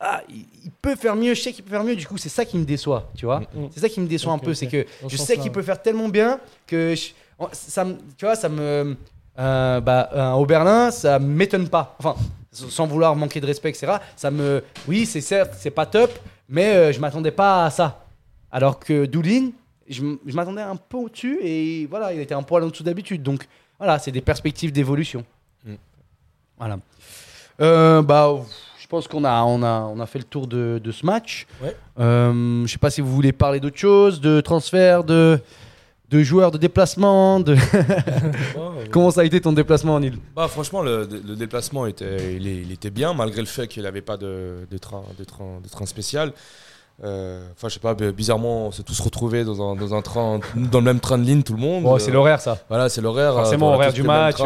Ah, 0.00 0.22
il, 0.30 0.70
peut 0.80 0.96
faire 0.96 1.14
mieux, 1.16 1.34
je 1.34 1.42
sais 1.42 1.52
qu'il 1.52 1.64
peut 1.64 1.70
faire 1.70 1.84
mieux. 1.84 1.96
Du 1.96 2.06
coup, 2.06 2.16
c'est 2.16 2.28
ça 2.30 2.44
qui 2.46 2.56
me 2.56 2.64
déçoit, 2.64 3.10
tu 3.14 3.26
vois. 3.26 3.40
Mm. 3.40 3.68
C'est 3.72 3.80
ça 3.80 3.88
qui 3.90 4.00
me 4.00 4.06
déçoit 4.06 4.32
un 4.32 4.38
peu, 4.38 4.54
c'est 4.54 4.66
que 4.68 4.86
Dans 5.02 5.08
je 5.10 5.16
sais 5.18 5.36
qu'il 5.36 5.52
peut 5.52 5.62
faire 5.62 5.80
tellement 5.82 6.08
bien 6.08 6.40
que 6.66 6.94
je- 6.94 7.10
ça, 7.52 7.84
tu 8.16 8.24
vois, 8.24 8.34
ça 8.34 8.48
me. 8.48 8.96
euh, 9.38 9.80
bah, 9.80 10.08
un 10.14 10.34
Oberlin, 10.36 10.90
ça 10.90 11.18
m'étonne 11.18 11.68
pas. 11.68 11.94
Enfin, 11.98 12.16
sans 12.56 12.86
vouloir 12.86 13.14
manquer 13.16 13.40
de 13.40 13.46
respect, 13.46 13.70
etc. 13.70 13.94
Ça 14.16 14.30
me. 14.30 14.62
Oui, 14.88 15.06
c'est 15.06 15.20
certes, 15.20 15.54
c'est 15.58 15.70
pas 15.70 15.86
top, 15.86 16.10
mais 16.48 16.74
euh, 16.74 16.92
je 16.92 17.00
m'attendais 17.00 17.30
pas 17.30 17.66
à 17.66 17.70
ça. 17.70 18.04
Alors 18.50 18.78
que 18.78 19.06
Doulin, 19.06 19.50
je, 19.88 20.02
m'attendais 20.32 20.62
un 20.62 20.76
peu 20.76 20.96
au-dessus 20.96 21.38
et 21.42 21.86
voilà, 21.86 22.12
il 22.12 22.20
était 22.20 22.34
un 22.34 22.42
poil 22.42 22.64
en 22.64 22.68
dessous 22.68 22.84
d'habitude. 22.84 23.22
Donc 23.22 23.46
voilà, 23.78 23.98
c'est 23.98 24.12
des 24.12 24.20
perspectives 24.20 24.72
d'évolution. 24.72 25.24
Mm. 25.64 25.74
Voilà. 26.58 26.78
Euh, 27.60 28.02
bah, 28.02 28.34
je 28.78 28.86
pense 28.86 29.08
qu'on 29.08 29.24
a, 29.24 29.42
on 29.42 29.62
a, 29.62 29.80
on 29.82 30.00
a 30.00 30.06
fait 30.06 30.18
le 30.18 30.24
tour 30.24 30.46
de, 30.46 30.80
de 30.82 30.92
ce 30.92 31.04
match. 31.04 31.46
Ouais. 31.62 31.76
Euh, 31.98 32.64
je 32.66 32.72
sais 32.72 32.78
pas 32.78 32.90
si 32.90 33.00
vous 33.00 33.12
voulez 33.12 33.32
parler 33.32 33.60
d'autre 33.60 33.78
chose, 33.78 34.20
de 34.20 34.40
transfert, 34.40 35.04
de, 35.04 35.40
de 36.10 36.22
joueurs, 36.22 36.50
de 36.50 36.58
déplacement. 36.58 37.40
De... 37.40 37.56
Comment 38.90 39.10
ça 39.10 39.22
a 39.22 39.24
été 39.24 39.40
ton 39.40 39.52
déplacement, 39.52 39.98
Nil 39.98 40.18
Bah, 40.34 40.48
franchement, 40.48 40.82
le, 40.82 41.08
le 41.26 41.34
déplacement 41.36 41.86
était, 41.86 42.34
il, 42.36 42.70
était 42.72 42.90
bien, 42.90 43.14
malgré 43.14 43.40
le 43.40 43.46
fait 43.46 43.66
qu'il 43.66 43.82
n'avait 43.82 44.02
pas 44.02 44.16
de, 44.16 44.66
de 44.70 44.78
train, 44.78 45.02
de, 45.18 45.24
train, 45.24 45.60
de 45.62 45.68
train 45.68 45.86
spécial. 45.86 46.32
Euh, 47.04 47.46
Enfin, 47.52 47.68
je 47.68 47.74
sais 47.74 47.80
pas, 47.80 47.94
bizarrement, 47.94 48.68
on 48.68 48.72
s'est 48.72 48.82
tous 48.82 48.98
retrouvés 49.00 49.44
dans 49.44 49.60
un, 49.72 49.76
dans 49.76 49.94
un 49.94 50.00
train, 50.00 50.40
dans 50.54 50.78
le 50.78 50.84
même 50.84 51.00
train 51.00 51.18
de 51.18 51.24
ligne, 51.24 51.42
tout 51.42 51.52
le 51.54 51.58
monde. 51.60 52.00
C'est 52.00 52.10
l'horaire, 52.10 52.40
ça. 52.40 52.58
Voilà, 52.68 52.88
c'est 52.88 53.00
l'horaire. 53.02 53.34
Forcément, 53.34 53.66
euh, 53.66 53.70
on 53.70 53.72
a 53.72 53.76
horaire 53.76 53.88
tous 53.90 53.94
du 53.96 54.02
match. 54.02 54.36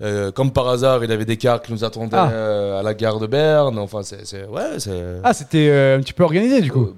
Euh, 0.00 0.30
comme 0.32 0.52
par 0.52 0.68
hasard, 0.68 1.04
il 1.04 1.12
avait 1.12 1.24
des 1.26 1.36
cars 1.36 1.60
qui 1.60 1.72
nous 1.72 1.84
attendaient 1.84 2.16
Ah. 2.16 2.78
à 2.78 2.82
la 2.82 2.94
gare 2.94 3.18
de 3.18 3.26
Berne. 3.26 3.78
Enfin, 3.78 4.02
c'est, 4.02 4.46
ouais, 4.46 4.78
c'est. 4.78 5.20
Ah, 5.22 5.34
c'était 5.34 5.70
un 5.70 6.00
petit 6.00 6.12
peu 6.14 6.24
organisé, 6.24 6.60
du 6.62 6.70
coup. 6.72 6.94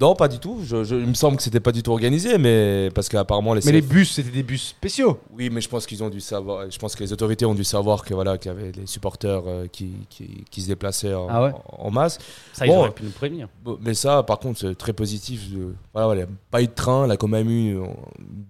Non, 0.00 0.14
pas 0.14 0.28
du 0.28 0.38
tout. 0.38 0.60
Je, 0.64 0.84
je- 0.84 0.94
il 0.94 1.06
me 1.06 1.14
semble 1.14 1.36
que 1.38 1.42
c'était 1.42 1.58
pas 1.58 1.72
du 1.72 1.82
tout 1.82 1.90
organisé, 1.90 2.38
mais 2.38 2.88
parce 2.94 3.08
qu'apparemment 3.08 3.52
les. 3.54 3.62
Mais 3.64 3.72
les 3.72 3.80
CF 3.82 3.88
bus, 3.88 4.12
c'était 4.12 4.30
des 4.30 4.44
bus 4.44 4.68
spéciaux. 4.68 5.18
Oui, 5.32 5.50
mais 5.50 5.60
je 5.60 5.68
pense 5.68 5.86
qu'ils 5.86 6.04
ont 6.04 6.08
dû 6.08 6.20
savoir. 6.20 6.70
Je 6.70 6.78
pense 6.78 6.94
que 6.94 7.02
les 7.02 7.12
autorités 7.12 7.44
ont 7.44 7.54
dû 7.54 7.64
savoir 7.64 8.04
que 8.04 8.14
voilà, 8.14 8.38
qu'il 8.38 8.52
y 8.52 8.54
avait 8.54 8.70
les 8.70 8.86
supporters 8.86 9.42
euh, 9.46 9.66
qui, 9.66 9.94
qui, 10.08 10.44
qui 10.50 10.62
se 10.62 10.68
déplaçaient 10.68 11.14
en, 11.14 11.26
Ah 11.28 11.42
ouais 11.42 11.52
en- 11.78 11.86
en 11.86 11.90
masse. 11.90 12.18
Ça, 12.52 12.64
Bon. 12.64 12.72
ils 12.72 12.76
auraient 12.76 12.90
pu 12.92 13.02
nous 13.02 13.10
prévenir. 13.10 13.48
Mais 13.80 13.94
ça, 13.94 14.22
par 14.22 14.38
contre, 14.38 14.60
c'est 14.60 14.74
très 14.78 14.92
positif. 14.92 15.42
Voilà, 15.92 16.06
voilà, 16.06 16.20
il 16.22 16.24
n'y 16.26 16.30
a 16.32 16.36
pas 16.50 16.62
eu 16.62 16.66
de 16.68 16.72
train. 16.72 17.04
Il 17.06 17.10
a 17.10 17.16
quand 17.16 17.26
même 17.26 17.48
eu 17.50 17.72
une 17.74 17.88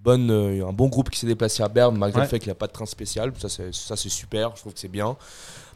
bonne, 0.04 0.30
euh, 0.30 0.66
un 0.68 0.72
bon 0.74 0.88
groupe 0.88 1.08
qui 1.08 1.18
s'est 1.18 1.26
déplacé 1.26 1.62
à 1.62 1.68
Berne, 1.68 1.96
malgré 1.96 2.20
Ouais. 2.20 2.26
le 2.26 2.28
fait 2.30 2.38
qu'il 2.40 2.48
n'y 2.48 2.52
a 2.52 2.56
pas 2.56 2.66
de 2.66 2.72
train 2.72 2.84
spécial. 2.86 3.32
Ça, 3.38 3.48
c'est 3.48 3.72
ça, 3.74 3.96
c'est 3.96 4.10
super. 4.10 4.52
Je 4.54 4.60
trouve 4.60 4.74
que 4.74 4.80
c'est 4.80 4.88
bien. 4.88 5.16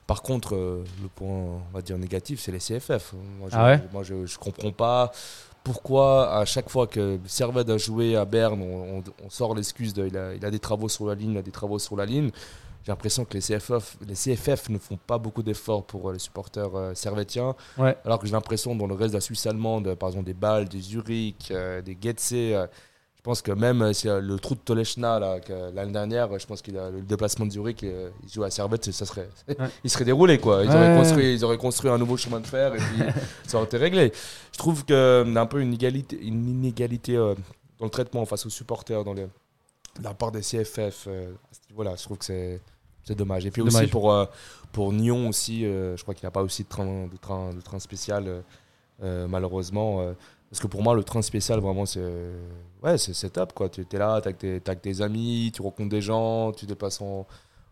Par 0.06 0.20
contre, 0.20 0.54
euh, 0.54 0.84
le 1.00 1.08
point, 1.08 1.28
on 1.28 1.60
va 1.72 1.80
dire 1.80 1.96
négatif, 1.96 2.40
c'est 2.40 2.52
les 2.52 2.58
CFF. 2.58 3.14
Moi, 3.38 3.48
je, 3.50 3.56
Ah 3.56 3.64
ouais 3.68 3.82
moi, 3.92 4.02
je, 4.02 4.26
je 4.26 4.36
comprends 4.36 4.72
pas 4.72 5.12
pourquoi 5.64 6.34
à 6.36 6.44
chaque 6.44 6.68
fois 6.68 6.86
que 6.86 7.18
Servette 7.26 7.68
a 7.70 7.78
joué 7.78 8.16
à 8.16 8.24
Berne, 8.24 8.62
on, 8.62 8.98
on- 8.98 9.04
on 9.24 9.30
sort 9.30 9.54
l'excuse 9.54 9.92
de 9.94 10.06
il 10.06 10.16
a, 10.16 10.34
il 10.34 10.44
a 10.44 10.50
des 10.50 10.58
travaux 10.58 10.88
sur 10.88 11.06
la 11.06 11.14
ligne, 11.14 11.32
il 11.32 11.38
a 11.38 11.42
des 11.42 11.50
travaux 11.52 11.78
sur 11.78 11.96
la 11.96 12.04
ligne. 12.06 12.30
J'ai 12.84 12.90
l'impression 12.90 13.24
que 13.24 13.34
les 13.34 13.40
CFF, 13.40 13.96
les 14.08 14.14
CFF 14.14 14.68
ne 14.68 14.78
font 14.78 14.98
pas 15.06 15.16
beaucoup 15.18 15.44
d'efforts 15.44 15.84
pour 15.84 16.08
euh, 16.10 16.14
les 16.14 16.18
supporters 16.18 16.74
euh, 16.74 16.94
servétiens. 16.94 17.54
Ouais. 17.78 17.96
Alors 18.04 18.18
que 18.18 18.26
j'ai 18.26 18.32
l'impression 18.32 18.74
dans 18.74 18.88
le 18.88 18.94
reste 18.94 19.10
de 19.12 19.18
la 19.18 19.20
Suisse 19.20 19.46
allemande, 19.46 19.94
par 19.94 20.08
exemple 20.08 20.26
des 20.26 20.34
Bâle, 20.34 20.68
des 20.68 20.80
Zurich, 20.80 21.52
euh, 21.52 21.80
des 21.80 21.96
Getse, 22.00 22.32
euh, 22.32 22.66
je 23.22 23.30
pense 23.30 23.40
que 23.40 23.52
même 23.52 23.82
euh, 23.82 23.92
si, 23.92 24.08
euh, 24.08 24.20
le 24.20 24.36
trou 24.36 24.56
de 24.56 24.60
que 24.64 25.72
l'année 25.72 25.92
dernière, 25.92 26.32
euh, 26.32 26.38
je 26.40 26.46
pense 26.46 26.60
qu'il 26.60 26.76
a 26.76 26.90
le 26.90 27.02
déplacement 27.02 27.46
de 27.46 27.52
Zurich, 27.52 27.84
euh, 27.84 28.10
il 28.24 28.28
joue 28.28 28.42
à 28.42 28.50
Servette, 28.50 28.90
ça 28.90 29.06
serait, 29.06 29.28
il 29.84 29.90
serait 29.90 30.04
déroulé 30.04 30.38
quoi. 30.38 30.64
Ils, 30.64 30.68
Ouais. 30.68 30.74
auraient 30.74 30.96
construit, 30.96 31.32
ils 31.34 31.44
auraient 31.44 31.56
construit 31.56 31.88
un 31.88 31.98
nouveau 31.98 32.16
chemin 32.16 32.40
de 32.40 32.46
fer 32.48 32.74
et 32.74 32.78
puis 32.78 32.98
ça 33.46 33.58
aurait 33.58 33.66
été 33.66 33.76
réglé. 33.76 34.12
Je 34.52 34.58
trouve 34.58 34.84
qu'il 34.84 34.96
y 34.96 34.98
a 34.98 35.20
un 35.40 35.46
peu 35.46 35.60
une 35.60 35.68
inégalité, 35.68 36.18
une 36.20 36.48
inégalité 36.48 37.16
euh, 37.16 37.36
dans 37.78 37.84
le 37.84 37.90
traitement 37.90 38.24
face 38.26 38.44
aux 38.44 38.50
supporters 38.50 39.04
dans 39.04 39.14
la 39.14 40.14
part 40.14 40.32
des 40.32 40.40
CFF. 40.40 41.04
euh, 41.06 41.30
à 41.32 41.54
ce 41.54 41.60
niveau-là. 41.70 41.94
je 41.96 42.02
trouve 42.02 42.18
que 42.18 42.24
c'est 42.24 42.60
c'est 43.04 43.14
dommage. 43.16 43.46
Et 43.46 43.52
puis 43.52 43.62
aussi 43.62 43.86
pour, 43.86 44.12
euh, 44.12 44.26
pour 44.72 44.92
Nyon 44.92 45.28
aussi, 45.28 45.64
euh, 45.64 45.96
je 45.96 46.02
crois 46.02 46.14
qu'il 46.14 46.24
n'y 46.24 46.28
a 46.28 46.32
pas 46.32 46.42
aussi 46.42 46.64
de 46.64 46.68
train, 46.68 47.06
de 47.06 47.16
train, 47.20 47.52
de 47.54 47.60
train 47.60 47.78
spécial, 47.78 48.42
euh, 49.02 49.26
malheureusement. 49.28 50.12
Parce 50.52 50.60
que 50.60 50.66
pour 50.66 50.82
moi, 50.82 50.94
le 50.94 51.02
train 51.02 51.22
spécial, 51.22 51.60
vraiment, 51.60 51.86
c'est 51.86 52.04
ouais, 52.82 52.98
c'est 52.98 53.30
top. 53.30 53.54
Quoi. 53.54 53.70
Tu 53.70 53.86
es 53.90 53.98
là, 53.98 54.20
tu 54.20 54.28
avec, 54.66 54.82
tes 54.82 55.00
amis, 55.00 55.50
tu 55.54 55.62
rencontres 55.62 55.88
des 55.88 56.02
gens, 56.02 56.52
tu 56.52 56.66
te 56.66 56.74
en, 57.00 57.26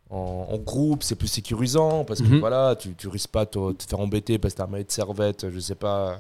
en, 0.08 0.46
en 0.50 0.56
groupe, 0.56 1.02
c'est 1.02 1.14
plus 1.14 1.28
sécurisant 1.28 2.04
parce 2.06 2.22
que 2.22 2.26
Mhm. 2.26 2.40
voilà, 2.40 2.74
tu, 2.76 2.94
tu 2.94 3.06
risques 3.08 3.28
pas 3.30 3.44
de 3.44 3.72
te 3.72 3.82
faire 3.84 4.00
embêter 4.00 4.38
parce 4.38 4.54
que 4.54 4.56
tu 4.56 4.62
as 4.62 4.64
un 4.64 4.68
maillot 4.68 4.84
de 4.84 4.90
servette, 4.90 5.50
je 5.50 5.60
sais 5.60 5.74
pas, 5.74 6.18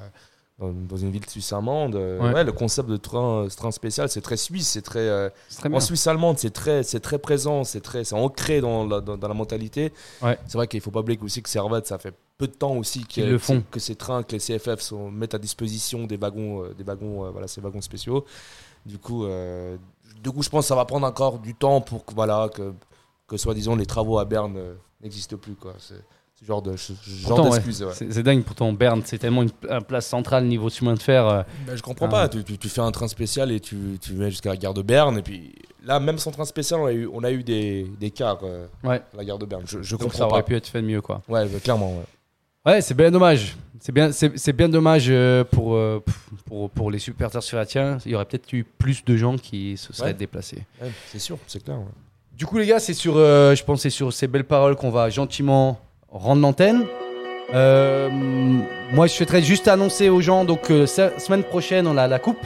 dans, 0.60 0.72
dans 0.72 0.96
une 0.96 1.10
ville 1.10 1.24
suisse 1.28 1.52
allemande. 1.52 1.96
Euh, 1.96 2.20
Ouais. 2.20 2.34
Ouais. 2.34 2.44
le 2.44 2.52
concept 2.52 2.88
de 2.88 2.96
train, 2.96 3.46
ce 3.48 3.56
train 3.56 3.70
spécial, 3.70 4.08
c'est 4.08 4.20
très 4.20 4.36
suisse, 4.36 4.68
c'est 4.68 4.82
très. 4.82 5.00
euh, 5.00 5.30
très 5.58 5.68
en. 5.72 5.80
Suisse 5.80 6.06
allemande, 6.06 6.38
c'est 6.38 6.50
très, 6.52 6.82
c'est 6.82 7.00
très 7.00 7.18
présent, 7.18 7.64
c'est 7.64 7.80
très, 7.80 8.04
c'est 8.04 8.14
ancré 8.14 8.60
dans 8.60 8.86
la, 8.86 9.00
dans, 9.00 9.16
dans 9.16 9.28
la 9.28 9.34
mentalité. 9.34 9.92
Ouais. 10.22 10.38
C'est 10.46 10.58
vrai 10.58 10.66
qu'il 10.68 10.80
faut 10.80 10.90
pas 10.90 11.00
oublier 11.00 11.18
aussi 11.22 11.42
que 11.42 11.48
Servette, 11.48 11.86
ça 11.86 11.98
fait 11.98 12.14
peu 12.38 12.46
de 12.46 12.52
temps 12.52 12.74
aussi 12.76 13.04
que, 13.04 13.20
le 13.20 13.38
font. 13.38 13.62
que 13.70 13.80
ces 13.80 13.94
trains, 13.96 14.22
que 14.22 14.32
les 14.32 14.38
CFF 14.38 14.80
sont, 14.80 15.10
mettent 15.10 15.34
à 15.34 15.38
disposition 15.38 16.06
des 16.06 16.16
wagons, 16.16 16.62
euh, 16.64 16.74
des 16.74 16.84
wagons, 16.84 17.24
euh, 17.26 17.30
voilà, 17.30 17.46
ces 17.48 17.60
wagons 17.60 17.80
spéciaux. 17.80 18.24
Du 18.86 18.98
coup, 18.98 19.24
euh, 19.26 19.76
du 20.22 20.30
coup, 20.30 20.42
je 20.42 20.48
pense 20.48 20.64
que 20.64 20.68
ça 20.68 20.74
va 20.74 20.84
prendre 20.86 21.06
encore 21.06 21.38
du 21.38 21.54
temps 21.54 21.80
pour 21.80 22.04
que, 22.04 22.14
voilà, 22.14 22.48
que, 22.48 22.72
que 23.26 23.36
soi-disant 23.36 23.76
les 23.76 23.84
travaux 23.86 24.18
à 24.18 24.24
Berne 24.24 24.56
euh, 24.56 24.74
n'existent 25.02 25.36
plus, 25.36 25.54
quoi. 25.54 25.74
Ce 26.40 26.46
genre 26.46 26.62
de, 26.62 26.74
ce 26.76 26.92
genre 27.26 27.50
ouais. 27.50 27.58
ouais. 27.58 27.92
C'est 27.94 28.22
dingue, 28.22 28.42
pourtant, 28.44 28.72
Berne, 28.72 29.02
c'est 29.04 29.18
tellement 29.18 29.42
une, 29.42 29.50
place 29.86 30.06
centrale 30.06 30.46
niveau 30.46 30.70
chemin 30.70 30.94
de 30.94 30.98
fer. 30.98 31.26
euh, 31.26 31.42
Ben, 31.66 31.76
je 31.76 31.82
comprends 31.82 32.08
pas. 32.08 32.28
Tu, 32.30 32.42
tu- 32.44 32.56
tu 32.56 32.68
fais 32.70 32.80
un 32.80 32.90
train 32.90 33.08
spécial 33.08 33.52
et 33.52 33.60
tu, 33.60 33.76
tu 34.00 34.14
vas 34.14 34.30
jusqu'à 34.30 34.48
la 34.50 34.56
gare 34.56 34.72
de 34.72 34.80
Berne. 34.80 35.18
Et 35.18 35.22
puis 35.22 35.54
là, 35.84 36.00
même 36.00 36.16
sans 36.16 36.30
train 36.30 36.46
spécial, 36.46 36.80
on 36.80 36.86
a 36.86 36.92
eu, 36.92 37.06
on 37.12 37.22
a 37.24 37.30
eu 37.30 37.42
des, 37.42 37.86
des 38.00 38.10
cars 38.10 38.38
euh, 38.42 38.66
Ouais. 38.82 39.02
à 39.12 39.16
la 39.18 39.24
gare 39.26 39.38
de 39.38 39.44
Berne. 39.44 39.64
Je, 39.66 39.82
je 39.82 39.96
donc 39.96 40.12
ça 40.14 40.20
comprends 40.20 40.30
aurait 40.30 40.42
pas. 40.42 40.46
pu 40.46 40.56
être 40.56 40.66
fait 40.66 40.80
mieux, 40.80 41.02
quoi. 41.02 41.20
Ouais, 41.28 41.44
bah, 41.46 41.58
clairement. 41.62 41.92
ouais. 41.92 42.72
Ouais, 42.72 42.80
c'est 42.80 42.94
bien 42.94 43.10
dommage. 43.10 43.54
C'est 43.78 43.92
bien, 43.92 44.10
c'est 44.12 44.38
c'est 44.38 44.52
bien 44.52 44.68
dommage 44.68 45.06
euh, 45.08 45.44
pour, 45.44 45.74
euh, 45.74 46.02
pour, 46.46 46.70
pour 46.70 46.90
les 46.90 46.98
supporters 46.98 47.42
suratiens. 47.42 47.98
Il 48.06 48.12
y 48.12 48.14
aurait 48.14 48.24
peut-être 48.26 48.50
eu 48.54 48.64
plus 48.64 49.04
de 49.04 49.16
gens 49.16 49.36
qui 49.36 49.76
se 49.76 49.92
seraient 49.92 50.08
Ouais. 50.08 50.14
déplacés. 50.14 50.62
Ouais, 50.80 50.90
c'est 51.10 51.18
sûr, 51.18 51.38
c'est 51.46 51.62
clair. 51.62 51.78
ouais. 51.78 51.84
Du 52.34 52.46
coup, 52.46 52.56
les 52.58 52.66
gars, 52.66 52.78
c'est 52.80 52.94
sur, 52.94 53.14
euh, 53.16 53.54
je 53.54 53.62
pense, 53.64 53.82
c'est 53.82 53.90
sur 53.90 54.10
ces 54.12 54.26
belles 54.26 54.44
paroles 54.46 54.74
qu'on 54.76 54.90
va 54.90 55.08
gentiment 55.10 55.78
rendre 56.12 56.42
l'antenne. 56.42 56.84
Euh, 57.54 58.08
moi, 58.92 59.06
je 59.06 59.12
souhaiterais 59.12 59.42
juste 59.42 59.68
annoncer 59.68 60.08
aux 60.08 60.20
gens, 60.20 60.44
donc, 60.44 60.70
euh, 60.70 60.86
se- 60.86 61.10
semaine 61.18 61.42
prochaine, 61.42 61.86
on 61.86 61.96
a 61.96 62.06
la 62.06 62.18
coupe 62.18 62.44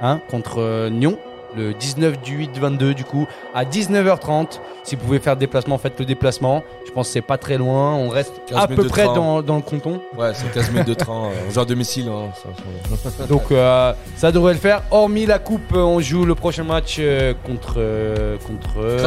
hein, 0.00 0.20
contre 0.30 0.60
euh, 0.60 0.90
Nyon, 0.90 1.16
le 1.56 1.72
19 1.72 2.20
du 2.22 2.36
8 2.36 2.58
22, 2.58 2.92
du 2.94 3.04
coup, 3.04 3.26
à 3.54 3.64
19h30. 3.64 4.60
Si 4.82 4.96
vous 4.96 5.04
pouvez 5.04 5.20
faire 5.20 5.34
le 5.34 5.38
déplacement, 5.40 5.78
faites 5.78 5.98
le 5.98 6.04
déplacement. 6.04 6.62
Je 6.86 6.90
pense 6.92 7.06
que 7.08 7.12
c'est 7.12 7.22
pas 7.22 7.38
très 7.38 7.56
loin. 7.56 7.94
On 7.94 8.08
reste 8.08 8.32
15 8.48 8.58
à 8.58 8.66
peu 8.68 8.82
près 8.88 9.04
dans, 9.14 9.42
dans 9.42 9.56
le 9.56 9.62
canton. 9.62 10.00
Ouais, 10.18 10.32
c'est 10.34 10.52
15 10.52 10.70
minutes 10.72 10.88
de 10.88 10.94
train. 10.94 11.26
euh, 11.26 11.30
on 11.48 11.50
joue 11.52 11.60
à 11.60 11.64
domicile. 11.64 12.08
hein, 12.08 12.30
ça, 12.34 13.26
Donc 13.28 13.50
euh, 13.52 13.92
ça 14.16 14.32
devrait 14.32 14.54
le 14.54 14.58
faire. 14.58 14.82
Hormis 14.90 15.26
la 15.26 15.38
coupe, 15.38 15.72
on 15.74 16.00
joue 16.00 16.24
le 16.24 16.34
prochain 16.34 16.64
match 16.64 16.96
euh, 16.98 17.32
contre 17.44 17.74
euh, 17.78 18.36
contre 18.46 18.78
euh, 18.80 18.98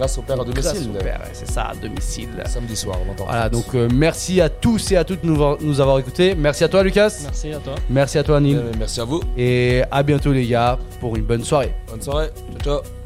Grâce 0.00 0.16
au 0.16 0.22
père. 0.22 0.40
à 0.40 0.44
grâce 0.44 0.64
domicile. 0.72 0.90
au 0.96 0.98
père, 0.98 1.20
ouais, 1.20 1.30
c'est 1.34 1.46
ça, 1.50 1.64
à 1.64 1.74
domicile. 1.74 2.30
Samedi 2.46 2.74
soir, 2.74 2.96
on 3.06 3.10
entend. 3.12 3.26
Voilà, 3.26 3.50
donc 3.50 3.74
euh, 3.74 3.86
merci 3.92 4.40
à 4.40 4.48
tous 4.48 4.92
et 4.92 4.96
à 4.96 5.04
toutes 5.04 5.20
de 5.22 5.26
nous, 5.26 5.56
nous 5.60 5.78
avoir 5.78 5.98
écoutés. 5.98 6.34
Merci 6.34 6.64
à 6.64 6.68
toi 6.68 6.82
Lucas. 6.82 7.12
Merci 7.22 7.52
à 7.52 7.58
toi. 7.58 7.74
Merci 7.90 8.16
à 8.18 8.22
toi 8.22 8.40
Neil. 8.40 8.56
Euh, 8.56 8.72
Merci 8.78 9.00
à 9.02 9.04
vous. 9.04 9.20
Et 9.36 9.82
à 9.90 10.02
bientôt 10.02 10.32
les 10.32 10.46
gars 10.46 10.78
pour 11.00 11.16
une 11.16 11.24
bonne 11.24 11.44
soirée. 11.44 11.74
Bonne 11.90 12.00
soirée. 12.00 12.30
Ciao, 12.62 12.80
ciao. 12.80 12.99